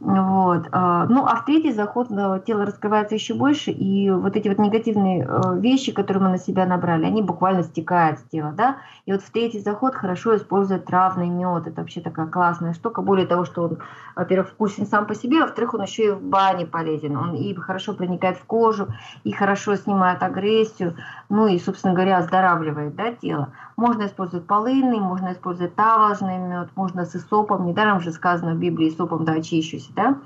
Вот. 0.00 0.68
А, 0.72 1.06
ну, 1.06 1.26
а 1.26 1.36
в 1.36 1.44
третий 1.44 1.72
заход 1.72 2.08
тело 2.46 2.64
раскрывается 2.64 3.14
еще 3.14 3.34
больше, 3.34 3.70
и 3.70 4.10
вот 4.10 4.34
эти 4.36 4.48
вот 4.48 4.58
негативные 4.58 5.24
э, 5.24 5.58
вещи, 5.58 5.92
которые 5.92 6.22
мы 6.22 6.30
на 6.30 6.38
себя 6.38 6.66
набрали, 6.66 7.04
они 7.04 7.22
буквально 7.22 7.62
стекают 7.62 8.18
с 8.18 8.22
тела, 8.22 8.52
да. 8.52 8.78
И 9.06 9.12
вот 9.12 9.22
в 9.22 9.30
третий 9.30 9.60
заход 9.60 9.94
хорошо 9.94 10.36
использовать 10.36 10.86
травный 10.86 11.28
мед. 11.28 11.66
Это 11.66 11.82
вообще 11.82 12.00
такая 12.00 12.26
классная 12.26 12.72
штука. 12.72 13.02
Более 13.02 13.26
того, 13.26 13.44
что 13.44 13.62
он, 13.64 13.78
во-первых, 14.16 14.48
вкусен 14.48 14.86
сам 14.86 15.06
по 15.06 15.14
себе, 15.14 15.38
а 15.38 15.42
во-вторых, 15.42 15.74
он 15.74 15.82
еще 15.82 16.06
и 16.06 16.10
в 16.10 16.22
бане 16.22 16.66
полезен. 16.66 17.16
Он 17.16 17.34
и 17.34 17.54
хорошо 17.54 17.92
проникает 17.92 18.38
в 18.38 18.44
кожу, 18.44 18.88
и 19.24 19.32
хорошо 19.32 19.76
снимает 19.76 20.22
агрессию, 20.22 20.96
ну 21.28 21.46
и, 21.46 21.58
собственно 21.58 21.94
говоря, 21.94 22.18
оздоравливает 22.18 22.94
да, 22.96 23.12
тело. 23.12 23.52
Можно 23.76 24.06
использовать 24.06 24.46
полынный, 24.46 25.00
можно 25.00 25.32
использовать 25.32 25.74
таволжный 25.74 26.38
мед, 26.38 26.68
можно 26.74 27.04
с 27.04 27.14
исопом. 27.14 27.66
Недаром 27.66 28.00
же 28.00 28.12
сказано 28.12 28.54
в 28.54 28.58
Библии, 28.58 28.88
исопом 28.88 29.19
да 29.24 29.34
очищусь, 29.34 29.88
да. 29.94 30.18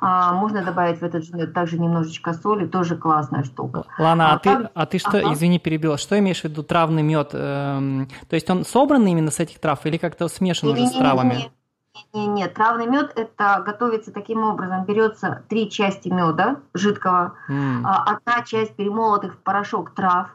А, 0.00 0.32
можно 0.32 0.62
добавить 0.62 1.00
в 1.00 1.02
этот 1.02 1.24
же 1.24 1.34
мед 1.34 1.52
также 1.52 1.78
немножечко 1.78 2.32
соли, 2.32 2.66
тоже 2.66 2.96
классная 2.96 3.42
штука. 3.42 3.84
Лана, 3.98 4.32
а, 4.32 4.34
а, 4.34 4.38
ты, 4.38 4.68
а 4.74 4.86
ты 4.86 4.98
что, 4.98 5.18
ага. 5.18 5.32
извини, 5.32 5.58
перебила, 5.58 5.98
что 5.98 6.18
имеешь 6.18 6.40
в 6.40 6.44
виду 6.44 6.62
травный 6.62 7.02
мед? 7.02 7.30
Эм, 7.32 8.08
то 8.28 8.34
есть 8.34 8.48
он 8.48 8.64
собран 8.64 9.06
именно 9.06 9.30
с 9.30 9.40
этих 9.40 9.58
трав 9.58 9.84
или 9.86 9.96
как-то 9.96 10.28
смешан 10.28 10.70
уже 10.70 10.86
с 10.86 10.92
травами? 10.92 11.34
Нет, 11.34 11.50
нет, 12.14 12.28
нет, 12.28 12.54
травный 12.54 12.86
мед 12.86 13.12
это 13.16 13.62
готовится 13.64 14.12
таким 14.12 14.44
образом: 14.44 14.84
берется 14.84 15.42
три 15.48 15.68
части 15.68 16.08
меда 16.08 16.56
жидкого, 16.74 17.34
mm. 17.48 17.82
одна 17.84 18.42
часть 18.44 18.76
перемолотых 18.76 19.34
в 19.34 19.38
порошок 19.38 19.94
трав, 19.94 20.28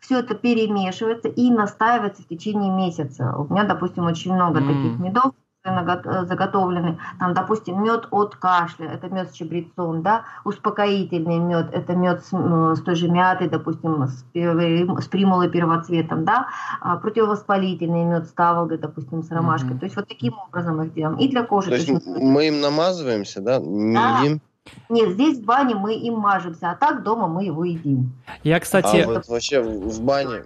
все 0.00 0.20
это 0.20 0.34
перемешивается 0.34 1.28
и 1.28 1.50
настаивается 1.50 2.22
в 2.22 2.26
течение 2.28 2.70
месяца. 2.70 3.34
У 3.36 3.52
меня, 3.52 3.64
допустим, 3.64 4.06
очень 4.06 4.32
много 4.32 4.60
mm. 4.60 4.66
таких 4.66 4.98
медов 4.98 5.34
заготовлены, 5.62 6.98
там, 7.18 7.34
допустим, 7.34 7.82
мед 7.82 8.08
от 8.10 8.34
кашля, 8.36 8.86
это 8.86 9.08
мед 9.08 9.30
с 9.30 9.34
чабрецом, 9.34 10.02
да, 10.02 10.24
успокоительный 10.44 11.38
мед, 11.38 11.68
это 11.72 11.94
мед 11.94 12.24
с, 12.24 12.28
с 12.30 12.82
той 12.82 12.94
же 12.94 13.08
мятой, 13.08 13.48
допустим, 13.48 14.06
с, 14.06 14.24
с 14.32 15.08
примулой 15.08 15.50
первоцветом, 15.50 16.24
да, 16.24 16.48
а 16.80 16.96
противовоспалительный 16.96 18.04
мед 18.04 18.26
с 18.26 18.32
таволгой, 18.32 18.78
допустим, 18.78 19.22
с 19.22 19.30
ромашкой. 19.30 19.72
Mm-hmm. 19.72 19.78
То 19.78 19.84
есть 19.84 19.96
вот 19.96 20.08
таким 20.08 20.34
образом 20.48 20.82
их 20.82 20.94
делаем. 20.94 21.18
И 21.18 21.28
для 21.28 21.42
кожи. 21.42 21.68
То 21.68 21.76
есть 21.76 21.90
мы 22.06 22.48
им 22.48 22.60
намазываемся, 22.60 23.42
да, 23.42 23.58
не 23.58 23.94
да. 23.94 24.20
едим? 24.20 24.40
Нет, 24.88 25.10
здесь 25.10 25.38
в 25.38 25.44
бане 25.44 25.74
мы 25.74 25.94
им 25.94 26.14
мажемся, 26.14 26.70
а 26.70 26.74
так 26.74 27.02
дома 27.02 27.26
мы 27.26 27.44
его 27.44 27.64
едим. 27.64 28.12
Я, 28.44 28.60
кстати... 28.60 29.02
А 29.02 29.06
вот 29.06 29.28
вообще 29.28 29.60
в 29.60 30.00
бане, 30.02 30.44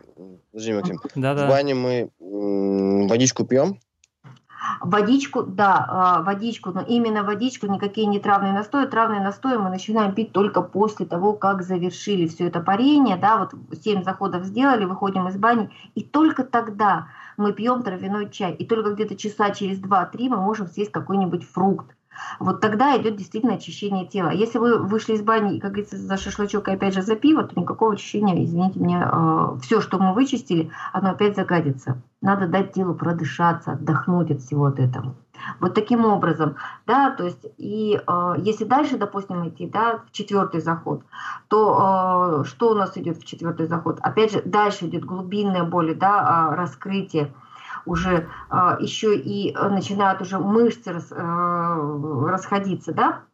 подожди, 0.50 0.72
Максим, 0.72 1.00
да 1.14 1.34
-да. 1.34 1.46
в 1.46 1.48
бане 1.48 1.74
мы 1.74 2.10
водичку 3.08 3.44
пьем? 3.44 3.78
Водичку, 4.84 5.42
да, 5.42 5.86
а, 5.88 6.22
водичку, 6.22 6.70
но 6.70 6.82
именно 6.82 7.22
водичку, 7.22 7.66
никакие 7.66 8.06
не 8.06 8.20
травные 8.20 8.52
настои. 8.52 8.84
Травные 8.84 9.22
настои 9.22 9.56
мы 9.56 9.70
начинаем 9.70 10.14
пить 10.14 10.32
только 10.32 10.60
после 10.60 11.06
того, 11.06 11.32
как 11.32 11.62
завершили 11.62 12.26
все 12.26 12.48
это 12.48 12.60
парение, 12.60 13.16
да, 13.16 13.38
вот 13.38 13.54
7 13.82 14.04
заходов 14.04 14.44
сделали, 14.44 14.84
выходим 14.84 15.26
из 15.28 15.38
бани, 15.38 15.70
и 15.94 16.02
только 16.02 16.44
тогда 16.44 17.08
мы 17.38 17.54
пьем 17.54 17.82
травяной 17.82 18.28
чай, 18.28 18.52
и 18.52 18.66
только 18.66 18.90
где-то 18.90 19.16
часа 19.16 19.50
через 19.50 19.80
2-3 19.80 20.28
мы 20.28 20.36
можем 20.36 20.66
съесть 20.66 20.92
какой-нибудь 20.92 21.44
фрукт 21.44 21.96
вот 22.38 22.60
тогда 22.60 22.96
идет 22.96 23.16
действительно 23.16 23.54
очищение 23.54 24.06
тела. 24.06 24.30
Если 24.30 24.58
вы 24.58 24.78
вышли 24.78 25.14
из 25.14 25.22
бани, 25.22 25.58
как 25.58 25.72
говорится, 25.72 25.96
за 25.96 26.16
шашлычок 26.16 26.68
и 26.68 26.72
опять 26.72 26.94
же 26.94 27.02
за 27.02 27.16
пиво, 27.16 27.44
то 27.44 27.58
никакого 27.58 27.94
очищения, 27.94 28.44
извините 28.44 28.80
меня, 28.80 29.10
э, 29.12 29.58
все, 29.62 29.80
что 29.80 29.98
мы 29.98 30.14
вычистили, 30.14 30.70
оно 30.92 31.10
опять 31.10 31.36
загадится. 31.36 32.02
Надо 32.20 32.46
дать 32.46 32.72
телу 32.72 32.94
продышаться, 32.94 33.72
отдохнуть 33.72 34.30
от 34.30 34.40
всего 34.40 34.66
от 34.66 34.78
этого. 34.78 35.14
Вот 35.60 35.74
таким 35.74 36.04
образом, 36.04 36.56
да, 36.86 37.10
то 37.10 37.24
есть 37.24 37.44
и 37.58 38.00
э, 38.06 38.34
если 38.38 38.64
дальше, 38.64 38.96
допустим, 38.96 39.46
идти, 39.48 39.66
да, 39.66 40.00
в 40.06 40.12
четвертый 40.12 40.60
заход, 40.60 41.02
то 41.48 42.42
э, 42.42 42.44
что 42.44 42.70
у 42.70 42.74
нас 42.74 42.96
идет 42.96 43.18
в 43.18 43.24
четвертый 43.24 43.66
заход? 43.66 43.98
Опять 44.00 44.32
же, 44.32 44.42
дальше 44.44 44.86
идет 44.86 45.04
глубинная 45.04 45.64
боль, 45.64 45.94
да, 45.94 46.50
э, 46.52 46.54
раскрытие 46.54 47.32
уже 47.86 48.28
а, 48.48 48.76
еще 48.80 49.16
и 49.16 49.54
э, 49.54 49.68
начинают 49.68 50.20
уже 50.20 50.38
мышцы 50.38 50.90
э, 50.90 52.28
расходиться, 52.28 52.92
да, 52.92 53.24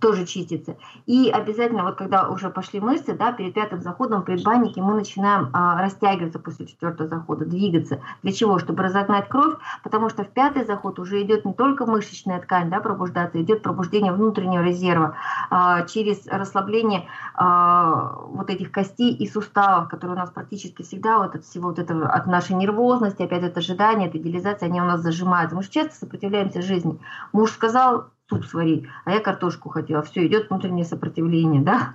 тоже 0.00 0.26
чистится. 0.26 0.76
И 1.06 1.30
обязательно, 1.30 1.84
вот 1.84 1.96
когда 1.96 2.28
уже 2.28 2.50
пошли 2.50 2.80
мышцы, 2.80 3.14
да, 3.14 3.32
перед 3.32 3.54
пятым 3.54 3.80
заходом, 3.80 4.22
при 4.22 4.42
баннике 4.42 4.82
мы 4.82 4.94
начинаем 4.94 5.50
а, 5.52 5.80
растягиваться 5.80 6.38
после 6.38 6.66
четвертого 6.66 7.08
захода, 7.08 7.44
двигаться. 7.44 8.00
Для 8.22 8.32
чего? 8.32 8.58
Чтобы 8.58 8.82
разогнать 8.82 9.28
кровь, 9.28 9.54
потому 9.82 10.08
что 10.08 10.24
в 10.24 10.28
пятый 10.28 10.64
заход 10.64 10.98
уже 10.98 11.22
идет 11.22 11.44
не 11.44 11.52
только 11.52 11.86
мышечная 11.86 12.40
ткань, 12.40 12.70
да, 12.70 12.80
пробуждаться, 12.80 13.40
идет 13.40 13.62
пробуждение 13.62 14.12
внутреннего 14.12 14.62
резерва 14.62 15.16
а, 15.50 15.82
через 15.82 16.26
расслабление 16.26 17.06
а, 17.34 18.16
вот 18.28 18.50
этих 18.50 18.70
костей 18.70 19.12
и 19.14 19.28
суставов, 19.28 19.88
которые 19.88 20.16
у 20.16 20.20
нас 20.20 20.30
практически 20.30 20.82
всегда 20.82 21.18
вот 21.18 21.34
от 21.34 21.44
всего 21.44 21.68
вот 21.68 21.78
этого, 21.78 22.08
от 22.08 22.26
нашей 22.26 22.56
нервозности, 22.56 23.22
опять 23.22 23.44
от 23.44 23.56
ожидания, 23.56 24.06
от 24.06 24.14
идеализации, 24.14 24.66
они 24.66 24.80
у 24.80 24.84
нас 24.84 25.00
зажимаются. 25.00 25.56
Мы 25.56 25.62
же 25.62 25.70
часто 25.70 25.94
сопротивляемся 25.94 26.62
жизни. 26.62 26.98
Муж 27.32 27.52
сказал, 27.52 28.06
суп 28.30 28.46
сварить, 28.46 28.86
а 29.04 29.12
я 29.12 29.20
картошку 29.20 29.68
хотела. 29.68 30.02
Все, 30.02 30.26
идет 30.26 30.48
внутреннее 30.48 30.84
сопротивление, 30.84 31.60
да? 31.62 31.94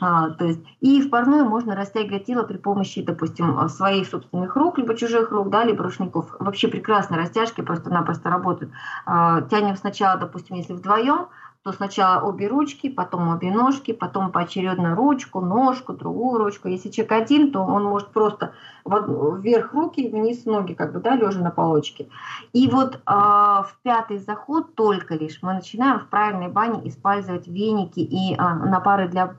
А, 0.00 0.30
то 0.30 0.44
есть, 0.44 0.60
и 0.80 1.00
в 1.00 1.10
парную 1.10 1.44
можно 1.44 1.76
растягивать 1.76 2.26
тело 2.26 2.42
при 2.42 2.56
помощи, 2.56 3.02
допустим, 3.02 3.68
своих 3.68 4.08
собственных 4.08 4.56
рук, 4.56 4.78
либо 4.78 4.96
чужих 4.96 5.30
рук, 5.30 5.50
да, 5.50 5.64
либо 5.64 5.84
ручников. 5.84 6.34
Вообще 6.38 6.68
прекрасно 6.68 7.16
растяжки 7.16 7.60
просто-напросто 7.60 8.30
работают. 8.30 8.72
А, 9.06 9.42
тянем 9.42 9.76
сначала, 9.76 10.18
допустим, 10.18 10.56
если 10.56 10.72
вдвоем, 10.72 11.28
то 11.62 11.72
сначала 11.72 12.22
обе 12.22 12.48
ручки, 12.48 12.88
потом 12.88 13.28
обе 13.28 13.50
ножки, 13.50 13.92
потом 13.92 14.32
поочередно 14.32 14.94
ручку, 14.94 15.40
ножку, 15.40 15.92
другую 15.92 16.38
ручку. 16.38 16.68
Если 16.68 16.88
человек 16.88 17.12
один, 17.12 17.52
то 17.52 17.60
он 17.60 17.84
может 17.84 18.08
просто 18.08 18.52
вверх 18.88 19.72
руки, 19.72 20.08
вниз 20.08 20.44
ноги, 20.44 20.74
как 20.74 20.92
бы, 20.92 21.00
да, 21.00 21.14
лежа 21.16 21.40
на 21.40 21.50
полочке. 21.50 22.08
И 22.52 22.68
вот 22.68 22.96
э, 22.96 22.98
в 23.06 23.72
пятый 23.82 24.18
заход 24.18 24.74
только 24.74 25.14
лишь 25.14 25.38
мы 25.42 25.54
начинаем 25.54 26.00
в 26.00 26.06
правильной 26.06 26.48
бане 26.48 26.86
использовать 26.88 27.46
веники 27.46 28.00
и 28.00 28.34
э, 28.34 28.36
напары 28.38 29.08
для 29.08 29.34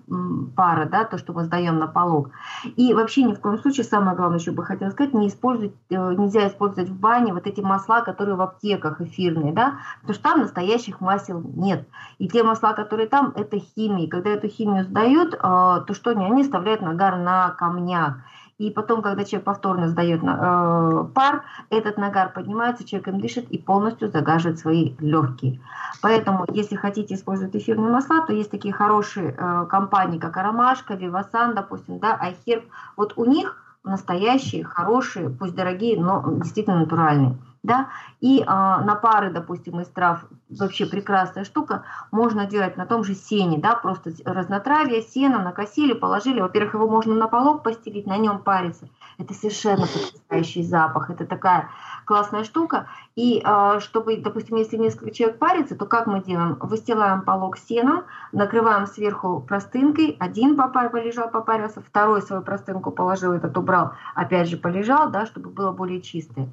пара, 0.56 0.86
да, 0.86 1.04
то, 1.06 1.18
что 1.18 1.34
мы 1.34 1.44
сдаем 1.46 1.80
на 1.80 1.88
полок. 1.88 2.32
И 2.76 2.94
вообще 2.94 3.24
ни 3.24 3.34
в 3.34 3.40
коем 3.40 3.58
случае, 3.58 3.84
самое 3.84 4.16
главное, 4.16 4.40
еще 4.40 4.52
бы 4.52 4.64
хотела 4.64 4.90
сказать, 4.92 5.14
не 5.14 5.28
использовать, 5.28 5.74
э, 5.90 6.14
нельзя 6.16 6.48
использовать 6.48 6.90
в 6.90 7.00
бане 7.00 7.34
вот 7.34 7.48
эти 7.48 7.62
масла, 7.62 8.02
которые 8.02 8.36
в 8.36 8.42
аптеках 8.42 9.02
эфирные, 9.02 9.54
да, 9.54 9.80
потому 10.02 10.14
что 10.14 10.24
там 10.24 10.40
настоящих 10.42 11.02
масел 11.02 11.42
нет. 11.56 11.88
И 12.18 12.28
те 12.28 12.44
масла, 12.44 12.74
которые 12.74 13.08
там, 13.08 13.34
это 13.36 13.60
химия. 13.60 14.08
Когда 14.08 14.32
эту 14.32 14.48
химию 14.48 14.84
сдают, 14.84 15.34
э, 15.34 15.38
то 15.40 15.94
что 15.94 16.12
они? 16.12 16.26
Они 16.26 16.42
оставляют 16.42 16.82
нагар 16.82 17.18
на 17.18 17.52
камнях. 17.52 18.18
И 18.60 18.72
потом, 18.72 19.02
когда 19.02 19.24
человек 19.24 19.46
повторно 19.46 19.88
сдает 19.88 20.22
э, 20.22 21.06
пар, 21.16 21.46
этот 21.70 21.98
нагар 21.98 22.34
поднимается, 22.34 22.84
человек 22.84 23.08
им 23.08 23.22
дышит 23.22 23.50
и 23.50 23.58
полностью 23.58 24.10
загаживает 24.10 24.60
свои 24.60 24.96
легкие. 25.00 25.62
Поэтому, 26.02 26.46
если 26.52 26.76
хотите 26.76 27.16
использовать 27.16 27.56
эфирные 27.56 27.90
масла, 27.90 28.22
то 28.28 28.34
есть 28.34 28.52
такие 28.52 28.74
хорошие 28.74 29.34
э, 29.38 29.66
компании, 29.70 30.20
как 30.20 30.36
Аромашка, 30.36 30.96
Вивасан, 30.96 31.56
допустим, 31.56 32.00
да, 32.00 32.18
Айхерб. 32.20 32.66
Вот 32.98 33.14
у 33.16 33.24
них 33.24 33.64
настоящие, 33.86 34.66
хорошие, 34.66 35.30
пусть 35.30 35.56
дорогие, 35.56 35.98
но 35.98 36.22
действительно 36.34 36.80
натуральные 36.80 37.38
да, 37.70 37.90
и 38.20 38.44
а, 38.48 38.82
на 38.82 38.96
пары, 38.96 39.30
допустим, 39.30 39.80
из 39.80 39.88
трав 39.90 40.26
вообще 40.50 40.88
прекрасная 40.88 41.44
штука, 41.44 41.84
можно 42.12 42.48
делать 42.48 42.78
на 42.78 42.88
том 42.88 43.04
же 43.04 43.14
сене, 43.14 43.60
да, 43.60 43.76
просто 43.76 44.12
разнотравие, 44.26 45.04
сено 45.04 45.38
накосили, 45.38 45.94
положили, 45.94 46.42
во-первых, 46.42 46.74
его 46.74 46.90
можно 46.90 47.14
на 47.14 47.28
полок 47.28 47.62
постелить, 47.62 48.08
на 48.08 48.18
нем 48.18 48.40
париться, 48.40 48.90
это 49.20 49.36
совершенно 49.36 49.86
потрясающий 49.86 50.64
запах, 50.64 51.12
это 51.12 51.28
такая 51.28 51.70
классная 52.06 52.44
штука, 52.44 52.88
и 53.16 53.40
а, 53.46 53.80
чтобы, 53.80 54.18
допустим, 54.18 54.56
если 54.56 54.78
несколько 54.78 55.12
человек 55.12 55.38
парится, 55.38 55.76
то 55.76 55.86
как 55.86 56.08
мы 56.08 56.24
делаем? 56.24 56.58
Выстилаем 56.60 57.22
полок 57.22 57.60
сеном, 57.60 58.06
накрываем 58.32 58.88
сверху 58.88 59.42
простынкой, 59.48 60.18
один 60.20 60.58
попар 60.58 60.90
полежал, 60.90 61.30
попарился, 61.30 61.82
второй 61.82 62.24
свою 62.24 62.42
простынку 62.42 62.90
положил, 62.90 63.34
этот 63.34 63.56
убрал, 63.56 63.92
опять 64.16 64.50
же 64.50 64.58
полежал, 64.58 65.12
да, 65.12 65.28
чтобы 65.28 65.52
было 65.52 65.72
более 65.72 66.02
чистое. 66.02 66.50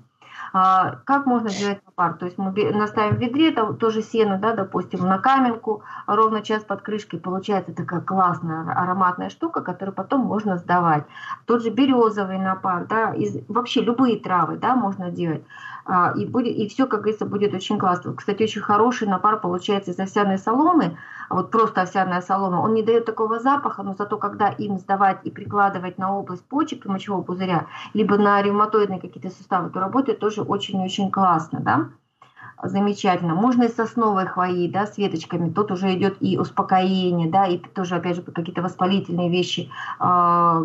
А, 0.59 1.01
как 1.05 1.27
можно 1.27 1.51
сделать 1.51 1.85
напар? 1.85 2.15
То 2.15 2.25
есть 2.25 2.39
мы 2.39 2.51
наставим 2.73 3.17
в 3.17 3.21
ведре, 3.21 3.51
там 3.51 3.77
тоже 3.77 4.01
сено, 4.01 4.39
да, 4.39 4.55
допустим, 4.55 5.07
на 5.07 5.19
каменку, 5.19 5.83
ровно 6.07 6.41
час 6.41 6.65
под 6.65 6.81
крышкой, 6.81 7.21
получается 7.21 7.75
такая 7.75 8.01
классная 8.01 8.73
ароматная 8.73 9.29
штука, 9.29 9.61
которую 9.61 9.95
потом 9.95 10.23
можно 10.23 10.57
сдавать. 10.57 11.05
Тот 11.45 11.63
же 11.63 11.69
березовый 11.69 12.39
напар, 12.39 12.87
да, 12.87 13.13
из, 13.13 13.37
вообще 13.49 13.83
любые 13.83 14.19
травы, 14.19 14.57
да, 14.57 14.75
можно 14.75 15.11
делать. 15.11 15.45
А, 15.85 16.15
и, 16.17 16.25
будет, 16.25 16.57
и 16.57 16.67
все, 16.69 16.87
как 16.87 17.01
говорится, 17.01 17.27
будет 17.27 17.53
очень 17.53 17.79
классно. 17.79 18.15
Кстати, 18.15 18.45
очень 18.45 18.63
хороший 18.63 19.09
напар 19.09 19.39
получается 19.39 19.91
из 19.91 19.99
овсяной 19.99 20.39
соломы, 20.39 20.97
вот 21.31 21.51
просто 21.51 21.83
овсяная 21.83 22.21
солома, 22.21 22.61
он 22.61 22.75
не 22.75 22.83
дает 22.83 23.05
такого 23.05 23.41
запаха, 23.41 23.83
но 23.83 23.95
зато 23.95 24.19
когда 24.19 24.49
им 24.49 24.79
сдавать 24.79 25.19
и 25.25 25.31
прикладывать 25.31 25.99
на 25.99 26.17
область 26.17 26.45
почек 26.45 26.87
и 26.87 26.89
мочевого 26.89 27.23
пузыря, 27.23 27.67
либо 27.95 28.17
на 28.17 28.43
ревматоидные 28.43 29.01
какие-то 29.01 29.31
суставы, 29.31 29.71
то 29.71 29.81
работает 29.81 30.19
тоже 30.19 30.43
очень-очень 30.43 31.11
классно, 31.11 31.61
да 31.61 31.89
замечательно. 32.63 33.35
Можно 33.35 33.65
и 33.65 33.69
сосновой 33.69 34.27
хвои, 34.27 34.69
да, 34.69 34.87
с 34.87 34.97
веточками. 34.99 35.51
Тут 35.51 35.71
уже 35.71 35.95
идет 35.95 36.17
и 36.21 36.39
успокоение, 36.39 37.31
да, 37.31 37.47
и 37.47 37.59
тоже, 37.59 37.97
опять 37.97 38.17
же, 38.17 38.23
какие-то 38.23 38.63
воспалительные 38.63 39.29
вещи 39.29 39.71
э, 40.01 40.65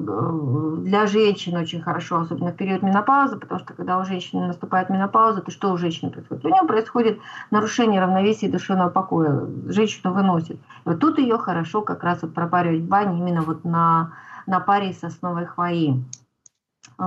для 0.80 1.06
женщин 1.08 1.58
очень 1.58 1.82
хорошо, 1.82 2.22
особенно 2.22 2.52
в 2.52 2.56
период 2.56 2.82
менопаузы, 2.82 3.38
потому 3.38 3.60
что 3.60 3.74
когда 3.74 3.98
у 3.98 4.06
женщины 4.06 4.48
наступает 4.48 4.89
менопауза, 4.89 5.42
то 5.42 5.52
что 5.52 5.72
у 5.72 5.78
женщины 5.78 6.12
происходит? 6.12 6.46
У 6.46 6.50
нее 6.50 6.64
происходит 6.64 7.20
нарушение 7.52 8.02
равновесия 8.02 8.50
душевного 8.50 8.89
покоя. 8.89 9.46
Женщину 9.68 10.14
выносит. 10.14 10.56
И 10.56 10.60
вот 10.86 11.00
тут 11.00 11.20
ее 11.20 11.38
хорошо 11.38 11.82
как 11.82 12.04
раз 12.04 12.22
вот 12.22 12.34
пропаривать 12.34 12.82
в 12.82 12.88
бане 12.88 13.20
именно 13.20 13.42
вот 13.42 13.66
на, 13.66 14.14
на 14.48 14.60
паре 14.60 14.94
сосновой 14.94 15.46
хвои. 15.46 16.02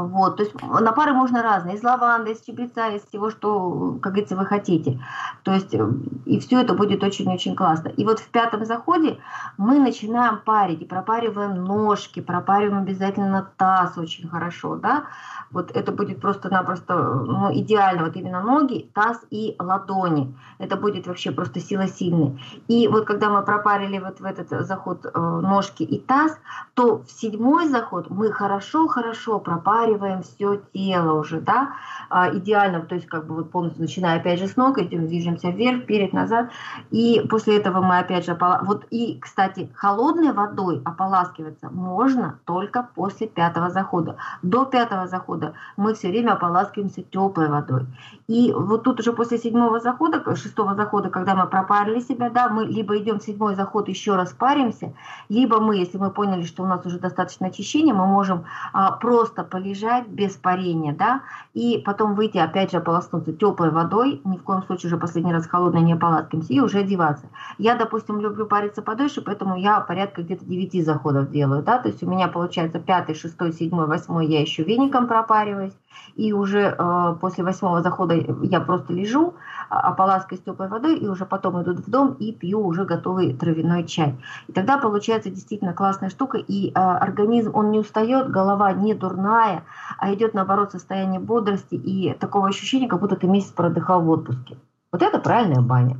Вот, 0.02 0.36
то 0.36 0.42
есть 0.42 0.54
на 0.62 0.92
пары 0.92 1.12
можно 1.12 1.42
разные, 1.42 1.76
из 1.76 1.84
лаванды, 1.84 2.32
из 2.32 2.40
чебреца, 2.40 2.88
из 2.88 3.02
всего, 3.02 3.30
что, 3.30 3.98
как 4.02 4.12
говорится, 4.12 4.36
вы 4.36 4.44
хотите. 4.44 5.00
То 5.44 5.52
есть 5.52 5.72
э, 5.72 5.88
и 6.24 6.40
все 6.40 6.60
это 6.60 6.74
будет 6.74 7.02
очень-очень 7.04 7.54
классно. 7.54 7.88
И 7.88 8.04
вот 8.04 8.18
в 8.18 8.28
пятом 8.28 8.64
заходе 8.64 9.18
мы 9.56 9.78
начинаем 9.78 10.38
парить 10.38 10.82
и 10.82 10.84
пропариваем 10.84 11.64
ножки, 11.64 12.20
пропариваем 12.20 12.82
обязательно 12.82 13.48
таз 13.56 13.96
очень 13.96 14.28
хорошо, 14.28 14.76
да. 14.76 15.04
Вот 15.52 15.70
это 15.70 15.92
будет 15.92 16.20
просто-напросто 16.20 16.96
ну, 16.96 17.54
идеально, 17.54 18.04
вот 18.04 18.16
именно 18.16 18.42
ноги, 18.42 18.90
таз 18.92 19.20
и 19.30 19.54
ладони. 19.60 20.34
Это 20.58 20.76
будет 20.76 21.06
вообще 21.06 21.30
просто 21.30 21.60
сила 21.60 21.86
сильная. 21.86 22.36
И 22.66 22.88
вот 22.88 23.04
когда 23.04 23.30
мы 23.30 23.42
пропарили 23.42 23.98
вот 24.00 24.18
в 24.18 24.24
этот 24.24 24.66
заход 24.66 25.06
э, 25.06 25.18
ножки 25.18 25.84
и 25.84 26.00
таз, 26.00 26.36
то 26.74 27.02
в 27.02 27.10
седьмой 27.10 27.68
заход 27.68 28.10
мы 28.10 28.32
хорошо-хорошо 28.32 29.38
пропариваем 29.84 30.22
все 30.22 30.60
тело 30.72 31.18
уже, 31.18 31.40
да, 31.40 31.74
а, 32.10 32.30
идеально, 32.34 32.80
то 32.80 32.94
есть 32.94 33.06
как 33.06 33.26
бы 33.26 33.34
вот 33.34 33.50
полностью 33.50 33.82
начиная 33.82 34.18
опять 34.18 34.38
же 34.38 34.46
с 34.46 34.56
ног, 34.56 34.78
идем, 34.78 35.06
движемся 35.06 35.50
вверх, 35.50 35.82
вперед, 35.82 36.12
назад, 36.12 36.50
и 36.90 37.24
после 37.28 37.56
этого 37.58 37.80
мы 37.80 37.98
опять 37.98 38.24
же, 38.24 38.36
вот 38.62 38.84
и, 38.90 39.18
кстати, 39.20 39.70
холодной 39.74 40.32
водой 40.32 40.82
ополаскиваться 40.84 41.70
можно 41.70 42.38
только 42.44 42.88
после 42.94 43.26
пятого 43.26 43.70
захода. 43.70 44.16
До 44.42 44.64
пятого 44.64 45.06
захода 45.06 45.54
мы 45.76 45.94
все 45.94 46.08
время 46.08 46.32
ополаскиваемся 46.32 47.02
теплой 47.02 47.48
водой. 47.48 47.86
И 48.26 48.52
вот 48.52 48.84
тут 48.84 49.00
уже 49.00 49.12
после 49.12 49.38
седьмого 49.38 49.80
захода, 49.80 50.22
шестого 50.36 50.74
захода, 50.74 51.10
когда 51.10 51.34
мы 51.34 51.46
пропарили 51.46 52.00
себя, 52.00 52.30
да, 52.30 52.48
мы 52.48 52.64
либо 52.64 52.96
идем 52.98 53.18
в 53.18 53.22
седьмой 53.22 53.54
заход, 53.54 53.88
еще 53.88 54.14
раз 54.16 54.32
паримся, 54.32 54.92
либо 55.28 55.60
мы, 55.60 55.76
если 55.76 55.98
мы 55.98 56.10
поняли, 56.10 56.44
что 56.44 56.62
у 56.62 56.66
нас 56.66 56.84
уже 56.86 56.98
достаточно 56.98 57.48
очищения, 57.48 57.94
мы 57.94 58.06
можем 58.06 58.44
а, 58.72 58.92
просто 58.92 59.44
полежать 59.44 59.73
полежать 59.74 60.06
без 60.08 60.34
парения, 60.34 60.92
да, 60.92 61.22
и 61.52 61.82
потом 61.84 62.14
выйти, 62.14 62.38
опять 62.38 62.70
же, 62.70 62.78
ополоснуться 62.78 63.32
теплой 63.32 63.70
водой, 63.70 64.20
ни 64.24 64.36
в 64.36 64.42
коем 64.42 64.62
случае 64.62 64.88
уже 64.88 64.98
последний 64.98 65.32
раз 65.32 65.46
холодной 65.46 65.82
не 65.82 65.94
ополаскиваемся, 65.94 66.52
и 66.52 66.60
уже 66.60 66.78
одеваться. 66.78 67.26
Я, 67.58 67.74
допустим, 67.74 68.20
люблю 68.20 68.46
париться 68.46 68.82
подольше, 68.82 69.20
поэтому 69.20 69.56
я 69.56 69.80
порядка 69.80 70.22
где-то 70.22 70.44
9 70.44 70.84
заходов 70.84 71.30
делаю, 71.30 71.62
да, 71.62 71.78
то 71.78 71.88
есть 71.88 72.02
у 72.02 72.08
меня 72.08 72.28
получается 72.28 72.78
5, 72.78 73.16
6, 73.16 73.54
7, 73.58 73.70
8 73.70 74.24
я 74.24 74.40
еще 74.40 74.62
веником 74.62 75.08
пропариваюсь, 75.08 75.74
и 76.16 76.32
уже 76.32 76.74
э, 76.76 77.16
после 77.20 77.44
восьмого 77.44 77.82
захода 77.82 78.14
я 78.14 78.60
просто 78.60 78.92
лежу, 78.92 79.34
а, 79.68 79.80
ополаскиваюсь 79.90 80.42
теплой 80.44 80.68
водой, 80.68 80.98
и 80.98 81.08
уже 81.08 81.26
потом 81.26 81.62
иду 81.62 81.74
в 81.74 81.90
дом 81.90 82.14
и 82.14 82.32
пью 82.32 82.64
уже 82.64 82.84
готовый 82.84 83.34
травяной 83.34 83.84
чай. 83.84 84.16
И 84.48 84.52
тогда 84.52 84.78
получается 84.78 85.30
действительно 85.30 85.72
классная 85.72 86.10
штука, 86.10 86.38
и 86.38 86.70
э, 86.70 86.72
организм, 86.74 87.52
он 87.54 87.70
не 87.70 87.78
устает, 87.78 88.30
голова 88.30 88.72
не 88.72 88.94
дурная, 88.94 89.64
а 89.98 90.12
идет 90.14 90.34
наоборот 90.34 90.72
состояние 90.72 91.20
бодрости 91.20 91.74
и 91.74 92.14
такого 92.14 92.48
ощущения, 92.48 92.88
как 92.88 93.00
будто 93.00 93.16
ты 93.16 93.26
месяц 93.26 93.50
продыхал 93.50 94.02
в 94.02 94.10
отпуске. 94.10 94.56
Вот 94.92 95.02
это 95.02 95.18
правильная 95.18 95.62
баня. 95.62 95.96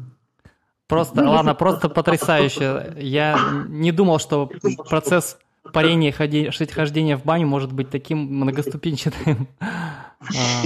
Просто, 0.87 1.23
ну, 1.23 1.31
ладно, 1.31 1.55
просто 1.55 1.89
потрясающе. 1.89 2.95
Я 2.99 3.39
не 3.69 3.91
думал, 3.91 4.19
что 4.19 4.51
процесс 4.89 5.39
парение, 5.75 6.13
ходи, 6.13 6.51
хождение 6.51 7.17
в 7.17 7.25
баню 7.25 7.47
может 7.47 7.73
быть 7.73 7.91
таким 7.91 8.19
многоступенчатым. 8.19 9.49
А, 10.27 10.63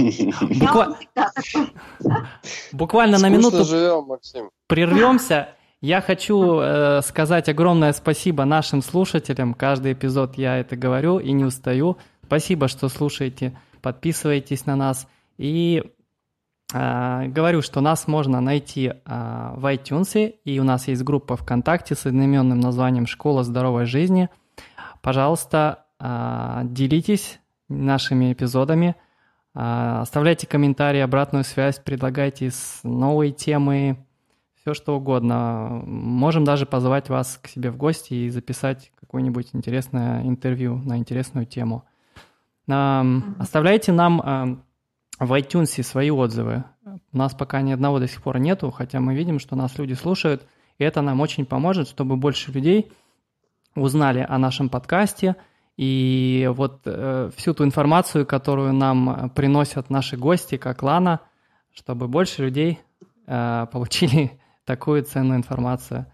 буквально 2.71 3.17
на 3.17 3.27
минуту 3.27 3.65
прервемся. 4.67 5.49
Я 5.81 6.01
хочу 6.01 6.59
э, 6.59 7.01
сказать 7.01 7.49
огромное 7.49 7.93
спасибо 7.93 8.45
нашим 8.45 8.81
слушателям. 8.81 9.53
Каждый 9.53 9.93
эпизод 9.93 10.37
я 10.37 10.57
это 10.57 10.75
говорю 10.75 11.19
и 11.19 11.31
не 11.31 11.45
устаю. 11.45 11.97
Спасибо, 12.25 12.67
что 12.67 12.89
слушаете, 12.89 13.57
подписывайтесь 13.81 14.65
на 14.65 14.75
нас. 14.75 15.07
И 15.37 15.83
э, 16.73 17.27
говорю, 17.27 17.61
что 17.61 17.79
нас 17.81 18.07
можно 18.07 18.41
найти 18.41 18.87
э, 18.87 18.93
в 19.55 19.65
iTunes, 19.73 20.35
и 20.43 20.59
у 20.59 20.63
нас 20.63 20.87
есть 20.89 21.03
группа 21.03 21.37
ВКонтакте 21.37 21.95
с 21.95 22.05
одноименным 22.05 22.59
названием 22.59 23.07
«Школа 23.07 23.43
здоровой 23.43 23.85
жизни». 23.85 24.29
Пожалуйста, 25.01 25.85
а, 25.99 26.63
делитесь 26.65 27.39
нашими 27.69 28.33
эпизодами, 28.33 28.95
а, 29.53 30.01
оставляйте 30.01 30.45
комментарии, 30.45 30.99
обратную 30.99 31.43
связь, 31.43 31.79
предлагайте 31.79 32.51
новые 32.83 33.31
темы, 33.31 34.05
все 34.61 34.73
что 34.73 34.97
угодно. 34.97 35.81
Можем 35.85 36.43
даже 36.43 36.65
позвать 36.65 37.09
вас 37.09 37.39
к 37.41 37.47
себе 37.47 37.71
в 37.71 37.77
гости 37.77 38.13
и 38.13 38.29
записать 38.29 38.91
какое-нибудь 38.99 39.49
интересное 39.53 40.21
интервью 40.23 40.75
на 40.83 40.97
интересную 40.97 41.45
тему. 41.45 41.85
Оставляйте 42.67 43.93
нам 43.93 44.63
в 45.17 45.33
iTunes 45.33 45.81
свои 45.81 46.11
отзывы. 46.11 46.65
У 47.13 47.17
нас 47.17 47.33
пока 47.33 47.61
ни 47.61 47.71
одного 47.71 47.99
до 47.99 48.07
сих 48.07 48.21
пор 48.21 48.39
нету, 48.39 48.69
хотя 48.69 48.99
мы 48.99 49.15
видим, 49.15 49.39
что 49.39 49.55
нас 49.55 49.77
люди 49.77 49.93
слушают, 49.93 50.45
и 50.77 50.83
это 50.83 51.01
нам 51.01 51.21
очень 51.21 51.45
поможет, 51.45 51.87
чтобы 51.87 52.17
больше 52.17 52.51
людей– 52.51 52.91
узнали 53.79 54.25
о 54.27 54.37
нашем 54.37 54.69
подкасте. 54.69 55.35
И 55.77 56.49
вот 56.53 56.81
э, 56.85 57.29
всю 57.35 57.53
ту 57.53 57.63
информацию, 57.63 58.25
которую 58.25 58.73
нам 58.73 59.29
приносят 59.33 59.89
наши 59.89 60.17
гости, 60.17 60.57
как 60.57 60.83
Лана, 60.83 61.21
чтобы 61.73 62.07
больше 62.07 62.43
людей 62.43 62.79
э, 63.27 63.67
получили 63.71 64.39
такую 64.65 65.03
ценную 65.03 65.37
информацию. 65.37 66.05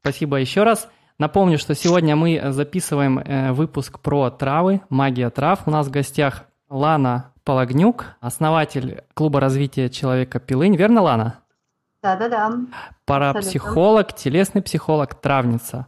Спасибо 0.00 0.36
еще 0.36 0.62
раз. 0.62 0.88
Напомню, 1.18 1.58
что 1.58 1.74
сегодня 1.74 2.16
мы 2.16 2.40
записываем 2.52 3.18
э, 3.18 3.52
выпуск 3.52 4.00
про 4.00 4.30
травы, 4.30 4.80
магия 4.88 5.30
трав. 5.30 5.68
У 5.68 5.70
нас 5.70 5.86
в 5.86 5.90
гостях 5.90 6.44
Лана 6.68 7.32
Пологнюк, 7.44 8.16
основатель 8.20 9.04
клуба 9.14 9.40
развития 9.40 9.90
человека 9.90 10.40
Пилынь. 10.40 10.76
Верно, 10.76 11.02
Лана? 11.02 11.38
Да-да-да. 12.02 12.52
Парапсихолог, 13.04 14.12
телесный 14.14 14.62
психолог, 14.62 15.14
травница. 15.14 15.86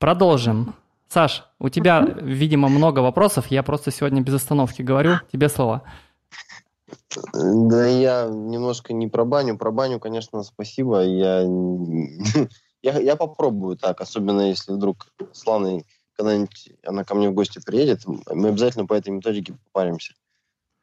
Продолжим. 0.00 0.74
Саш, 1.08 1.44
у 1.58 1.68
тебя, 1.68 2.00
видимо, 2.00 2.70
много 2.70 3.00
вопросов. 3.00 3.48
Я 3.48 3.62
просто 3.62 3.90
сегодня 3.90 4.22
без 4.22 4.32
остановки 4.32 4.80
говорю. 4.80 5.16
Тебе 5.30 5.50
слово. 5.50 5.82
Да 7.34 7.86
я 7.86 8.26
немножко 8.26 8.94
не 8.94 9.08
про 9.08 9.26
баню. 9.26 9.58
Про 9.58 9.70
баню, 9.70 10.00
конечно, 10.00 10.42
спасибо. 10.42 11.02
Я, 11.02 11.42
я, 12.82 12.98
я 12.98 13.14
попробую 13.14 13.76
так, 13.76 14.00
особенно 14.00 14.48
если 14.48 14.72
вдруг 14.72 15.06
с 15.32 15.46
Ланой 15.46 15.84
когда-нибудь 16.16 16.72
она 16.82 17.04
ко 17.04 17.14
мне 17.14 17.28
в 17.28 17.34
гости 17.34 17.60
приедет, 17.64 18.06
мы 18.06 18.48
обязательно 18.48 18.86
по 18.86 18.94
этой 18.94 19.10
методике 19.10 19.54
попаримся. 19.64 20.14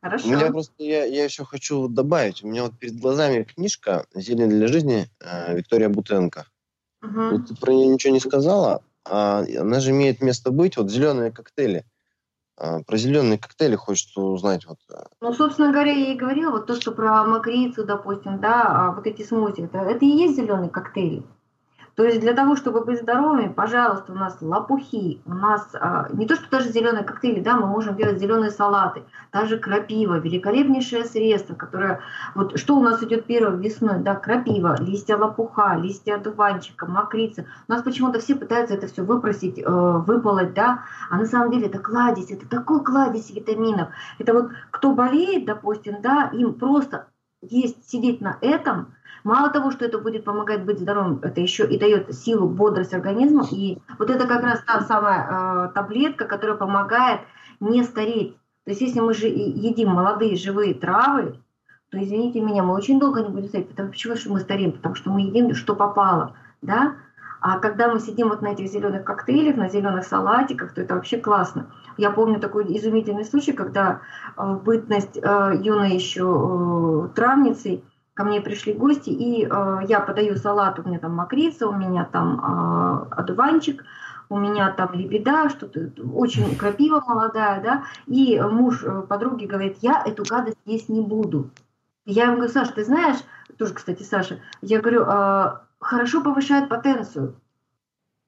Хорошо. 0.03 0.27
У 0.27 0.31
меня 0.31 0.51
просто, 0.51 0.83
я, 0.83 1.05
я 1.05 1.23
еще 1.23 1.43
хочу 1.43 1.87
добавить, 1.87 2.43
у 2.43 2.47
меня 2.47 2.63
вот 2.63 2.77
перед 2.77 2.99
глазами 2.99 3.43
книжка 3.43 4.05
«Зелень 4.13 4.49
для 4.49 4.67
жизни» 4.67 5.09
э, 5.19 5.55
Виктория 5.55 5.89
Бутенко. 5.89 6.45
Угу. 7.01 7.45
Ты 7.47 7.55
про 7.55 7.71
нее 7.71 7.87
ничего 7.87 8.13
не 8.13 8.19
сказала, 8.19 8.83
она 9.09 9.79
же 9.79 9.91
имеет 9.91 10.21
место 10.21 10.51
быть. 10.51 10.77
Вот 10.77 10.89
зеленые 10.89 11.31
коктейли. 11.31 11.85
А, 12.59 12.81
про 12.81 12.97
зеленые 12.97 13.37
коктейли 13.37 13.75
хочется 13.75 14.19
узнать. 14.19 14.65
Вот. 14.65 14.79
Э. 14.91 15.05
Ну, 15.21 15.33
собственно 15.33 15.71
говоря, 15.71 15.91
я 15.91 16.13
и 16.13 16.17
говорила, 16.17 16.51
вот 16.51 16.65
то, 16.65 16.79
что 16.79 16.91
про 16.91 17.23
макрицу, 17.23 17.85
допустим, 17.85 18.39
да, 18.39 18.65
а 18.67 18.91
вот 18.91 19.05
эти 19.05 19.21
смузи, 19.21 19.61
это, 19.61 19.77
это 19.79 20.03
и 20.05 20.09
есть 20.09 20.35
зеленые 20.35 20.69
коктейли. 20.69 21.23
То 21.97 22.03
есть 22.03 22.19
для 22.19 22.33
того, 22.33 22.55
чтобы 22.55 22.85
быть 22.85 23.01
здоровыми, 23.01 23.51
пожалуйста, 23.51 24.11
у 24.11 24.15
нас 24.15 24.37
лопухи, 24.39 25.19
у 25.25 25.33
нас 25.33 25.67
а, 25.73 26.07
не 26.13 26.27
то, 26.27 26.35
что 26.35 26.47
даже 26.51 26.69
зеленые 26.69 27.03
коктейли, 27.03 27.39
да, 27.39 27.55
мы 27.55 27.65
можем 27.65 27.95
делать 27.95 28.19
зеленые 28.19 28.51
салаты, 28.51 29.03
даже 29.33 29.57
крапива, 29.57 30.19
великолепнейшее 30.19 31.05
средство, 31.05 31.55
которое, 31.55 32.01
вот 32.35 32.59
что 32.59 32.77
у 32.77 32.83
нас 32.83 33.01
идет 33.01 33.25
первым 33.25 33.61
весной, 33.61 33.97
да, 33.97 34.13
крапива, 34.13 34.79
листья 34.79 35.17
лопуха, 35.17 35.75
листья 35.75 36.17
одуванчика, 36.17 36.85
мокрица. 36.85 37.45
У 37.67 37.71
нас 37.71 37.81
почему-то 37.81 38.19
все 38.19 38.35
пытаются 38.35 38.75
это 38.75 38.85
все 38.85 39.01
выпросить, 39.01 39.57
э, 39.57 39.63
выполоть, 39.65 40.53
да, 40.53 40.83
а 41.09 41.17
на 41.17 41.25
самом 41.25 41.49
деле 41.49 41.65
это 41.65 41.79
кладезь, 41.79 42.29
это 42.29 42.47
такой 42.47 42.83
кладезь 42.83 43.31
витаминов. 43.31 43.89
Это 44.19 44.33
вот 44.33 44.51
кто 44.69 44.93
болеет, 44.93 45.45
допустим, 45.45 45.99
да, 46.03 46.29
им 46.31 46.53
просто 46.53 47.07
есть 47.41 47.89
сидеть 47.89 48.21
на 48.21 48.37
этом, 48.41 48.93
Мало 49.23 49.49
того, 49.49 49.71
что 49.71 49.85
это 49.85 49.97
будет 49.99 50.23
помогать 50.23 50.63
быть 50.63 50.79
здоровым, 50.79 51.19
это 51.21 51.41
еще 51.41 51.65
и 51.67 51.77
дает 51.77 52.13
силу, 52.15 52.47
бодрость 52.47 52.93
организма. 52.93 53.45
И 53.51 53.79
вот 53.99 54.09
это 54.09 54.27
как 54.27 54.43
раз 54.43 54.61
та 54.65 54.81
самая 54.81 55.69
э, 55.69 55.73
таблетка, 55.73 56.25
которая 56.25 56.57
помогает 56.57 57.21
не 57.59 57.83
стареть. 57.83 58.35
То 58.65 58.71
есть 58.71 58.81
если 58.81 58.99
мы 58.99 59.13
же 59.13 59.27
едим 59.27 59.89
молодые 59.89 60.35
живые 60.35 60.73
травы, 60.73 61.39
то, 61.89 62.03
извините 62.03 62.41
меня, 62.41 62.63
мы 62.63 62.73
очень 62.73 62.99
долго 62.99 63.21
не 63.21 63.29
будем 63.29 63.47
стареть. 63.47 63.69
Потому 63.69 63.89
почему 63.89 64.15
что 64.15 64.31
мы 64.31 64.39
стареем? 64.39 64.73
Потому 64.73 64.95
что 64.95 65.09
мы 65.09 65.21
едим, 65.21 65.53
что 65.55 65.75
попало. 65.75 66.35
Да? 66.61 66.95
А 67.39 67.59
когда 67.59 67.87
мы 67.87 67.99
сидим 67.99 68.29
вот 68.29 68.41
на 68.41 68.47
этих 68.47 68.67
зеленых 68.67 69.03
коктейлях, 69.03 69.55
на 69.55 69.69
зеленых 69.69 70.05
салатиках, 70.05 70.73
то 70.73 70.81
это 70.81 70.95
вообще 70.95 71.17
классно. 71.17 71.67
Я 71.95 72.11
помню 72.11 72.39
такой 72.39 72.65
изумительный 72.77 73.25
случай, 73.25 73.53
когда 73.53 74.01
э, 74.35 74.43
в 74.43 74.63
бытность 74.63 75.17
э, 75.17 75.53
юной 75.61 75.93
еще 75.93 76.25
э, 76.25 77.15
травницей 77.15 77.83
ко 78.17 78.23
мне 78.23 78.41
пришли 78.41 78.73
гости, 78.73 79.11
и 79.11 79.45
э, 79.45 79.79
я 79.87 79.99
подаю 79.99 80.35
салат, 80.37 80.79
у 80.79 80.83
меня 80.89 80.97
там 80.97 81.13
мокрица, 81.13 81.67
у 81.67 81.73
меня 81.73 82.03
там 82.03 82.39
э, 82.39 83.13
одуванчик, 83.15 83.85
у 84.29 84.39
меня 84.39 84.71
там 84.71 84.91
лебеда, 84.93 85.49
что-то 85.49 85.91
очень 86.15 86.55
крапива 86.57 87.03
молодая, 87.05 87.61
да, 87.61 87.83
и 88.07 88.41
муж 88.41 88.83
э, 88.83 89.03
подруги 89.03 89.45
говорит, 89.45 89.77
я 89.81 90.01
эту 90.03 90.23
гадость 90.27 90.57
есть 90.65 90.89
не 90.89 91.01
буду. 91.01 91.51
Я 92.05 92.23
ему 92.23 92.37
говорю, 92.37 92.51
Саша, 92.51 92.73
ты 92.73 92.85
знаешь, 92.85 93.19
тоже, 93.59 93.75
кстати, 93.75 94.01
Саша, 94.01 94.39
я 94.63 94.81
говорю, 94.81 95.03
э, 95.05 95.57
хорошо 95.79 96.23
повышает 96.23 96.69
потенцию. 96.69 97.39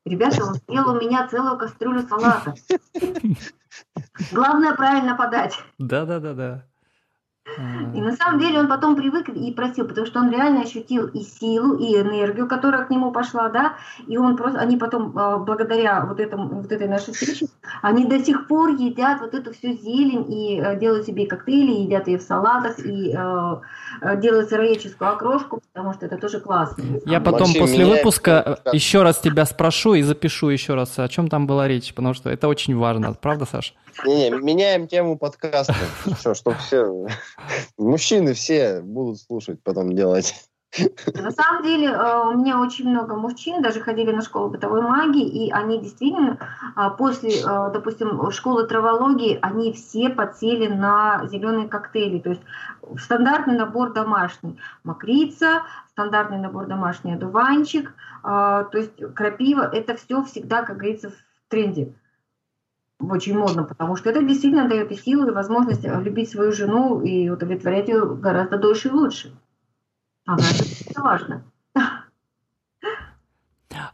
Ребята, 0.05 0.45
он 0.45 0.53
съел 0.53 0.87
у 0.91 1.01
меня 1.01 1.27
целую 1.27 1.57
кастрюлю 1.57 2.03
салата. 2.03 2.53
Главное 4.31 4.75
правильно 4.75 5.15
подать. 5.15 5.57
Да-да-да-да. 5.79 6.65
И 7.93 8.01
на 8.01 8.15
самом 8.15 8.39
деле 8.39 8.59
он 8.59 8.67
потом 8.67 8.95
привык 8.95 9.29
и 9.29 9.51
просил, 9.51 9.87
потому 9.87 10.07
что 10.07 10.19
он 10.19 10.31
реально 10.31 10.61
ощутил 10.61 11.07
и 11.07 11.21
силу, 11.21 11.75
и 11.75 11.95
энергию, 11.95 12.47
которая 12.47 12.85
к 12.85 12.89
нему 12.89 13.11
пошла, 13.11 13.49
да, 13.49 13.73
и 14.07 14.17
он 14.17 14.37
просто, 14.37 14.59
они 14.59 14.77
потом, 14.77 15.17
а, 15.17 15.37
благодаря 15.37 16.05
вот, 16.05 16.19
этому, 16.19 16.61
вот 16.61 16.71
этой 16.71 16.87
нашей 16.87 17.13
встрече, 17.13 17.47
они 17.81 18.05
до 18.05 18.23
сих 18.23 18.47
пор 18.47 18.69
едят 18.69 19.21
вот 19.21 19.33
эту 19.33 19.53
всю 19.53 19.73
зелень 19.73 20.25
и 20.31 20.59
э, 20.59 20.79
делают 20.79 21.05
себе 21.05 21.25
коктейли, 21.25 21.71
едят 21.71 22.07
ее 22.07 22.17
в 22.17 22.21
салатах, 22.21 22.79
и 22.79 23.13
э, 23.15 23.55
э, 24.01 24.21
делают 24.21 24.49
сыроедческую 24.49 25.11
окрошку, 25.11 25.61
потому 25.73 25.93
что 25.93 26.05
это 26.05 26.17
тоже 26.17 26.39
классно. 26.39 26.83
Я 27.05 27.19
потом 27.19 27.41
Максим, 27.47 27.61
после 27.61 27.85
выпуска 27.85 28.59
еще 28.73 29.03
раз 29.03 29.19
тебя 29.19 29.45
спрошу 29.45 29.95
и 29.95 30.01
запишу 30.01 30.49
еще 30.49 30.75
раз, 30.75 30.97
о 30.99 31.07
чем 31.07 31.27
там 31.27 31.47
была 31.47 31.67
речь, 31.67 31.93
потому 31.93 32.13
что 32.13 32.29
это 32.29 32.47
очень 32.47 32.77
важно, 32.77 33.13
правда, 33.13 33.45
Саша? 33.45 33.73
Не, 34.05 34.29
не, 34.29 34.29
меняем 34.29 34.87
тему 34.87 35.17
подкаста. 35.17 35.73
Все, 36.17 36.33
чтобы 36.33 36.57
все... 36.57 37.07
Мужчины 37.77 38.33
все 38.33 38.81
будут 38.81 39.19
слушать, 39.19 39.61
потом 39.63 39.95
делать. 39.95 40.35
На 41.15 41.31
самом 41.31 41.63
деле, 41.63 41.87
э, 41.87 42.23
у 42.27 42.37
меня 42.37 42.59
очень 42.59 42.87
много 42.89 43.15
мужчин, 43.15 43.61
даже 43.61 43.81
ходили 43.81 44.11
на 44.11 44.21
школу 44.21 44.49
бытовой 44.49 44.81
магии, 44.81 45.47
и 45.47 45.51
они 45.51 45.79
действительно 45.79 46.37
а, 46.75 46.91
после, 46.91 47.41
э, 47.41 47.71
допустим, 47.73 48.29
школы 48.31 48.67
травологии, 48.67 49.39
они 49.41 49.73
все 49.73 50.09
подсели 50.09 50.67
на 50.67 51.25
зеленые 51.27 51.67
коктейли. 51.67 52.19
То 52.19 52.29
есть 52.29 52.41
стандартный 52.99 53.57
набор 53.57 53.93
домашний. 53.93 54.59
Макрица, 54.83 55.63
стандартный 55.89 56.37
набор 56.37 56.67
домашний 56.67 57.13
одуванчик, 57.13 57.91
а, 58.21 58.65
то 58.65 58.77
есть 58.77 58.93
крапива, 59.15 59.69
это 59.73 59.95
все 59.95 60.23
всегда, 60.23 60.61
как 60.61 60.77
говорится, 60.77 61.09
в 61.09 61.49
тренде 61.49 61.93
очень 62.99 63.37
модно, 63.37 63.63
потому 63.63 63.95
что 63.95 64.09
это 64.09 64.21
действительно 64.21 64.67
дает 64.67 64.91
и 64.91 64.95
силу, 64.95 65.27
и 65.27 65.31
возможность 65.31 65.83
любить 65.83 66.29
свою 66.29 66.51
жену 66.51 67.01
и 67.01 67.29
удовлетворять 67.29 67.87
ее 67.87 68.05
гораздо 68.15 68.57
дольше 68.57 68.89
и 68.89 68.91
лучше. 68.91 69.33
Ага, 70.25 70.43
это 70.87 71.01
важно. 71.01 71.43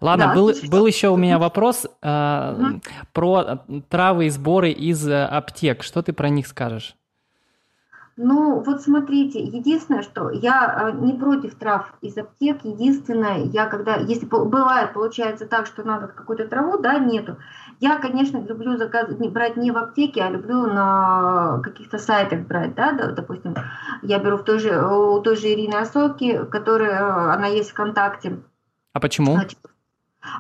Ладно, 0.01 0.27
да, 0.27 0.33
был, 0.33 0.51
был 0.69 0.87
еще 0.87 1.09
у 1.09 1.17
меня 1.17 1.37
вопрос 1.39 1.85
э, 1.85 2.55
угу. 2.57 2.81
про 3.13 3.63
травы 3.89 4.25
и 4.27 4.29
сборы 4.29 4.71
из 4.71 5.07
э, 5.07 5.25
аптек. 5.25 5.83
Что 5.83 6.01
ты 6.01 6.11
про 6.11 6.29
них 6.29 6.47
скажешь? 6.47 6.95
Ну, 8.17 8.61
вот 8.61 8.81
смотрите, 8.81 9.43
единственное, 9.43 10.01
что 10.01 10.29
я 10.29 10.91
э, 10.93 10.97
не 11.05 11.13
против 11.13 11.55
трав 11.55 11.93
из 12.01 12.17
аптек, 12.17 12.63
единственное, 12.63 13.43
я 13.43 13.65
когда, 13.65 13.97
если 13.97 14.25
бывает, 14.25 14.93
получается 14.93 15.45
так, 15.45 15.65
что 15.65 15.83
надо 15.83 16.07
какую-то 16.07 16.47
траву, 16.47 16.77
да, 16.77 16.97
нету, 16.97 17.37
я, 17.79 17.97
конечно, 17.99 18.37
люблю 18.37 18.77
заказ, 18.77 19.09
не, 19.19 19.29
брать 19.29 19.57
не 19.57 19.71
в 19.71 19.77
аптеке, 19.77 20.21
а 20.21 20.29
люблю 20.29 20.65
на 20.67 21.59
каких-то 21.63 21.97
сайтах 21.97 22.41
брать, 22.41 22.75
да, 22.75 22.93
допустим, 22.93 23.55
я 24.01 24.19
беру 24.19 24.37
в 24.37 24.43
той 24.43 24.59
же, 24.59 24.81
у 24.81 25.19
той 25.21 25.35
же 25.35 25.47
Ирины 25.47 25.75
Осоки, 25.75 26.45
которая, 26.45 27.01
э, 27.01 27.33
она 27.33 27.47
есть 27.47 27.71
ВКонтакте. 27.71 28.37
А 28.93 28.99
почему? 28.99 29.33
Значит, 29.33 29.59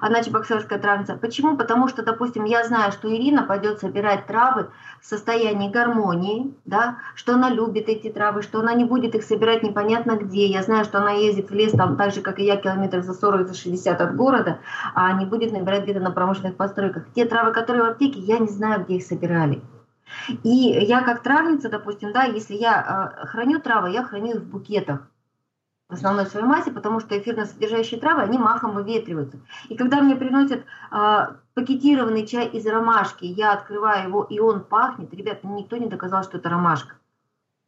она 0.01 0.23
чебоксарская 0.23 0.79
травница. 0.79 1.15
Почему? 1.15 1.57
Потому 1.57 1.87
что, 1.87 2.03
допустим, 2.03 2.43
я 2.43 2.63
знаю, 2.63 2.91
что 2.91 3.13
Ирина 3.13 3.43
пойдет 3.43 3.79
собирать 3.79 4.25
травы 4.27 4.69
в 5.01 5.05
состоянии 5.05 5.69
гармонии, 5.69 6.53
да, 6.65 6.97
что 7.15 7.33
она 7.33 7.49
любит 7.49 7.89
эти 7.89 8.09
травы, 8.09 8.41
что 8.41 8.59
она 8.59 8.73
не 8.73 8.85
будет 8.85 9.15
их 9.15 9.23
собирать 9.23 9.63
непонятно 9.63 10.17
где. 10.17 10.45
Я 10.47 10.63
знаю, 10.63 10.85
что 10.85 10.99
она 10.99 11.11
ездит 11.11 11.49
в 11.49 11.53
лес 11.53 11.71
там 11.71 11.97
так 11.97 12.13
же, 12.13 12.21
как 12.21 12.39
и 12.39 12.45
я, 12.45 12.57
километров 12.57 13.03
за 13.03 13.13
40, 13.13 13.47
за 13.47 13.53
60 13.53 14.01
от 14.01 14.15
города, 14.15 14.59
а 14.93 15.11
не 15.13 15.25
будет 15.25 15.51
набирать 15.51 15.83
где-то 15.83 15.99
на 15.99 16.11
промышленных 16.11 16.55
постройках. 16.55 17.05
Те 17.13 17.25
травы, 17.25 17.51
которые 17.51 17.83
в 17.83 17.87
аптеке, 17.87 18.19
я 18.19 18.39
не 18.39 18.47
знаю, 18.47 18.83
где 18.83 18.95
их 18.95 19.03
собирали. 19.03 19.61
И 20.43 20.49
я 20.49 21.01
как 21.01 21.23
травница, 21.23 21.69
допустим, 21.69 22.13
да, 22.13 22.23
если 22.23 22.55
я 22.55 23.13
э, 23.21 23.25
храню 23.27 23.59
травы, 23.59 23.91
я 23.91 24.03
храню 24.03 24.35
их 24.35 24.41
в 24.41 24.49
букетах 24.49 24.99
в 25.89 25.93
основной 25.93 26.25
своей 26.25 26.45
массе, 26.45 26.71
потому 26.71 26.99
что 26.99 27.17
эфирно-содержащие 27.17 27.99
травы, 27.99 28.21
они 28.23 28.37
махом 28.37 28.73
выветриваются. 28.73 29.39
И 29.69 29.75
когда 29.75 30.01
мне 30.01 30.15
приносят 30.15 30.65
э, 30.91 31.27
пакетированный 31.53 32.25
чай 32.25 32.47
из 32.47 32.65
ромашки, 32.65 33.25
я 33.25 33.53
открываю 33.53 34.07
его, 34.07 34.23
и 34.23 34.39
он 34.39 34.63
пахнет, 34.63 35.13
ребят, 35.13 35.43
никто 35.43 35.77
не 35.77 35.87
доказал, 35.87 36.23
что 36.23 36.37
это 36.37 36.49
ромашка 36.49 36.95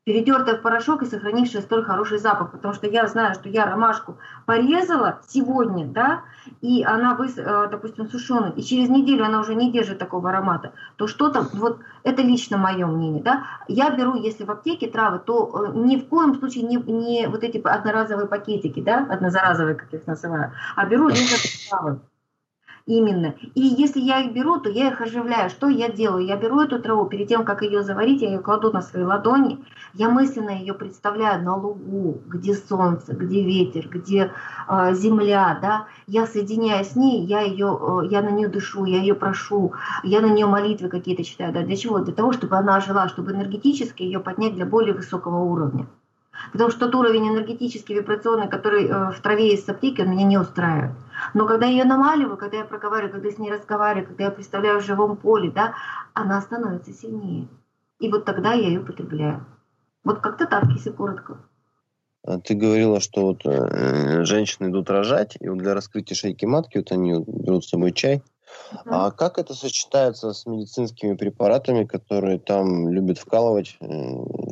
перетертая 0.08 0.56
в 0.56 0.62
порошок 0.62 1.04
и 1.04 1.06
сохранившая 1.06 1.62
столь 1.62 1.84
хороший 1.84 2.18
запах, 2.18 2.52
потому 2.52 2.74
что 2.74 2.88
я 2.88 3.08
знаю, 3.08 3.36
что 3.36 3.50
я 3.50 3.66
ромашку 3.66 4.16
порезала 4.46 5.20
сегодня, 5.28 5.86
да, 5.86 6.22
и 6.62 6.82
она, 6.82 7.14
выс, 7.14 7.34
э, 7.36 7.68
допустим, 7.70 8.08
сушеная, 8.10 8.52
и 8.52 8.62
через 8.64 8.88
неделю 8.88 9.26
она 9.26 9.42
уже 9.42 9.54
не 9.54 9.70
держит 9.70 10.00
такого 10.00 10.30
аромата, 10.30 10.72
то 10.96 11.08
что-то, 11.08 11.46
вот 11.52 11.80
это 12.04 12.22
лично 12.22 12.58
мое 12.58 12.88
мнение, 12.88 13.22
да, 13.22 13.44
я 13.68 13.90
беру, 13.90 14.16
если 14.16 14.46
в 14.46 14.50
аптеке 14.50 14.88
травы, 14.88 15.20
то 15.20 15.66
э, 15.68 15.72
ни 15.76 15.98
в 15.98 16.08
коем 16.08 16.36
случае 16.36 16.64
не, 16.64 16.78
не 16.78 17.28
вот 17.28 17.44
эти 17.44 17.58
одноразовые 17.58 18.30
пакетики, 18.30 18.80
да, 18.82 19.06
однозаразовые, 19.10 19.76
как 19.76 19.90
я 19.92 20.00
их 20.00 20.08
называю, 20.08 20.54
а 20.78 20.86
беру 20.86 21.10
лишь 21.10 21.68
травы. 21.70 22.00
Именно. 22.88 23.36
И 23.54 23.62
если 23.62 24.00
я 24.00 24.22
их 24.22 24.32
беру, 24.32 24.62
то 24.62 24.70
я 24.70 24.88
их 24.88 25.02
оживляю. 25.02 25.50
Что 25.50 25.68
я 25.68 25.90
делаю? 25.90 26.26
Я 26.26 26.38
беру 26.38 26.62
эту 26.62 26.82
траву, 26.82 27.06
перед 27.06 27.28
тем, 27.28 27.44
как 27.44 27.62
ее 27.62 27.84
заварить, 27.84 28.22
я 28.22 28.30
ее 28.30 28.40
кладу 28.40 28.72
на 28.72 28.82
свои 28.82 29.04
ладони, 29.04 29.60
я 29.94 30.10
мысленно 30.10 30.52
ее 30.52 30.74
представляю 30.74 31.44
на 31.44 31.58
лугу, 31.58 32.22
где 32.26 32.54
солнце, 32.54 33.14
где 33.14 33.44
ветер, 33.44 33.90
где 33.90 34.32
э, 34.70 34.94
земля, 34.94 35.60
да. 35.62 35.88
Я 36.08 36.26
соединяюсь 36.26 36.92
с 36.92 36.96
ней, 36.96 37.26
я 37.26 37.42
ее, 37.42 37.78
э, 37.78 38.08
я 38.10 38.22
на 38.22 38.30
нее 38.30 38.48
дышу, 38.48 38.86
я 38.86 39.00
ее 39.00 39.16
прошу, 39.16 39.74
я 40.04 40.22
на 40.22 40.28
нее 40.28 40.46
молитвы 40.46 40.88
какие-то 40.88 41.26
читаю, 41.26 41.52
да. 41.52 41.64
Для 41.64 41.76
чего? 41.76 42.00
Для 42.00 42.14
того, 42.14 42.32
чтобы 42.32 42.56
она 42.56 42.78
ожила, 42.78 43.10
чтобы 43.10 43.34
энергетически 43.34 44.04
ее 44.04 44.22
поднять 44.22 44.56
для 44.56 44.66
более 44.66 44.94
высокого 44.94 45.44
уровня. 45.44 45.88
Потому 46.52 46.70
что 46.72 46.86
тот 46.86 46.96
уровень 46.96 47.28
энергетический, 47.30 47.96
вибрационный, 47.96 48.48
который 48.48 48.86
э, 48.86 49.12
в 49.12 49.22
траве 49.22 49.56
в 49.58 49.70
аптеке, 49.70 50.04
он 50.04 50.12
меня 50.12 50.26
не 50.26 50.38
устраивает. 50.38 50.92
Но 51.34 51.46
когда 51.48 51.66
я 51.66 51.72
ее 51.72 51.84
намаливаю, 51.84 52.38
когда 52.38 52.58
я 52.58 52.66
проговариваю, 52.66 53.12
когда 53.12 53.28
я 53.28 53.36
с 53.36 53.38
ней 53.38 53.52
разговариваю, 53.52 54.08
когда 54.08 54.26
я 54.26 54.32
представляю 54.32 54.80
в 54.80 54.86
живом 54.86 55.18
поле, 55.18 55.52
да, 55.52 55.76
она 56.14 56.42
становится 56.42 56.94
сильнее. 56.94 57.48
И 58.00 58.10
вот 58.10 58.26
тогда 58.26 58.54
я 58.54 58.68
ее 58.68 58.80
потребляю. 58.80 59.46
Вот 60.04 60.20
как-то 60.20 60.46
так, 60.46 60.66
если 60.70 60.92
коротко. 60.92 61.40
А 62.24 62.40
ты 62.40 62.56
говорила, 62.56 63.00
что 63.00 63.22
вот 63.22 63.46
э, 63.46 64.24
женщины 64.26 64.70
идут 64.70 64.90
рожать, 64.90 65.38
и 65.40 65.48
вот 65.48 65.60
для 65.60 65.74
раскрытия 65.74 66.16
шейки 66.16 66.46
матки 66.46 66.78
вот 66.78 66.92
они 66.92 67.24
берут 67.26 67.66
с 67.66 67.70
собой 67.70 67.94
чай. 67.94 68.22
Uh-huh. 68.72 68.80
А 68.86 69.12
как 69.12 69.38
это 69.38 69.54
сочетается 69.54 70.34
с 70.34 70.46
медицинскими 70.46 71.16
препаратами, 71.16 71.86
которые 71.86 72.40
там 72.40 72.90
любят 72.90 73.18
вкалывать 73.18 73.78
э, 73.80 73.86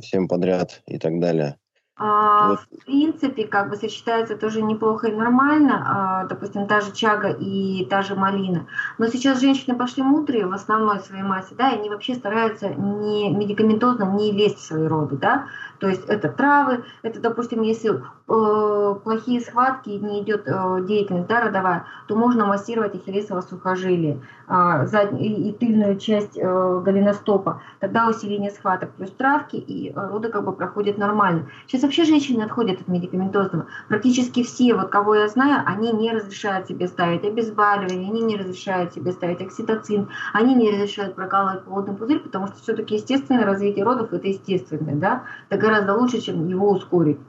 всем 0.02 0.28
подряд 0.28 0.82
и 0.86 0.98
так 0.98 1.20
далее? 1.20 1.58
А, 1.98 2.50
вот. 2.50 2.60
В 2.60 2.86
принципе, 2.86 3.48
как 3.48 3.70
бы 3.70 3.78
сочетается 3.78 4.36
тоже 4.36 4.62
неплохо 4.62 5.08
и 5.08 5.16
нормально, 5.16 5.84
а, 5.86 6.26
допустим, 6.26 6.68
та 6.68 6.82
же 6.82 6.92
чага 6.92 7.30
и 7.30 7.86
та 7.86 8.02
же 8.02 8.16
малина. 8.16 8.68
Но 8.98 9.08
сейчас 9.08 9.40
женщины 9.40 9.78
пошли 9.78 10.04
мудрые 10.04 10.46
в 10.46 10.52
основной 10.52 11.00
своей 11.00 11.24
массе, 11.24 11.56
да, 11.56 11.72
и 11.72 11.80
они 11.80 11.90
вообще 11.90 12.16
стараются 12.16 12.68
не 12.70 13.30
медикаментозно 13.30 14.04
не 14.12 14.34
лезть 14.34 14.58
в 14.58 14.66
свои 14.66 14.88
роды, 14.88 15.16
да. 15.16 15.46
То 15.80 15.88
есть 15.88 16.06
это 16.08 16.30
травы, 16.30 16.84
это, 17.02 17.20
допустим, 17.20 17.62
если 17.62 17.92
э, 17.92 18.96
плохие 19.04 19.42
схватки 19.42 19.90
и 19.90 20.00
не 20.00 20.22
идет 20.22 20.48
э, 20.48 20.86
деятельность 20.88 21.28
да, 21.28 21.42
родовая, 21.42 21.86
то 22.08 22.16
можно 22.16 22.46
массировать 22.46 22.96
ахиллесово 22.96 23.42
сухожилие 23.42 24.22
э, 24.48 24.86
заднюю, 24.88 25.24
и, 25.24 25.50
и 25.50 25.52
тыльную 25.52 25.98
часть 25.98 26.38
э, 26.38 26.82
голеностопа. 26.84 27.62
Тогда 27.80 28.08
усиление 28.08 28.52
схваток 28.52 28.92
плюс 28.92 29.12
травки, 29.12 29.58
и 29.58 29.94
роды 29.96 30.30
как 30.30 30.46
бы 30.46 30.54
проходят 30.54 30.98
нормально. 30.98 31.48
Сейчас 31.68 31.84
вообще 31.84 32.06
женщины 32.06 32.44
отходят 32.44 32.82
от 32.82 32.88
медикаментозного. 32.88 33.68
Практически 33.88 34.44
все, 34.44 34.74
вот 34.76 34.90
кого 34.90 35.16
я 35.16 35.28
знаю, 35.28 35.64
они 35.66 35.92
не 35.92 36.12
разрешают 36.12 36.68
себе 36.68 36.88
ставить 36.88 37.24
обезболивание, 37.24 38.10
они 38.10 38.22
не 38.22 38.38
разрешают 38.38 38.94
себе 38.94 39.12
ставить 39.12 39.42
окситоцин, 39.42 40.10
они 40.34 40.56
не 40.56 40.72
разрешают 40.72 41.16
прокалывать 41.16 41.64
плодный 41.64 41.96
пузырь, 41.96 42.20
потому 42.20 42.48
что 42.48 42.58
все-таки 42.62 42.96
естественное 42.96 43.46
развитие 43.46 43.86
родов 43.86 44.14
это 44.14 44.28
естественное, 44.28 44.96
да, 44.96 45.24
так 45.50 45.65
гораздо 45.66 45.96
лучше, 45.96 46.22
чем 46.22 46.48
его 46.48 46.72
ускорить 46.72 47.20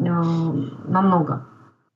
э, 0.00 0.04
намного. 0.04 1.46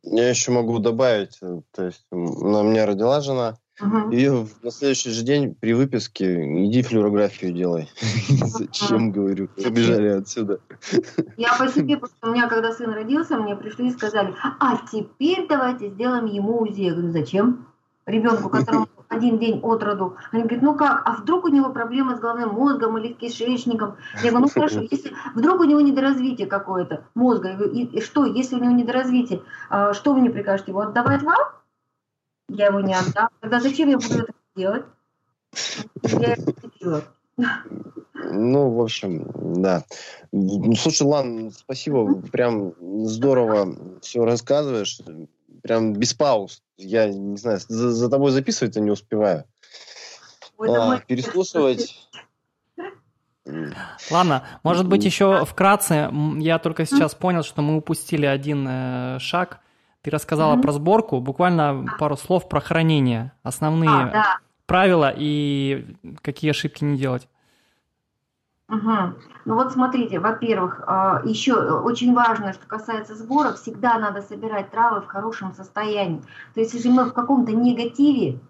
Я 0.03 0.29
еще 0.29 0.53
могу 0.53 0.79
добавить, 0.79 1.39
э, 1.43 1.61
то 1.73 1.85
есть 1.85 2.05
на 2.11 2.63
меня 2.63 2.87
родила 2.87 3.21
жена, 3.21 3.57
Угу. 3.81 4.11
И 4.11 4.29
на 4.63 4.71
следующий 4.71 5.11
же 5.11 5.23
день 5.23 5.55
при 5.55 5.73
выписке 5.73 6.67
иди 6.67 6.83
флюорографию 6.83 7.53
делай. 7.53 7.89
Зачем, 8.29 9.13
говорю, 9.13 9.49
побежали 9.49 10.09
отсюда. 10.09 10.59
Я 11.37 11.57
по 11.57 11.69
себе, 11.69 11.97
потому 11.97 12.17
что 12.19 12.29
у 12.29 12.33
меня, 12.33 12.49
когда 12.49 12.73
сын 12.73 12.93
родился, 12.93 13.37
мне 13.37 13.55
пришли 13.55 13.89
и 13.89 13.93
сказали, 13.93 14.35
а 14.43 14.81
теперь 14.91 15.47
давайте 15.49 15.91
сделаем 15.91 16.27
ему 16.27 16.61
УЗИ. 16.63 16.81
Я 16.81 16.93
говорю, 16.93 17.13
зачем? 17.13 17.67
Ребенку, 18.07 18.49
которому 18.49 18.89
один 19.09 19.39
день 19.39 19.61
от 19.63 19.83
роду. 19.83 20.17
Они 20.33 20.43
говорят, 20.43 20.63
ну 20.63 20.75
как, 20.75 21.03
а 21.05 21.13
вдруг 21.17 21.45
у 21.45 21.49
него 21.49 21.71
проблемы 21.71 22.17
с 22.17 22.21
головным 22.21 22.51
мозгом 22.51 22.99
или 22.99 23.13
кишечником? 23.13 23.97
Я 24.23 24.31
говорю, 24.31 24.47
ну 24.47 24.49
хорошо, 24.49 24.81
если 24.91 25.13
вдруг 25.35 25.61
у 25.61 25.65
него 25.65 25.81
недоразвитие 25.81 26.47
какое-то 26.47 27.05
мозга, 27.15 27.51
и, 27.51 27.85
и 27.85 28.01
что, 28.01 28.25
если 28.27 28.57
у 28.57 28.61
него 28.61 28.73
недоразвитие, 28.73 29.43
а, 29.71 29.93
что 29.95 30.13
вы 30.13 30.21
мне 30.21 30.31
прикажете, 30.31 30.73
его 30.73 30.81
отдавать 30.81 31.23
вам? 31.23 31.39
Я 32.49 32.67
его 32.67 32.81
не 32.81 32.95
отдам. 32.95 33.29
Тогда 33.41 33.61
зачем 33.61 33.89
я 33.89 33.99
буду 33.99 34.23
это 34.23 34.33
делать? 34.57 34.85
Я 36.03 36.35
это 36.35 36.53
делаю. 36.81 37.03
Ну, 38.15 38.71
в 38.71 38.81
общем, 38.81 39.31
да. 39.63 39.85
Ну, 40.33 40.75
слушай, 40.75 41.03
Лан, 41.03 41.53
спасибо, 41.53 42.15
прям 42.33 42.75
здорово 43.07 43.77
все 44.03 44.25
рассказываешь, 44.25 45.01
прям 45.63 45.93
без 45.95 46.15
пауз. 46.15 46.63
Я 46.79 47.09
не 47.09 47.37
знаю, 47.37 47.59
за, 47.67 47.91
за 47.91 48.09
тобой 48.09 48.31
записывать-то 48.31 48.81
не 48.81 48.91
успеваю. 48.91 49.45
Ой, 50.57 50.69
а, 50.71 51.01
переслушивать. 51.01 52.09
Ладно, 54.11 54.45
может 54.63 54.87
быть, 54.87 55.05
еще 55.05 55.45
вкратце, 55.45 56.11
я 56.39 56.59
только 56.59 56.87
сейчас 56.87 57.15
понял, 57.15 57.43
что 57.43 57.63
мы 57.63 57.77
упустили 57.77 58.27
один 58.27 58.67
э, 58.69 59.19
шаг. 59.21 59.61
Ты 60.03 60.11
рассказала 60.11 60.57
mm-hmm. 60.57 60.63
про 60.63 60.73
сборку, 60.73 61.21
буквально 61.21 61.87
пару 61.99 62.17
слов 62.17 62.49
про 62.49 62.61
хранение, 62.61 63.33
основные 63.43 63.91
а, 63.91 64.11
да. 64.11 64.39
правила 64.67 65.13
и 65.15 65.97
какие 66.23 66.51
ошибки 66.51 66.85
не 66.85 66.97
делать. 66.97 67.29
Угу. 68.69 69.15
Ну 69.47 69.55
вот 69.55 69.73
смотрите, 69.73 70.21
во-первых, 70.21 70.83
а, 70.87 71.23
еще 71.25 71.55
очень 71.55 72.15
важно, 72.15 72.53
что 72.53 72.67
касается 72.67 73.15
сбора, 73.15 73.55
всегда 73.55 73.99
надо 73.99 74.21
собирать 74.21 74.71
травы 74.71 75.01
в 75.01 75.07
хорошем 75.07 75.55
состоянии. 75.55 76.23
То 76.53 76.61
есть 76.61 76.75
если 76.75 76.91
мы 76.91 77.05
в 77.05 77.15
каком-то 77.15 77.53
негативе, 77.53 78.41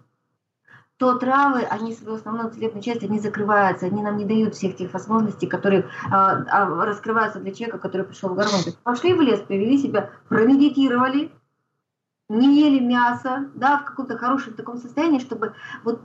то 0.97 1.17
травы, 1.17 1.61
они 1.61 1.93
свою 1.93 2.17
основную 2.17 2.51
целебную 2.51 2.83
часть, 2.83 3.03
они 3.03 3.19
закрываются, 3.19 3.85
они 3.85 4.03
нам 4.03 4.17
не 4.17 4.25
дают 4.25 4.55
всех 4.55 4.75
тех 4.75 4.91
возможностей, 4.91 5.47
которые 5.47 5.87
а, 6.11 6.43
а, 6.49 6.85
раскрываются 6.85 7.39
для 7.39 7.53
человека, 7.53 7.77
который 7.77 8.05
пришел 8.05 8.35
в 8.35 8.37
есть 8.37 8.77
пошли 8.79 9.13
в 9.13 9.21
лес, 9.21 9.39
привели 9.39 9.77
себя, 9.77 10.09
промедитировали, 10.27 11.31
не 12.27 12.59
ели 12.59 12.83
мясо, 12.83 13.49
да, 13.55 13.77
в 13.77 13.85
каком-то 13.85 14.17
хорошем 14.17 14.53
таком 14.53 14.77
состоянии, 14.77 15.19
чтобы 15.19 15.53
вот 15.85 16.01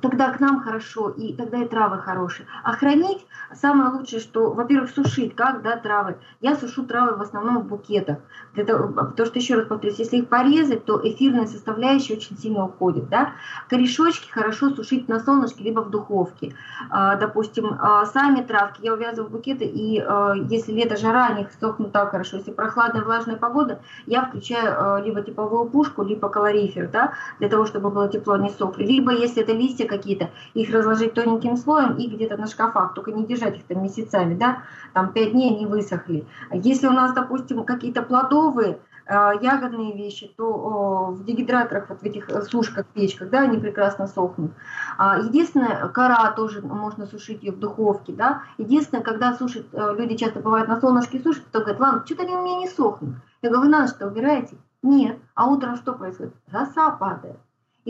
тогда 0.00 0.30
к 0.30 0.40
нам 0.40 0.60
хорошо, 0.60 1.10
и 1.10 1.32
тогда 1.34 1.58
и 1.58 1.68
травы 1.68 1.98
хорошие. 1.98 2.46
А 2.62 2.72
хранить 2.72 3.26
самое 3.54 3.90
лучшее, 3.90 4.20
что, 4.20 4.50
во-первых, 4.50 4.90
сушить, 4.90 5.34
как, 5.34 5.62
да, 5.62 5.76
травы. 5.76 6.16
Я 6.40 6.56
сушу 6.56 6.84
травы 6.84 7.16
в 7.16 7.22
основном 7.22 7.62
в 7.62 7.66
букетах. 7.66 8.18
Того, 8.54 8.88
потому 8.88 9.26
что, 9.26 9.38
еще 9.38 9.54
раз 9.54 9.66
повторюсь, 9.66 9.98
если 9.98 10.18
их 10.18 10.28
порезать, 10.28 10.84
то 10.84 11.00
эфирная 11.02 11.46
составляющая 11.46 12.14
очень 12.14 12.36
сильно 12.38 12.64
уходит, 12.64 13.08
да. 13.08 13.32
Корешочки 13.68 14.30
хорошо 14.30 14.70
сушить 14.70 15.08
на 15.08 15.20
солнышке, 15.20 15.64
либо 15.64 15.80
в 15.80 15.90
духовке. 15.90 16.54
А, 16.90 17.16
допустим, 17.16 17.76
а, 17.80 18.06
сами 18.06 18.42
травки 18.42 18.80
я 18.82 18.94
увязываю 18.94 19.28
в 19.28 19.32
букеты, 19.32 19.64
и 19.64 20.00
а, 20.00 20.34
если 20.34 20.72
лето 20.72 20.96
жара, 20.96 21.26
они 21.26 21.46
сохнут 21.60 21.92
так 21.92 22.10
хорошо. 22.10 22.38
Если 22.38 22.50
прохладная, 22.50 23.02
влажная 23.02 23.36
погода, 23.36 23.80
я 24.06 24.24
включаю 24.24 24.96
а, 24.96 25.00
либо 25.00 25.22
тепловую 25.22 25.66
пушку, 25.66 26.02
либо 26.02 26.28
калорифер, 26.28 26.88
да, 26.88 27.12
для 27.38 27.48
того, 27.48 27.66
чтобы 27.66 27.90
было 27.90 28.08
тепло, 28.08 28.36
не 28.36 28.50
сохли. 28.50 28.84
Либо, 28.84 29.12
если 29.12 29.42
это 29.42 29.52
листья 29.52 29.86
какие-то, 29.90 30.30
их 30.54 30.72
разложить 30.72 31.14
тоненьким 31.14 31.56
слоем 31.56 31.96
и 31.96 32.06
где-то 32.06 32.36
на 32.36 32.46
шкафах, 32.46 32.94
только 32.94 33.12
не 33.12 33.26
держать 33.26 33.58
их 33.58 33.64
там 33.64 33.82
месяцами, 33.82 34.34
да, 34.34 34.62
там 34.94 35.12
пять 35.12 35.32
дней 35.32 35.54
они 35.54 35.66
высохли. 35.66 36.26
Если 36.52 36.86
у 36.86 36.92
нас, 36.92 37.12
допустим, 37.12 37.64
какие-то 37.64 38.02
плодовые, 38.02 38.78
э, 39.06 39.32
ягодные 39.42 39.94
вещи, 39.96 40.32
то 40.36 41.10
в 41.10 41.24
дегидраторах, 41.24 41.88
вот 41.88 42.00
в 42.00 42.04
этих 42.04 42.30
э, 42.30 42.42
сушках, 42.42 42.86
печках, 42.86 43.28
да, 43.30 43.40
они 43.40 43.58
прекрасно 43.58 44.06
сохнут. 44.06 44.52
А, 44.96 45.18
единственное, 45.18 45.88
кора 45.88 46.30
тоже 46.32 46.62
можно 46.62 47.06
сушить 47.06 47.42
ее 47.42 47.52
в 47.52 47.58
духовке, 47.58 48.12
да. 48.12 48.42
Единственное, 48.58 49.02
когда 49.02 49.34
сушат, 49.34 49.66
э, 49.72 49.94
люди 49.98 50.16
часто 50.16 50.40
бывают 50.40 50.68
на 50.68 50.80
солнышке 50.80 51.20
сушат, 51.20 51.44
то 51.52 51.60
говорят, 51.60 51.80
ладно, 51.80 52.02
что-то 52.06 52.22
они 52.22 52.34
у 52.34 52.42
меня 52.44 52.58
не 52.58 52.68
сохнут. 52.68 53.16
Я 53.42 53.50
говорю, 53.50 53.66
вы 53.66 53.76
на 53.76 53.88
что 53.88 54.06
убираете? 54.06 54.56
Нет. 54.82 55.18
А 55.34 55.46
утром 55.46 55.76
что 55.76 55.92
происходит? 55.92 56.34
Роса 56.50 56.90
падает. 56.90 57.36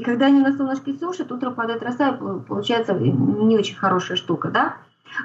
И 0.00 0.02
когда 0.02 0.26
они 0.26 0.40
на 0.40 0.56
солнышке 0.56 0.94
сушат, 0.98 1.30
утром 1.30 1.54
падает 1.54 1.82
роса, 1.82 2.08
и 2.08 2.48
получается 2.48 2.94
не 2.94 3.58
очень 3.58 3.76
хорошая 3.76 4.16
штука, 4.16 4.48
да? 4.48 4.76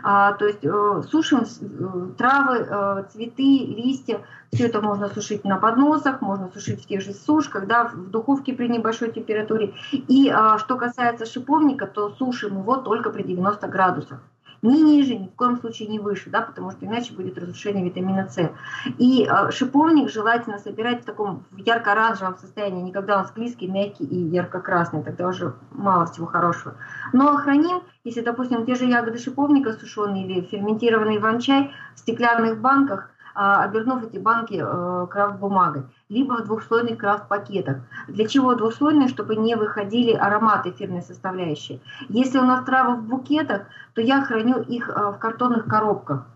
А, 0.04 0.34
то 0.34 0.46
есть 0.46 0.66
э, 0.66 1.04
сушим 1.10 1.44
э, 1.44 2.08
травы, 2.18 2.68
э, 2.70 3.04
цветы, 3.10 3.60
листья, 3.68 4.20
все 4.52 4.66
это 4.66 4.82
можно 4.82 5.08
сушить 5.08 5.46
на 5.46 5.56
подносах, 5.56 6.20
можно 6.20 6.50
сушить 6.54 6.84
в 6.84 6.88
тех 6.88 7.02
же 7.02 7.14
сушках, 7.14 7.68
да, 7.68 7.86
в 7.86 8.10
духовке 8.10 8.52
при 8.52 8.68
небольшой 8.68 9.14
температуре. 9.14 9.76
И 9.94 10.30
а, 10.30 10.58
что 10.58 10.76
касается 10.76 11.26
шиповника, 11.26 11.88
то 11.88 12.10
сушим 12.10 12.60
его 12.60 12.76
только 12.76 13.12
при 13.12 13.24
90 13.24 13.66
градусах 13.70 14.20
ни 14.66 14.82
ниже, 14.82 15.16
ни 15.16 15.28
в 15.28 15.36
коем 15.36 15.58
случае 15.58 15.88
не 15.88 16.00
выше, 16.00 16.30
да, 16.30 16.42
потому 16.42 16.72
что 16.72 16.86
иначе 16.86 17.14
будет 17.14 17.38
разрушение 17.38 17.86
витамина 17.86 18.28
С. 18.28 18.52
И 18.98 19.26
э, 19.26 19.52
шиповник 19.52 20.10
желательно 20.10 20.60
собирать 20.60 21.04
в 21.04 21.06
таком 21.06 21.46
ярко-оранжевом 21.58 22.38
состоянии, 22.38 22.82
не 22.82 22.92
когда 22.92 23.20
он 23.20 23.26
склизкий, 23.26 23.68
мягкий 23.68 24.06
и 24.06 24.18
ярко-красный, 24.18 25.04
тогда 25.04 25.28
уже 25.28 25.54
мало 25.72 26.06
всего 26.08 26.26
хорошего. 26.26 26.76
Но 27.14 27.36
храним, 27.38 27.84
если, 28.04 28.22
допустим, 28.22 28.66
те 28.66 28.76
же 28.76 28.86
ягоды 28.86 29.18
шиповника 29.18 29.74
сушеные 29.74 30.26
или 30.26 30.42
ферментированный 30.42 31.18
иван-чай 31.18 31.72
в 31.96 32.00
стеклянных 32.00 32.60
банках, 32.60 33.10
а, 33.36 33.64
обернув 33.64 34.04
эти 34.04 34.18
банки 34.18 34.62
э, 34.64 35.08
крафт-бумагой, 35.08 35.84
либо 36.10 36.34
в 36.34 36.46
двухслойных 36.46 36.98
крафт-пакетах. 36.98 37.78
Для 38.08 38.28
чего 38.28 38.54
двухслойные? 38.54 39.08
Чтобы 39.08 39.36
не 39.36 39.56
выходили 39.56 40.12
ароматы 40.12 40.70
эфирной 40.70 41.02
составляющие. 41.02 41.80
Если 42.10 42.38
у 42.38 42.44
нас 42.44 42.64
травы 42.66 42.96
в 42.96 43.04
букетах, 43.04 43.64
то 43.94 44.02
я 44.02 44.22
храню 44.22 44.62
их 44.62 44.90
э, 44.90 45.12
в 45.12 45.18
картонных 45.18 45.66
коробках. 45.66 46.28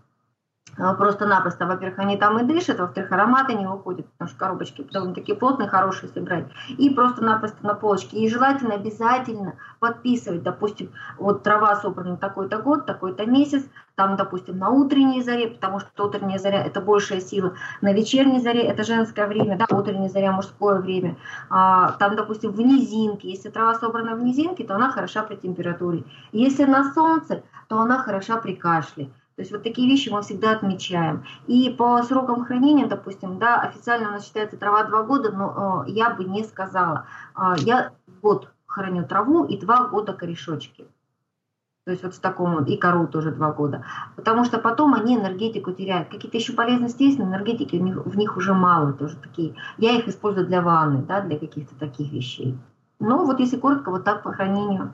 А, 0.80 0.94
просто-напросто, 0.94 1.66
во-первых, 1.66 1.98
они 1.98 2.16
там 2.16 2.38
и 2.38 2.44
дышат, 2.44 2.78
во-вторых, 2.78 3.12
ароматы 3.12 3.54
не 3.54 3.66
выходят, 3.66 4.06
потому 4.12 4.28
что 4.28 4.38
коробочки 4.38 4.86
довольно-таки 4.90 5.34
плотные, 5.34 5.68
хорошие, 5.68 6.08
если 6.08 6.20
брать. 6.20 6.46
И 6.78 6.88
просто-напросто 6.90 7.58
на 7.66 7.74
полочке. 7.74 8.16
И 8.16 8.30
желательно 8.30 8.74
обязательно 8.74 9.56
подписывать, 9.78 10.42
допустим, 10.42 10.90
вот 11.18 11.42
трава 11.42 11.76
собрана 11.76 12.16
такой-то 12.16 12.58
год, 12.58 12.86
такой-то 12.86 13.26
месяц, 13.26 13.64
там, 13.94 14.16
допустим, 14.16 14.58
на 14.58 14.70
утренней 14.70 15.22
заре, 15.22 15.48
потому 15.48 15.80
что 15.80 16.06
утренняя 16.06 16.38
заря– 16.38 16.64
это 16.64 16.80
большая 16.80 17.20
сила, 17.20 17.54
на 17.82 17.92
вечерней 17.92 18.40
заре– 18.40 18.62
это 18.62 18.82
женское 18.82 19.26
время, 19.26 19.58
да, 19.58 19.66
утренняя 19.76 20.08
заря– 20.08 20.32
мужское 20.32 20.80
время. 20.80 21.16
А, 21.50 21.92
там, 21.92 22.16
допустим, 22.16 22.52
в 22.52 22.60
низинке, 22.60 23.28
если 23.28 23.50
трава 23.50 23.74
собрана 23.74 24.16
в 24.16 24.22
низинке, 24.22 24.64
то 24.64 24.76
она 24.76 24.90
хороша 24.90 25.22
при 25.24 25.36
температуре. 25.36 26.04
Если 26.32 26.64
на 26.64 26.94
солнце, 26.94 27.42
то 27.68 27.78
она 27.80 27.98
хороша 27.98 28.38
при 28.38 28.54
кашле. 28.54 29.10
То 29.40 29.42
есть 29.42 29.52
вот 29.52 29.62
такие 29.62 29.88
вещи 29.88 30.10
мы 30.10 30.20
всегда 30.20 30.50
отмечаем. 30.50 31.24
И 31.46 31.70
по 31.70 32.02
срокам 32.02 32.44
хранения, 32.44 32.86
допустим, 32.86 33.38
да, 33.38 33.58
официально 33.58 34.08
у 34.08 34.10
нас 34.10 34.26
считается 34.26 34.58
трава 34.58 34.84
2 34.84 35.02
года, 35.04 35.32
но 35.32 35.84
э, 35.86 35.92
я 35.92 36.10
бы 36.10 36.24
не 36.24 36.44
сказала. 36.44 37.06
Э, 37.34 37.54
я 37.60 37.92
год 38.20 38.50
храню 38.66 39.06
траву 39.06 39.46
и 39.46 39.56
2 39.56 39.88
года 39.88 40.12
корешочки. 40.12 40.86
То 41.86 41.92
есть 41.92 42.02
вот 42.02 42.14
в 42.14 42.20
таком 42.20 42.56
вот, 42.56 42.68
и 42.68 42.76
кору 42.76 43.06
тоже 43.06 43.32
два 43.32 43.50
года. 43.50 43.82
Потому 44.14 44.44
что 44.44 44.58
потом 44.58 44.92
они 44.92 45.16
энергетику 45.16 45.72
теряют. 45.72 46.10
Какие-то 46.10 46.36
еще 46.36 46.52
полезности 46.52 47.04
есть, 47.04 47.18
но 47.18 47.24
энергетики 47.24 47.76
в 47.76 47.82
них, 47.82 47.96
в 48.04 48.18
них 48.18 48.36
уже 48.36 48.52
мало. 48.52 48.92
Тоже 48.92 49.16
такие. 49.16 49.54
Я 49.78 49.92
их 49.92 50.06
использую 50.06 50.48
для 50.48 50.60
ванны, 50.60 51.02
да, 51.02 51.22
для 51.22 51.38
каких-то 51.38 51.74
таких 51.76 52.12
вещей. 52.12 52.58
Ну 52.98 53.24
вот 53.24 53.40
если 53.40 53.56
коротко, 53.56 53.90
вот 53.90 54.04
так 54.04 54.22
по 54.22 54.32
хранению. 54.32 54.92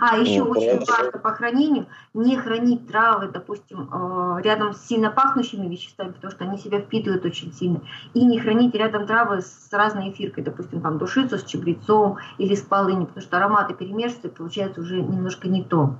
А, 0.00 0.16
еще 0.16 0.42
ну, 0.44 0.50
очень 0.50 0.78
важно 0.84 1.18
по 1.18 1.32
хранению 1.32 1.86
не 2.14 2.36
хранить 2.36 2.88
травы, 2.88 3.28
допустим, 3.28 3.90
э, 3.92 4.42
рядом 4.42 4.72
с 4.72 4.86
сильно 4.86 5.10
пахнущими 5.10 5.68
веществами, 5.68 6.12
потому 6.12 6.30
что 6.30 6.44
они 6.44 6.58
себя 6.58 6.80
впитывают 6.80 7.24
очень 7.24 7.52
сильно. 7.52 7.82
И 8.14 8.24
не 8.24 8.40
хранить 8.40 8.74
рядом 8.74 9.06
травы 9.06 9.42
с 9.42 9.68
разной 9.72 10.10
эфиркой, 10.10 10.42
допустим, 10.42 10.80
там 10.80 10.98
душицу 10.98 11.38
с 11.38 11.44
чабрецом 11.44 12.16
или 12.38 12.54
с 12.54 12.62
полынью, 12.62 13.06
потому 13.06 13.22
что 13.22 13.36
ароматы 13.36 13.74
перемешиваются, 13.74 14.28
и 14.28 14.30
получается 14.30 14.80
уже 14.80 15.02
немножко 15.02 15.48
не 15.48 15.62
то. 15.62 15.98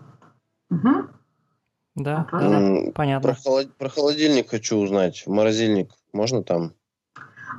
Угу. 0.70 1.08
Да, 1.96 2.26
понятно. 2.94 3.20
Про, 3.20 3.34
холод... 3.34 3.74
про 3.76 3.88
холодильник 3.88 4.50
хочу 4.50 4.78
узнать. 4.78 5.24
Морозильник 5.26 5.92
можно 6.12 6.42
там? 6.42 6.72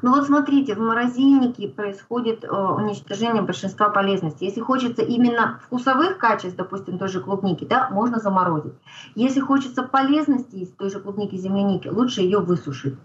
Ну 0.02 0.14
вот 0.14 0.26
смотрите, 0.26 0.76
в 0.76 0.80
морозильнике 0.80 1.68
происходит 1.68 2.44
э, 2.44 2.48
уничтожение 2.48 3.42
большинства 3.42 3.90
полезностей. 3.90 4.48
Если 4.48 4.62
хочется 4.62 5.02
именно 5.02 5.60
вкусовых 5.66 6.18
качеств, 6.18 6.58
допустим, 6.58 6.98
той 6.98 7.08
же 7.08 7.22
клубники, 7.22 7.66
да, 7.66 7.90
можно 7.90 8.20
заморозить. 8.20 8.74
Если 9.16 9.40
хочется 9.40 9.84
полезности 9.84 10.56
из 10.56 10.72
той 10.72 10.90
же 10.90 11.00
клубники, 11.00 11.36
земляники, 11.36 11.88
лучше 11.88 12.22
ее 12.22 12.40
высушить. 12.40 12.96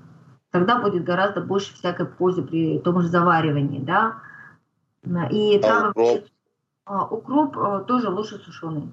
Тогда 0.51 0.81
будет 0.81 1.05
гораздо 1.05 1.41
больше 1.41 1.75
всякой 1.75 2.07
пользы 2.07 2.43
при 2.43 2.79
том 2.81 3.01
же 3.01 3.09
заваривании, 3.09 3.81
да. 3.81 4.17
И 5.31 5.57
а 5.57 5.61
травы... 5.61 5.91
Укроп? 5.91 6.25
А, 6.85 7.05
укроп 7.07 7.57
э, 7.57 7.85
тоже 7.87 8.09
лучше 8.09 8.39
сушеный. 8.39 8.93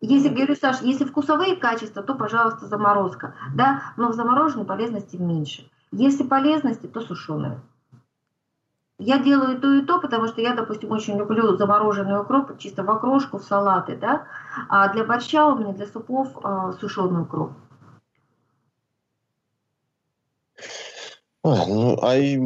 Если, 0.00 0.28
говорю, 0.30 0.56
Саш, 0.56 0.80
если 0.80 1.04
вкусовые 1.04 1.56
качества, 1.56 2.02
то, 2.02 2.14
пожалуйста, 2.14 2.66
заморозка, 2.66 3.34
да, 3.54 3.82
но 3.98 4.10
в 4.10 4.14
замороженной 4.14 4.64
полезности 4.64 5.16
меньше. 5.16 5.70
Если 5.92 6.22
полезности, 6.22 6.86
то 6.86 7.02
сушеные. 7.02 7.60
Я 8.98 9.18
делаю 9.18 9.56
и 9.56 9.60
то, 9.60 9.72
и 9.74 9.82
то, 9.82 9.98
потому 9.98 10.28
что 10.28 10.40
я, 10.40 10.54
допустим, 10.54 10.90
очень 10.90 11.16
люблю 11.18 11.56
замороженный 11.56 12.20
укроп 12.20 12.58
чисто 12.58 12.82
в 12.82 12.90
окрошку, 12.90 13.38
в 13.38 13.44
салаты, 13.44 13.96
да, 13.96 14.26
а 14.68 14.92
для 14.92 15.04
борща 15.04 15.46
у 15.46 15.58
меня, 15.58 15.72
для 15.72 15.86
супов 15.86 16.28
э, 16.42 16.72
сушеный 16.80 17.22
укроп. 17.22 17.52
Ой, 21.42 21.66
ну, 21.66 21.98
а, 22.02 22.16
и, 22.16 22.38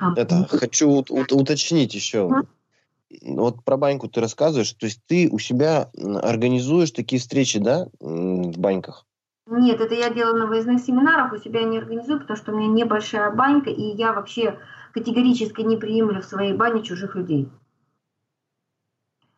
а 0.00 0.14
это, 0.16 0.46
хочу 0.48 1.04
уточнить 1.08 1.94
еще 1.94 2.44
вот 3.22 3.64
про 3.64 3.76
баньку 3.76 4.08
ты 4.08 4.20
рассказываешь, 4.20 4.72
то 4.72 4.86
есть 4.86 5.00
ты 5.06 5.28
у 5.30 5.38
себя 5.38 5.90
организуешь 6.22 6.90
такие 6.90 7.20
встречи, 7.20 7.58
да, 7.58 7.86
в 7.98 8.58
баньках? 8.58 9.06
Нет, 9.46 9.80
это 9.80 9.94
я 9.94 10.10
делаю 10.10 10.36
на 10.36 10.46
выездных 10.46 10.80
семинарах, 10.80 11.32
у 11.32 11.36
себя 11.36 11.64
не 11.64 11.78
организую, 11.78 12.20
потому 12.20 12.36
что 12.36 12.52
у 12.52 12.56
меня 12.56 12.68
небольшая 12.68 13.32
банька, 13.32 13.70
и 13.70 13.82
я 13.96 14.12
вообще 14.12 14.58
категорически 14.92 15.62
не 15.62 15.76
приемлю 15.76 16.20
в 16.20 16.24
своей 16.24 16.52
бане 16.52 16.82
чужих 16.82 17.16
людей. 17.16 17.48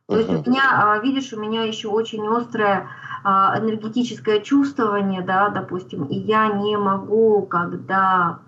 То 0.07 0.19
есть 0.19 0.29
у 0.29 0.51
меня, 0.51 0.63
а, 0.73 0.99
видишь, 0.99 1.33
у 1.33 1.41
меня 1.41 1.63
еще 1.63 1.89
очень 1.89 2.27
острое 2.29 2.91
а, 3.25 3.59
энергетическое 3.59 4.41
чувствование, 4.41 5.23
да, 5.23 5.49
допустим, 5.49 6.05
и 6.05 6.17
я 6.17 6.49
не 6.49 6.77
могу, 6.77 7.47
когда 7.47 8.41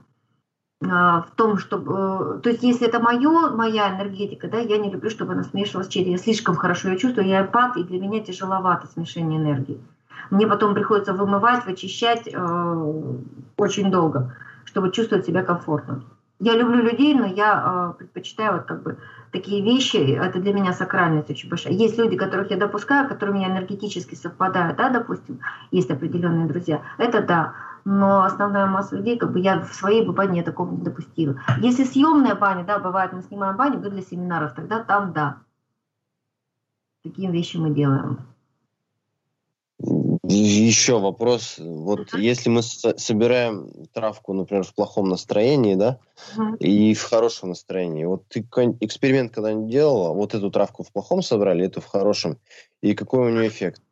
в 0.89 1.27
том, 1.37 1.59
чтобы, 1.59 2.41
то 2.43 2.51
есть 2.51 2.63
если 2.63 2.87
это 2.87 3.01
мое, 3.01 3.51
моя 3.51 3.95
энергетика, 3.95 4.49
да, 4.49 4.59
я 4.59 4.79
не 4.79 4.91
люблю, 4.91 5.11
чтобы 5.11 5.33
она 5.33 5.45
смешивалась 5.45 5.89
чьей 5.89 6.11
Я 6.11 6.19
слишком 6.19 6.57
хорошо 6.57 6.89
ее 6.89 6.99
чувствую, 6.99 7.27
я 7.27 7.43
эмпат, 7.43 7.77
и 7.77 7.85
для 7.85 7.99
меня 7.99 8.21
тяжеловато 8.21 8.87
смешение 8.89 9.41
энергии. 9.41 9.81
Мне 10.31 10.47
потом 10.47 10.75
приходится 10.75 11.13
вымывать, 11.13 11.67
вычищать 11.67 12.29
э, 12.33 12.93
очень 13.57 13.91
долго, 13.91 14.35
чтобы 14.65 14.91
чувствовать 14.91 15.27
себя 15.27 15.43
комфортно. 15.43 16.03
Я 16.41 16.55
люблю 16.55 16.83
людей, 16.83 17.15
но 17.15 17.27
я 17.27 17.95
э, 17.95 17.99
предпочитаю 17.99 18.55
вот 18.55 18.65
как 18.65 18.83
бы 18.83 18.97
такие 19.31 19.63
вещи, 19.63 19.97
это 19.97 20.39
для 20.41 20.53
меня 20.53 20.73
сакральность 20.73 21.31
очень 21.31 21.49
большая. 21.49 21.73
Есть 21.73 21.99
люди, 21.99 22.17
которых 22.17 22.51
я 22.51 22.57
допускаю, 22.57 23.09
которые 23.09 23.35
у 23.35 23.39
меня 23.39 23.49
энергетически 23.49 24.15
совпадают, 24.15 24.77
да, 24.77 24.91
допустим, 24.91 25.41
есть 25.71 25.91
определенные 25.91 26.47
друзья, 26.47 26.83
это 26.99 27.21
да. 27.21 27.55
Но 27.85 28.25
основная 28.25 28.67
масса 28.67 28.97
людей, 28.97 29.19
как 29.19 29.33
бы 29.33 29.41
я 29.41 29.61
в 29.61 29.75
своей 29.75 30.05
бы 30.05 30.13
бане 30.13 30.43
такого 30.43 30.71
не 30.71 30.83
допустила. 30.83 31.41
Если 31.61 31.85
съемная 31.85 32.35
баня, 32.35 32.65
да, 32.65 32.79
бывает, 32.79 33.13
мы 33.13 33.23
снимаем 33.23 33.57
баню 33.57 33.79
для 33.79 34.03
семинаров, 34.03 34.55
тогда 34.55 34.83
там 34.83 35.13
да. 35.13 35.39
Такие 37.03 37.31
вещи 37.31 37.59
мы 37.59 37.71
делаем. 37.75 38.21
Еще 40.27 40.99
вопрос. 40.99 41.57
Вот 41.59 42.15
если 42.15 42.49
мы 42.49 42.63
собираем 42.63 43.69
травку, 43.93 44.33
например, 44.33 44.65
в 44.65 44.73
плохом 44.73 45.09
настроении, 45.09 45.75
да, 45.75 45.99
uh-huh. 46.37 46.57
и 46.59 46.95
в 46.95 47.03
хорошем 47.03 47.51
настроении, 47.51 48.05
вот 48.05 48.27
ты 48.29 48.47
эксперимент 48.81 49.35
когда-нибудь 49.35 49.71
делала, 49.71 50.15
вот 50.15 50.35
эту 50.35 50.51
травку 50.51 50.83
в 50.83 50.93
плохом 50.93 51.23
собрали, 51.23 51.67
эту 51.67 51.83
в 51.83 51.87
хорошем, 51.87 52.39
и 52.81 52.95
какой 52.95 53.27
у 53.27 53.31
нее 53.31 53.49
эффект? 53.49 53.83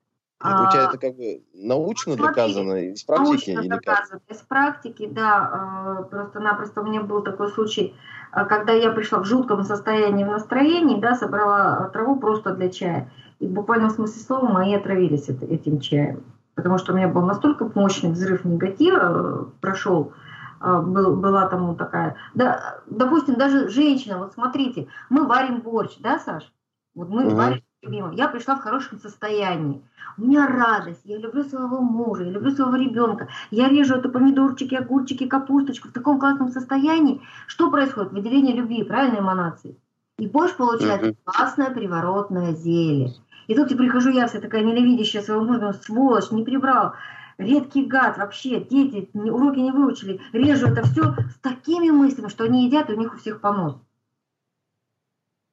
А, 0.43 0.68
у 0.68 0.72
тебя 0.72 0.84
это 0.84 0.99
как 0.99 1.16
бы 1.16 1.43
научно 1.55 2.14
смотри, 2.14 2.34
доказано 2.34 2.74
из 2.74 3.05
практики? 3.05 3.26
Научно 3.26 3.51
или 3.53 3.68
доказано. 3.68 4.20
Как? 4.26 4.36
Из 4.36 4.43
практики, 4.43 5.09
да. 5.11 5.99
Э, 6.01 6.05
просто-напросто 6.05 6.80
у 6.80 6.84
меня 6.84 7.03
был 7.03 7.22
такой 7.22 7.51
случай, 7.51 7.95
э, 8.32 8.45
когда 8.47 8.72
я 8.72 8.90
пришла 8.90 9.20
в 9.20 9.24
жутком 9.24 9.62
состоянии, 9.62 10.24
в 10.24 10.30
настроении, 10.30 11.01
да, 11.01 11.14
собрала 11.14 11.88
траву 11.93 12.16
просто 12.16 12.55
для 12.55 12.70
чая. 12.70 13.11
И 13.38 13.47
в 13.47 13.53
буквальном 13.53 13.90
смысле 13.90 14.22
слова 14.22 14.49
мои 14.49 14.74
отравились 14.74 15.28
этим 15.28 15.80
чаем. 15.80 16.24
Потому 16.55 16.78
что 16.78 16.93
у 16.93 16.97
меня 16.97 17.09
был 17.09 17.22
настолько 17.22 17.70
мощный 17.74 18.11
взрыв 18.11 18.45
негатива, 18.45 18.99
э, 19.03 19.45
прошел, 19.61 20.12
был, 20.61 21.16
была 21.16 21.49
тому 21.49 21.74
такая... 21.74 22.14
Да, 22.34 22.80
допустим, 22.86 23.34
даже 23.34 23.68
женщина, 23.68 24.18
вот 24.18 24.34
смотрите, 24.34 24.86
мы 25.11 25.26
варим 25.26 25.61
борщ, 25.61 25.97
да, 25.99 26.20
Саш? 26.20 26.53
Вот 26.95 27.09
мы 27.09 27.26
угу. 27.26 27.34
варим 27.34 27.62
любимым. 27.83 28.12
Я 28.12 28.28
пришла 28.28 28.57
в 28.57 28.61
хорошем 28.61 28.99
состоянии. 29.01 29.83
У 30.16 30.22
меня 30.22 30.47
радость. 30.47 31.01
Я 31.05 31.18
люблю 31.18 31.43
своего 31.43 31.80
мужа, 31.80 32.24
я 32.24 32.30
люблю 32.30 32.51
своего 32.53 32.76
ребенка. 32.76 33.28
Я 33.51 33.68
режу 33.68 33.97
это 33.97 34.09
помидорчики, 34.09 34.74
огурчики, 34.74 35.26
капусточку 35.26 35.89
в 35.89 35.93
таком 35.93 36.18
классном 36.18 36.51
состоянии. 36.51 37.20
Что 37.47 37.70
происходит? 37.70 38.12
Выделение 38.12 38.55
любви, 38.55 38.85
правильной 38.85 39.20
эманации. 39.20 39.76
И 40.18 40.26
Бош 40.26 40.55
получает 40.55 41.03
uh-huh. 41.03 41.16
классное 41.24 41.70
приворотное 41.70 42.55
зелье. 42.55 43.14
И 43.49 43.55
тут 43.55 43.70
я 43.70 43.76
прихожу 43.76 44.11
я 44.11 44.28
вся 44.28 44.41
такая 44.41 44.62
ненавидящая 44.62 45.22
своего 45.22 45.45
мужа, 45.45 45.72
сволочь, 45.72 46.30
не 46.30 46.45
прибрал. 46.45 46.93
Редкий 47.39 47.87
гад, 47.87 48.18
вообще, 48.18 48.61
дети 48.61 49.11
уроки 49.14 49.59
не 49.59 49.72
выучили. 49.72 50.20
Режу 50.33 50.68
это 50.68 50.83
все 50.83 51.14
с 51.35 51.41
такими 51.41 51.91
мыслями, 51.91 52.28
что 52.28 52.45
они 52.45 52.66
едят, 52.66 52.91
и 52.91 52.93
у 52.93 52.99
них 52.99 53.14
у 53.14 53.18
всех 53.18 53.41
понос. 53.41 53.76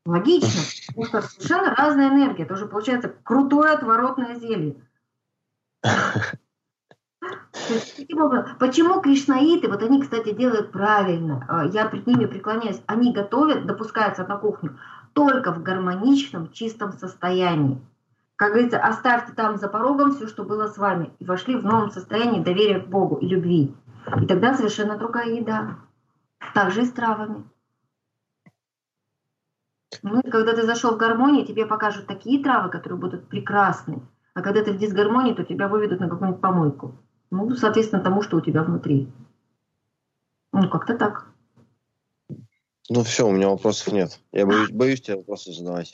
Логично, 0.05 0.61
потому 0.87 1.05
что 1.05 1.21
совершенно 1.21 1.75
разная 1.75 2.09
энергия. 2.09 2.43
Это 2.43 2.53
уже 2.53 2.67
получается 2.67 3.13
крутое 3.23 3.73
отворотное 3.73 4.35
зелье. 4.35 4.75
Почему 8.59 9.01
кришнаиты, 9.01 9.67
вот 9.67 9.83
они, 9.83 10.01
кстати, 10.01 10.33
делают 10.33 10.71
правильно, 10.71 11.45
а, 11.47 11.65
я 11.65 11.87
перед 11.87 12.07
ними 12.07 12.25
преклоняюсь, 12.25 12.81
они 12.87 13.13
готовят, 13.13 13.65
допускаются 13.65 14.25
на 14.25 14.37
кухню 14.37 14.79
только 15.13 15.51
в 15.51 15.61
гармоничном, 15.61 16.51
чистом 16.51 16.93
состоянии. 16.93 17.79
Как 18.35 18.53
говорится, 18.53 18.79
оставьте 18.79 19.33
там 19.33 19.57
за 19.57 19.67
порогом 19.67 20.13
все, 20.13 20.27
что 20.27 20.43
было 20.43 20.67
с 20.67 20.77
вами, 20.77 21.11
и 21.19 21.25
вошли 21.25 21.55
в 21.55 21.65
новом 21.65 21.91
состоянии 21.91 22.41
доверия 22.41 22.79
к 22.79 22.87
Богу 22.87 23.17
и 23.17 23.27
любви. 23.27 23.75
И 24.21 24.25
тогда 24.25 24.53
совершенно 24.53 24.97
другая 24.97 25.29
еда. 25.29 25.75
Так 26.53 26.71
же 26.71 26.83
и 26.83 26.85
с 26.85 26.91
травами. 26.91 27.43
Ну, 30.03 30.19
и 30.19 30.29
когда 30.29 30.53
ты 30.53 30.63
зашел 30.65 30.91
в 30.93 30.97
гармонию, 30.97 31.45
тебе 31.45 31.65
покажут 31.65 32.07
такие 32.07 32.43
травы, 32.43 32.69
которые 32.69 32.99
будут 32.99 33.27
прекрасны. 33.27 34.01
А 34.33 34.41
когда 34.41 34.63
ты 34.63 34.71
в 34.71 34.77
дисгармонии, 34.77 35.33
то 35.33 35.43
тебя 35.43 35.67
выведут 35.67 35.99
на 35.99 36.09
какую-нибудь 36.09 36.41
помойку. 36.41 36.95
Ну, 37.31 37.55
соответственно, 37.55 38.03
тому, 38.03 38.21
что 38.21 38.37
у 38.37 38.41
тебя 38.41 38.63
внутри. 38.63 39.11
Ну, 40.53 40.69
как-то 40.69 40.97
так. 40.97 41.27
Ну, 42.89 43.03
все, 43.03 43.27
у 43.27 43.31
меня 43.31 43.49
вопросов 43.49 43.93
нет. 43.93 44.19
Я 44.31 44.45
боюсь, 44.45 44.71
боюсь 44.71 45.01
тебе 45.01 45.17
вопросы 45.17 45.51
задавать. 45.53 45.93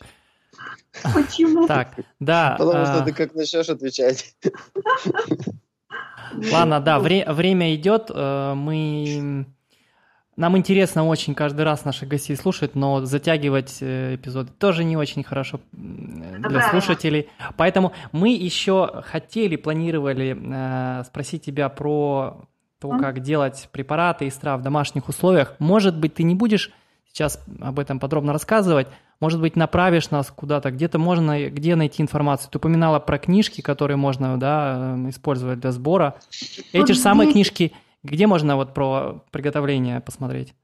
Почему? 1.13 1.67
Так, 1.67 1.95
да. 2.19 2.55
Потому 2.57 2.85
что 2.85 3.01
а, 3.01 3.05
ты 3.05 3.13
как 3.13 3.35
начнешь 3.35 3.69
отвечать. 3.69 4.35
Ладно, 6.51 6.79
да, 6.79 6.99
время 6.99 7.75
идет. 7.75 8.09
Э, 8.13 8.53
мы 8.53 9.45
нам 10.38 10.57
интересно 10.57 11.05
очень 11.07 11.33
каждый 11.33 11.61
раз 11.61 11.86
наших 11.86 12.09
гостей 12.09 12.36
слушать, 12.36 12.75
но 12.75 13.05
затягивать 13.05 13.77
э, 13.79 14.15
эпизоды 14.15 14.51
тоже 14.51 14.83
не 14.83 14.97
очень 14.97 15.23
хорошо 15.23 15.61
для 15.71 16.49
Правильно. 16.49 16.69
слушателей. 16.71 17.29
Поэтому 17.55 17.93
мы 18.11 18.29
еще 18.29 19.01
хотели, 19.05 19.55
планировали 19.55 20.38
э, 20.38 21.03
спросить 21.05 21.45
тебя 21.45 21.69
про 21.69 22.47
то, 22.81 22.89
как 22.89 23.21
делать 23.21 23.69
препараты 23.71 24.25
из 24.25 24.36
трав 24.36 24.59
в 24.59 24.63
домашних 24.63 25.07
условиях. 25.07 25.55
Может 25.59 25.97
быть, 25.97 26.15
ты 26.15 26.23
не 26.23 26.36
будешь 26.36 26.71
сейчас 27.13 27.41
об 27.61 27.79
этом 27.79 27.99
подробно 27.99 28.33
рассказывать, 28.33 28.88
может 29.21 29.39
быть, 29.39 29.55
направишь 29.55 30.11
нас 30.11 30.29
куда-то, 30.29 30.71
где-то 30.71 30.99
можно, 30.99 31.47
где 31.49 31.75
найти 31.75 32.01
информацию. 32.01 32.51
Ты 32.51 32.57
упоминала 32.57 32.99
про 32.99 33.17
книжки, 33.17 33.61
которые 33.61 33.95
можно 33.95 34.38
да, 34.38 34.95
э, 34.97 35.09
использовать 35.09 35.61
для 35.61 35.71
сбора. 35.71 36.15
Эти 36.73 36.91
же 36.91 36.99
самые 36.99 37.31
книжки 37.31 37.71
где 38.05 38.27
можно 38.27 38.55
вот 38.55 38.73
про 38.73 39.23
приготовление 39.31 40.01
посмотреть? 40.01 40.55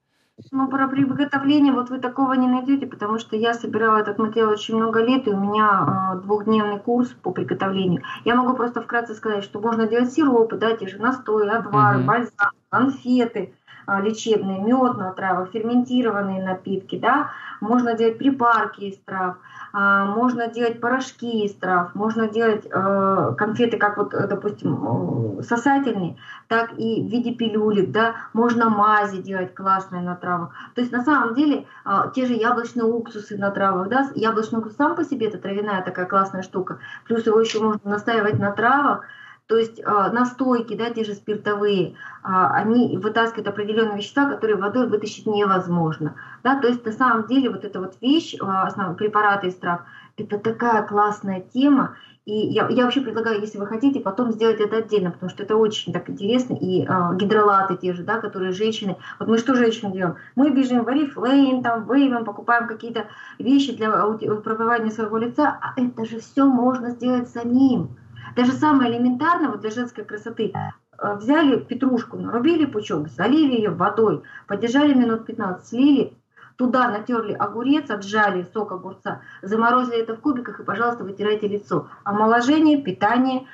Ну, 0.52 0.68
про 0.70 0.88
приготовление 0.88 1.74
вот 1.74 1.90
вы 1.90 2.00
такого 2.00 2.34
не 2.34 2.48
найдете, 2.48 2.88
потому 2.88 3.20
что 3.20 3.36
я 3.36 3.54
собирала 3.54 3.98
этот 3.98 4.18
материал 4.18 4.50
очень 4.50 4.76
много 4.76 5.04
лет, 5.04 5.28
и 5.28 5.32
у 5.32 5.40
меня 5.40 6.14
э, 6.16 6.22
двухдневный 6.22 6.80
курс 6.80 7.10
по 7.10 7.32
приготовлению. 7.32 8.02
Я 8.26 8.36
могу 8.36 8.56
просто 8.56 8.82
вкратце 8.82 9.14
сказать, 9.14 9.44
что 9.44 9.60
можно 9.60 9.88
делать 9.88 10.12
сиропы, 10.12 10.58
да, 10.58 10.76
те 10.76 10.88
же 10.88 10.98
настои, 10.98 11.48
отвары, 11.48 12.00
mm-hmm. 12.00 12.06
бальзам, 12.06 12.52
конфеты, 12.70 13.54
э, 13.88 14.02
лечебные, 14.02 14.60
мед 14.60 14.98
на 14.98 15.12
травах, 15.12 15.52
ферментированные 15.52 16.44
напитки, 16.44 16.98
да, 16.98 17.30
можно 17.60 17.94
делать 17.94 18.18
припарки 18.18 18.86
из 18.86 18.98
трав– 19.00 19.38
а, 19.46 19.51
можно 19.74 20.48
делать 20.48 20.82
порошки 20.82 21.46
из 21.46 21.56
трав, 21.56 21.96
можно 21.96 22.28
делать 22.28 22.66
э, 22.66 23.34
конфеты, 23.38 23.78
как 23.78 23.98
вот, 23.98 24.10
допустим, 24.10 25.40
э, 25.40 25.44
сосательные, 25.44 26.18
так 26.48 26.74
и 26.78 27.02
в 27.02 27.10
виде 27.10 27.34
пилюлек, 27.34 27.92
да, 27.92 28.16
можно 28.34 28.70
мази 28.70 29.22
делать 29.22 29.56
классные 29.56 30.02
на 30.02 30.16
травах. 30.16 30.50
То 30.76 30.82
есть 30.82 30.92
на 30.92 31.04
самом 31.04 31.34
деле 31.36 31.66
а, 31.86 32.10
те 32.10 32.26
же 32.26 32.34
яблочные 32.34 32.86
уксусы 32.86 33.38
на 33.38 33.52
травах, 33.52 33.90
да, 33.90 34.10
яблочный 34.16 34.60
уксус 34.60 34.76
сам 34.76 34.96
по 34.96 35.04
себе 35.04 35.28
это 35.28 35.38
травяная 35.38 35.82
такая 35.82 36.06
классная 36.06 36.42
штука, 36.42 36.80
плюс 37.06 37.26
его 37.26 37.40
еще 37.40 37.62
можно 37.62 37.90
настаивать 37.90 38.40
на 38.40 38.52
травах, 38.52 39.06
то 39.52 39.58
есть 39.58 39.82
э, 39.82 39.84
настойки, 39.84 40.78
да, 40.78 40.92
те 40.92 41.04
же 41.04 41.14
спиртовые, 41.14 41.90
э, 41.90 41.94
они 42.24 42.98
вытаскивают 42.98 43.50
определенные 43.50 43.98
вещества, 43.98 44.30
которые 44.30 44.56
водой 44.56 44.88
вытащить 44.88 45.26
невозможно. 45.26 46.16
Да? 46.42 46.58
То 46.62 46.70
есть 46.70 46.86
на 46.86 46.94
самом 46.94 47.28
деле 47.28 47.50
вот 47.50 47.66
эта 47.66 47.82
вот 47.82 47.96
вещь, 48.00 48.36
э, 48.36 48.94
препараты 48.98 49.48
из 49.48 49.56
трав, 49.56 49.82
это 50.16 50.40
такая 50.40 50.84
классная 50.84 51.42
тема. 51.42 51.98
И 52.24 52.32
я, 52.32 52.70
я 52.70 52.86
вообще 52.86 53.02
предлагаю, 53.02 53.42
если 53.42 53.58
вы 53.58 53.68
хотите, 53.68 54.00
потом 54.00 54.32
сделать 54.32 54.62
это 54.62 54.78
отдельно, 54.78 55.12
потому 55.12 55.30
что 55.30 55.44
это 55.44 55.58
очень 55.58 55.92
так 55.92 56.10
интересно. 56.10 56.54
И 56.54 56.86
э, 56.86 56.88
гидролаты 57.18 57.76
те 57.76 57.92
же, 57.92 58.04
да, 58.04 58.22
которые 58.22 58.54
женщины... 58.54 58.96
Вот 59.20 59.28
мы 59.28 59.38
что 59.38 59.54
женщины 59.56 59.92
делаем? 59.92 60.16
Мы 60.38 60.52
бежим 60.52 60.86
в 60.86 60.88
Арифлейм, 60.88 61.62
там, 61.62 61.92
вейвом, 61.92 62.24
покупаем 62.24 62.70
какие-то 62.70 63.08
вещи 63.38 63.76
для 63.76 63.90
промывания 63.90 64.92
своего 64.92 65.18
лица, 65.18 65.60
а 65.62 65.74
это 65.76 66.06
же 66.06 66.22
все 66.22 66.46
можно 66.46 66.92
сделать 66.92 67.28
самим. 67.28 67.98
Даже 68.36 68.54
самое 68.54 68.92
элементарное 68.92 69.56
для 69.56 69.70
женской 69.70 70.04
красоты. 70.04 70.54
Э, 71.02 71.16
взяли 71.16 71.60
петрушку, 71.60 72.18
нарубили 72.18 72.66
пучок, 72.66 73.10
залили 73.10 73.56
ее 73.56 73.72
водой, 73.72 74.22
подержали 74.48 74.94
минут 74.94 75.26
15, 75.26 75.68
слили, 75.68 76.14
туда 76.58 76.90
натерли 76.90 77.34
огурец, 77.34 77.90
отжали 77.90 78.48
сок 78.54 78.72
огурца, 78.72 79.22
заморозили 79.42 80.02
это 80.02 80.16
в 80.16 80.20
кубиках 80.20 80.60
и, 80.60 80.64
пожалуйста, 80.64 81.04
вытирайте 81.04 81.48
лицо. 81.48 81.88
Омоложение, 82.04 82.82
питание, 82.82 83.48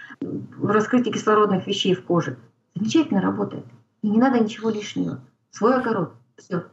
раскрытие 0.61 1.13
кислородных 1.13 1.65
вещей 1.65 1.95
в 1.95 2.03
коже. 2.03 2.37
Замечательно 2.75 3.21
работает. 3.21 3.65
И 4.01 4.09
не 4.09 4.19
надо 4.19 4.39
ничего 4.39 4.69
лишнего. 4.69 5.19
Свой 5.51 5.75
огород. 5.75 6.13
Все. 6.37 6.65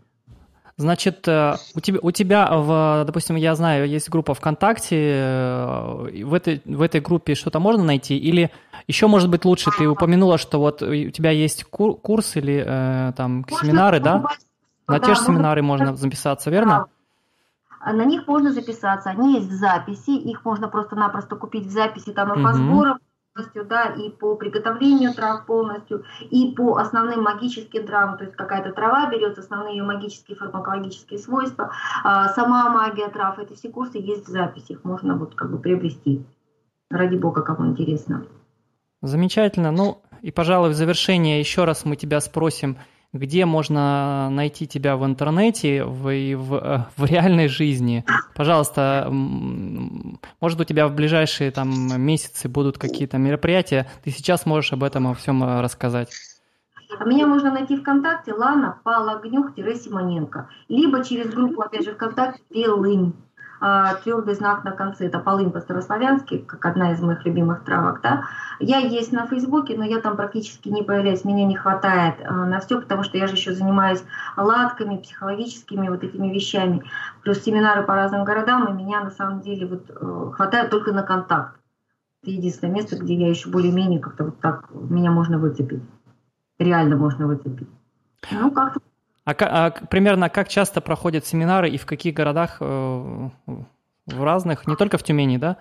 Значит, 0.77 1.29
э, 1.29 1.55
у 1.77 1.81
тебя, 1.81 1.99
у 2.03 2.11
тебя, 2.11 2.49
в, 2.51 3.05
допустим, 3.07 3.37
я 3.37 3.55
знаю, 3.55 3.89
есть 3.89 4.11
группа 4.11 4.35
ВКонтакте, 4.35 4.97
э, 4.99 6.25
в 6.25 6.35
этой, 6.35 6.62
в 6.64 6.83
этой 6.83 7.01
группе 7.01 7.37
что-то 7.37 7.61
можно 7.61 7.85
найти? 7.85 8.18
Или 8.18 8.51
еще, 8.89 9.07
может 9.07 9.31
быть, 9.31 9.45
лучше, 9.45 9.70
ты 9.79 9.87
упомянула, 9.87 10.37
что 10.37 10.59
вот 10.59 10.83
у 10.83 11.11
тебя 11.11 11.31
есть 11.31 11.64
курс 11.64 12.37
или 12.37 12.64
э, 12.66 13.12
там 13.16 13.47
семинары, 13.61 14.01
да? 14.01 14.25
На 14.89 14.99
те 14.99 15.14
же 15.14 15.20
семинары 15.20 15.62
можно 15.62 15.95
записаться, 15.95 16.51
верно? 16.51 16.87
На 17.87 18.05
них 18.05 18.27
можно 18.27 18.51
записаться, 18.51 19.11
они 19.11 19.35
есть 19.35 19.49
в 19.49 19.53
записи, 19.53 20.11
их 20.11 20.45
можно 20.45 20.68
просто-напросто 20.68 21.37
купить 21.37 21.66
в 21.66 21.70
записи, 21.70 22.12
там 22.12 22.33
и 22.33 22.43
по 22.43 22.53
сборам, 22.53 22.99
полностью, 23.35 23.64
да, 23.64 23.87
и 23.87 24.11
по 24.11 24.37
приготовлению 24.37 25.12
трав 25.12 25.47
полностью, 25.47 26.05
и 26.30 26.53
по 26.57 26.76
основным 26.76 27.22
магическим 27.22 27.87
травам, 27.87 28.16
то 28.16 28.24
есть 28.24 28.37
какая-то 28.37 28.72
трава 28.72 29.11
берется, 29.11 29.41
основные 29.41 29.76
ее 29.76 29.82
магические 29.82 30.37
фармакологические 30.37 31.18
свойства, 31.18 31.70
а, 32.05 32.28
сама 32.28 32.70
магия 32.70 33.09
трав, 33.09 33.39
эти 33.39 33.55
все 33.55 33.68
курсы 33.68 33.99
есть 33.99 34.26
в 34.26 34.30
записи, 34.30 34.72
их 34.72 34.85
можно 34.85 35.16
вот 35.16 35.35
как 35.35 35.51
бы 35.51 35.59
приобрести. 35.59 36.24
Ради 36.91 37.16
бога, 37.16 37.43
кому 37.43 37.66
интересно. 37.66 38.24
Замечательно. 39.03 39.72
Ну 39.72 40.03
и, 40.22 40.30
пожалуй, 40.30 40.70
в 40.70 40.74
завершение 40.74 41.41
еще 41.41 41.64
раз 41.64 41.85
мы 41.85 41.97
тебя 41.97 42.20
спросим– 42.20 42.78
где 43.14 43.46
можно 43.46 44.28
найти 44.28 44.66
тебя 44.66 44.96
в 44.96 45.06
интернете 45.06 45.84
в, 45.84 46.10
и 46.10 46.34
в, 46.34 46.54
э, 46.54 46.84
в 46.96 47.04
реальной 47.06 47.48
жизни. 47.48 48.04
Пожалуйста, 48.34 49.08
может, 49.10 50.60
у 50.60 50.64
тебя 50.64 50.88
в 50.88 50.94
ближайшие 50.94 51.52
там, 51.52 51.70
месяцы 52.02 52.48
будут 52.48 52.76
какие-то 52.76 53.16
мероприятия. 53.16 53.86
Ты 54.02 54.10
сейчас 54.10 54.46
можешь 54.46 54.72
об 54.72 54.82
этом 54.82 55.06
во 55.06 55.14
всем 55.14 55.42
э, 55.44 55.60
рассказать. 55.60 56.10
Меня 57.06 57.26
можно 57.26 57.52
найти 57.52 57.76
ВКонтакте 57.76 58.34
Лана 58.34 58.78
Палагнюх-Симоненко, 58.84 60.48
либо 60.68 61.02
через 61.04 61.32
группу, 61.32 61.62
опять 61.62 61.84
же, 61.84 61.94
ВКонтакте 61.94 62.42
Белынь. 62.50 63.14
А, 63.66 63.94
твердый 63.94 64.34
знак 64.34 64.62
на 64.62 64.72
конце, 64.72 65.06
это 65.06 65.18
полынь 65.18 65.50
по-старославянски, 65.50 66.36
как 66.36 66.66
одна 66.66 66.92
из 66.92 67.00
моих 67.00 67.24
любимых 67.24 67.64
травок, 67.64 68.02
да. 68.02 68.24
Я 68.60 68.76
есть 68.76 69.10
на 69.10 69.26
Фейсбуке, 69.26 69.74
но 69.74 69.84
я 69.84 70.02
там 70.02 70.16
практически 70.16 70.68
не 70.68 70.82
появляюсь, 70.82 71.24
меня 71.24 71.46
не 71.46 71.56
хватает 71.56 72.16
а, 72.26 72.44
на 72.44 72.60
все, 72.60 72.78
потому 72.78 73.04
что 73.04 73.16
я 73.16 73.26
же 73.26 73.36
еще 73.36 73.54
занимаюсь 73.54 74.04
ладками, 74.36 74.98
психологическими 74.98 75.88
вот 75.88 76.04
этими 76.04 76.28
вещами, 76.28 76.82
плюс 77.22 77.38
семинары 77.38 77.84
по 77.84 77.94
разным 77.94 78.24
городам, 78.24 78.66
и 78.66 78.82
меня 78.82 79.00
на 79.00 79.10
самом 79.10 79.40
деле 79.40 79.66
вот 79.66 79.88
э, 79.88 80.30
хватает 80.34 80.68
только 80.68 80.92
на 80.92 81.02
контакт. 81.02 81.58
Это 82.22 82.32
единственное 82.32 82.74
место, 82.74 82.98
где 82.98 83.14
я 83.14 83.30
еще 83.30 83.48
более-менее 83.48 83.98
как-то 83.98 84.24
вот 84.24 84.40
так 84.40 84.68
меня 84.74 85.10
можно 85.10 85.38
выцепить. 85.38 85.82
Реально 86.58 86.96
можно 86.96 87.26
выцепить. 87.26 87.68
Ну, 88.30 88.50
как-то 88.50 88.80
а, 89.25 89.35
а 89.39 89.70
примерно 89.70 90.29
как 90.29 90.49
часто 90.49 90.81
проходят 90.81 91.27
семинары 91.27 91.70
и 91.70 91.79
в 91.79 91.87
каких 91.87 92.14
городах? 92.14 92.59
Э, 92.61 93.29
в 94.07 94.22
разных, 94.22 94.66
не 94.66 94.77
только 94.77 94.99
в 94.99 95.03
Тюмени, 95.03 95.39
да? 95.39 95.57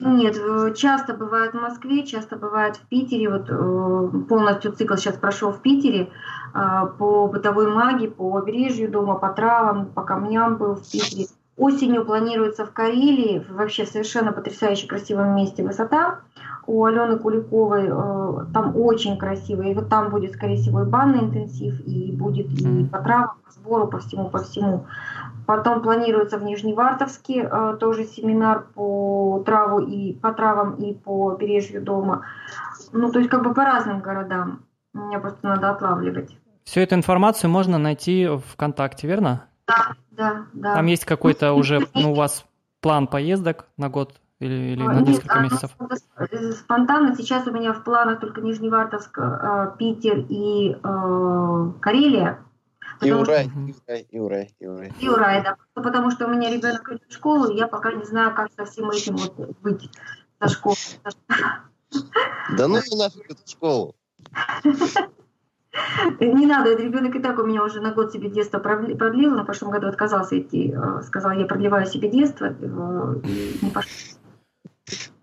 Нет, 0.00 0.36
э, 0.36 0.74
часто 0.74 1.14
бывает 1.14 1.52
в 1.52 1.60
Москве, 1.60 2.04
часто 2.04 2.36
бывает 2.36 2.76
в 2.76 2.88
Питере. 2.88 3.30
Вот 3.30 3.48
э, 3.48 4.26
полностью 4.28 4.72
цикл 4.72 4.96
сейчас 4.96 5.16
прошел 5.16 5.52
в 5.52 5.62
Питере 5.62 6.10
по 6.52 7.26
бытовой 7.26 7.68
магии, 7.68 8.06
по 8.06 8.30
побережью 8.30 8.88
дома, 8.88 9.16
по 9.16 9.30
травам, 9.30 9.86
по 9.86 10.02
камням 10.02 10.56
был 10.56 10.76
в 10.76 10.88
Питере. 10.88 11.26
Осенью 11.56 12.04
планируется 12.04 12.64
в 12.64 12.72
Карелии, 12.72 13.44
вообще 13.48 13.86
совершенно 13.86 14.32
потрясающе 14.32 14.86
красивом 14.86 15.34
месте 15.34 15.64
высота 15.64 16.20
у 16.66 16.84
Алены 16.84 17.18
Куликовой. 17.18 17.88
Э, 17.88 18.46
там 18.52 18.76
очень 18.76 19.18
красиво. 19.18 19.62
И 19.62 19.74
вот 19.74 19.88
там 19.88 20.10
будет, 20.10 20.32
скорее 20.32 20.56
всего, 20.56 20.82
и 20.82 20.86
банный 20.86 21.20
интенсив, 21.20 21.80
и 21.86 22.12
будет 22.12 22.46
и 22.60 22.84
по 22.84 22.98
травам, 22.98 23.36
по 23.44 23.52
сбору, 23.52 23.88
по 23.88 23.98
всему, 23.98 24.28
по 24.30 24.38
всему. 24.38 24.86
Потом 25.46 25.82
планируется 25.82 26.38
в 26.38 26.44
Нижневартовске 26.44 27.48
э, 27.50 27.76
тоже 27.78 28.04
семинар 28.04 28.66
по 28.74 29.42
траву 29.44 29.80
и 29.80 30.14
по 30.14 30.32
травам 30.32 30.76
и 30.76 30.94
по 30.94 31.30
побережью 31.30 31.82
дома. 31.82 32.24
Ну, 32.92 33.12
то 33.12 33.18
есть 33.18 33.30
как 33.30 33.42
бы 33.42 33.52
по 33.52 33.64
разным 33.64 34.00
городам. 34.00 34.60
Мне 34.92 35.18
просто 35.18 35.40
надо 35.42 35.70
отлавливать. 35.70 36.36
Всю 36.64 36.80
эту 36.80 36.94
информацию 36.94 37.50
можно 37.50 37.78
найти 37.78 38.28
ВКонтакте, 38.52 39.06
верно? 39.06 39.44
Да, 39.66 39.88
да, 40.10 40.46
да. 40.52 40.74
Там 40.74 40.86
есть 40.86 41.04
какой-то 41.04 41.52
уже, 41.52 41.86
ну, 41.94 42.12
у 42.12 42.14
вас 42.14 42.46
план 42.80 43.06
поездок 43.06 43.66
на 43.76 43.88
год 43.88 44.14
или, 44.44 44.72
или 44.72 44.82
на 44.82 45.00
несколько 45.00 45.40
месяцев? 45.40 45.70
Спонтанно 46.58 47.16
сейчас 47.16 47.46
у 47.46 47.52
меня 47.52 47.72
в 47.72 47.82
планах 47.84 48.20
только 48.20 48.40
Нижневартовск, 48.40 49.18
э, 49.18 49.72
Питер 49.78 50.24
и 50.28 50.76
э, 50.82 51.72
Карелия. 51.80 52.38
И 53.00 53.10
Урай, 53.10 53.46
и 53.46 53.72
Урай, 53.72 54.06
и 54.10 54.18
Урай, 54.18 54.54
и 54.60 54.66
Урай. 54.66 54.92
И 55.00 55.08
Урай, 55.08 55.42
да. 55.42 55.56
Потому 55.74 56.10
что 56.10 56.26
у 56.26 56.30
меня 56.30 56.50
ребенок 56.50 56.88
идет 56.88 57.02
в 57.08 57.12
школу, 57.12 57.50
и 57.50 57.56
я 57.56 57.66
пока 57.66 57.92
не 57.92 58.04
знаю, 58.04 58.34
как 58.34 58.50
со 58.56 58.64
всем 58.64 58.90
этим 58.90 59.16
вот 59.16 59.56
быть 59.62 59.90
со 60.40 60.48
школы. 60.48 60.76
Да 62.56 62.68
ну 62.68 62.78
и 62.78 62.96
нафиг 62.96 63.30
эту 63.30 63.48
школу. 63.48 63.94
Не 66.20 66.46
надо, 66.46 66.70
этот 66.70 66.84
ребенок 66.84 67.16
и 67.16 67.20
так 67.20 67.38
у 67.38 67.44
меня 67.44 67.64
уже 67.64 67.80
на 67.80 67.92
год 67.92 68.12
себе 68.12 68.30
детство 68.30 68.58
продлил, 68.58 69.32
на 69.32 69.44
прошлом 69.44 69.70
году 69.70 69.88
отказался 69.88 70.38
идти, 70.38 70.72
э, 70.72 71.02
сказал, 71.02 71.32
я 71.32 71.46
продлеваю 71.46 71.86
себе 71.86 72.08
детство, 72.08 72.54
и 73.24 73.58
не 73.60 73.70
пошел. 73.70 73.90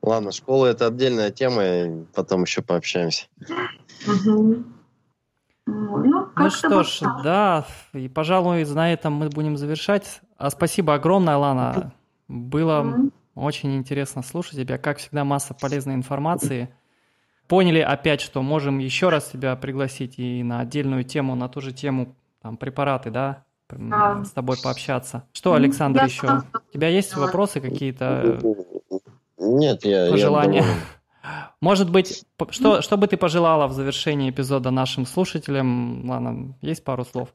Ладно, 0.01 0.31
школа 0.31 0.67
это 0.67 0.87
отдельная 0.87 1.31
тема, 1.31 2.05
потом 2.13 2.43
еще 2.43 2.61
пообщаемся. 2.61 3.27
Ну, 5.67 6.27
ну 6.35 6.49
что 6.49 6.83
ж, 6.83 7.01
да, 7.23 7.65
и, 7.93 8.09
пожалуй, 8.09 8.65
на 8.65 8.91
этом 8.91 9.13
мы 9.13 9.29
будем 9.29 9.57
завершать. 9.57 10.21
А 10.37 10.49
спасибо 10.49 10.95
огромное, 10.95 11.37
Лана. 11.37 11.93
Было 12.27 12.83
mm-hmm. 12.83 13.11
очень 13.35 13.75
интересно 13.75 14.23
слушать 14.23 14.55
тебя. 14.55 14.79
Как 14.79 14.97
всегда, 14.97 15.23
масса 15.23 15.53
полезной 15.53 15.93
информации. 15.93 16.73
Поняли 17.47 17.79
опять, 17.79 18.21
что 18.21 18.41
можем 18.41 18.79
еще 18.79 19.09
раз 19.09 19.25
тебя 19.25 19.55
пригласить 19.55 20.17
и 20.17 20.41
на 20.41 20.61
отдельную 20.61 21.03
тему, 21.03 21.35
на 21.35 21.47
ту 21.47 21.61
же 21.61 21.73
тему, 21.73 22.15
там, 22.41 22.57
препараты, 22.57 23.11
да, 23.11 23.43
с 23.69 24.31
тобой 24.31 24.57
пообщаться. 24.63 25.25
Что, 25.33 25.53
Александр, 25.53 26.01
mm-hmm. 26.01 26.05
еще? 26.05 26.43
У 26.69 26.73
тебя 26.73 26.87
есть 26.87 27.15
вопросы 27.15 27.61
какие-то? 27.61 28.39
Нет, 29.41 29.85
я... 29.85 30.09
Пожелания. 30.09 30.63
Я 30.63 30.65
Может 31.61 31.89
быть, 31.89 32.25
что, 32.49 32.81
что 32.81 32.97
бы 32.97 33.07
ты 33.07 33.17
пожелала 33.17 33.67
в 33.67 33.73
завершении 33.73 34.29
эпизода 34.29 34.71
нашим 34.71 35.05
слушателям? 35.05 36.09
Ладно, 36.09 36.55
есть 36.61 36.83
пару 36.83 37.05
слов? 37.05 37.29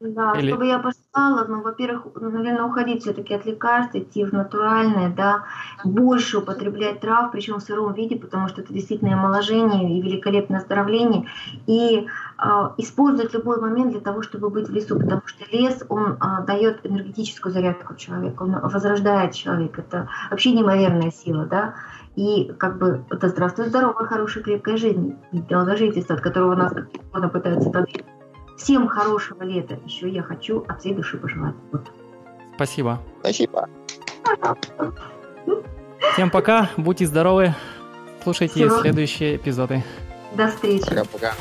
Да, 0.00 0.32
Или... 0.38 0.48
чтобы 0.48 0.66
я 0.66 0.78
пожелала, 0.78 1.44
ну, 1.46 1.60
во-первых, 1.60 2.06
наверное, 2.14 2.64
уходить 2.64 3.02
все-таки 3.02 3.34
от 3.34 3.44
лекарств, 3.44 3.94
идти 3.94 4.24
в 4.24 4.32
натуральное, 4.32 5.10
да, 5.10 5.44
больше 5.84 6.38
употреблять 6.38 7.00
трав, 7.00 7.30
причем 7.30 7.56
в 7.56 7.62
сыром 7.62 7.92
виде, 7.92 8.16
потому 8.16 8.48
что 8.48 8.62
это 8.62 8.72
действительно 8.72 9.12
омоложение 9.12 9.98
и 9.98 10.00
великолепное 10.00 10.60
оздоровление, 10.60 11.26
и 11.66 12.06
использовать 12.78 13.34
любой 13.34 13.60
момент 13.60 13.92
для 13.92 14.00
того, 14.00 14.22
чтобы 14.22 14.50
быть 14.50 14.68
в 14.68 14.72
лесу, 14.72 14.98
потому 14.98 15.22
что 15.26 15.44
лес, 15.50 15.82
он 15.88 16.12
э, 16.12 16.46
дает 16.46 16.84
энергетическую 16.84 17.52
зарядку 17.52 17.94
человеку, 17.96 18.44
он 18.44 18.58
возрождает 18.60 19.34
человека, 19.34 19.82
это 19.82 20.08
вообще 20.30 20.52
неимоверная 20.52 21.10
сила, 21.10 21.44
да, 21.44 21.74
и 22.16 22.52
как 22.58 22.78
бы 22.78 23.04
это 23.10 23.28
здравствуй, 23.28 23.66
здоровая, 23.66 24.06
хорошая, 24.06 24.42
крепкая 24.42 24.76
жизнь, 24.76 25.16
и 25.32 25.40
долгожительство, 25.40 26.16
от 26.16 26.22
которого 26.22 26.54
нас 26.54 26.72
пытаются 27.32 27.70
добиться 27.70 28.04
Всем 28.60 28.88
хорошего 28.88 29.42
лета. 29.42 29.78
Еще 29.86 30.08
я 30.10 30.22
хочу 30.22 30.64
от 30.68 30.80
всей 30.80 30.94
души 30.94 31.16
пожелать. 31.16 31.54
Вот. 31.72 31.90
Спасибо. 32.56 33.00
Спасибо. 33.20 33.68
Всем 36.12 36.30
пока, 36.30 36.68
будьте 36.76 37.06
здоровы, 37.06 37.54
слушайте 38.22 38.66
Всего. 38.66 38.80
следующие 38.80 39.36
эпизоды. 39.36 39.82
До 40.36 40.48
встречи. 40.48 40.88
Пока-пока. 40.88 41.32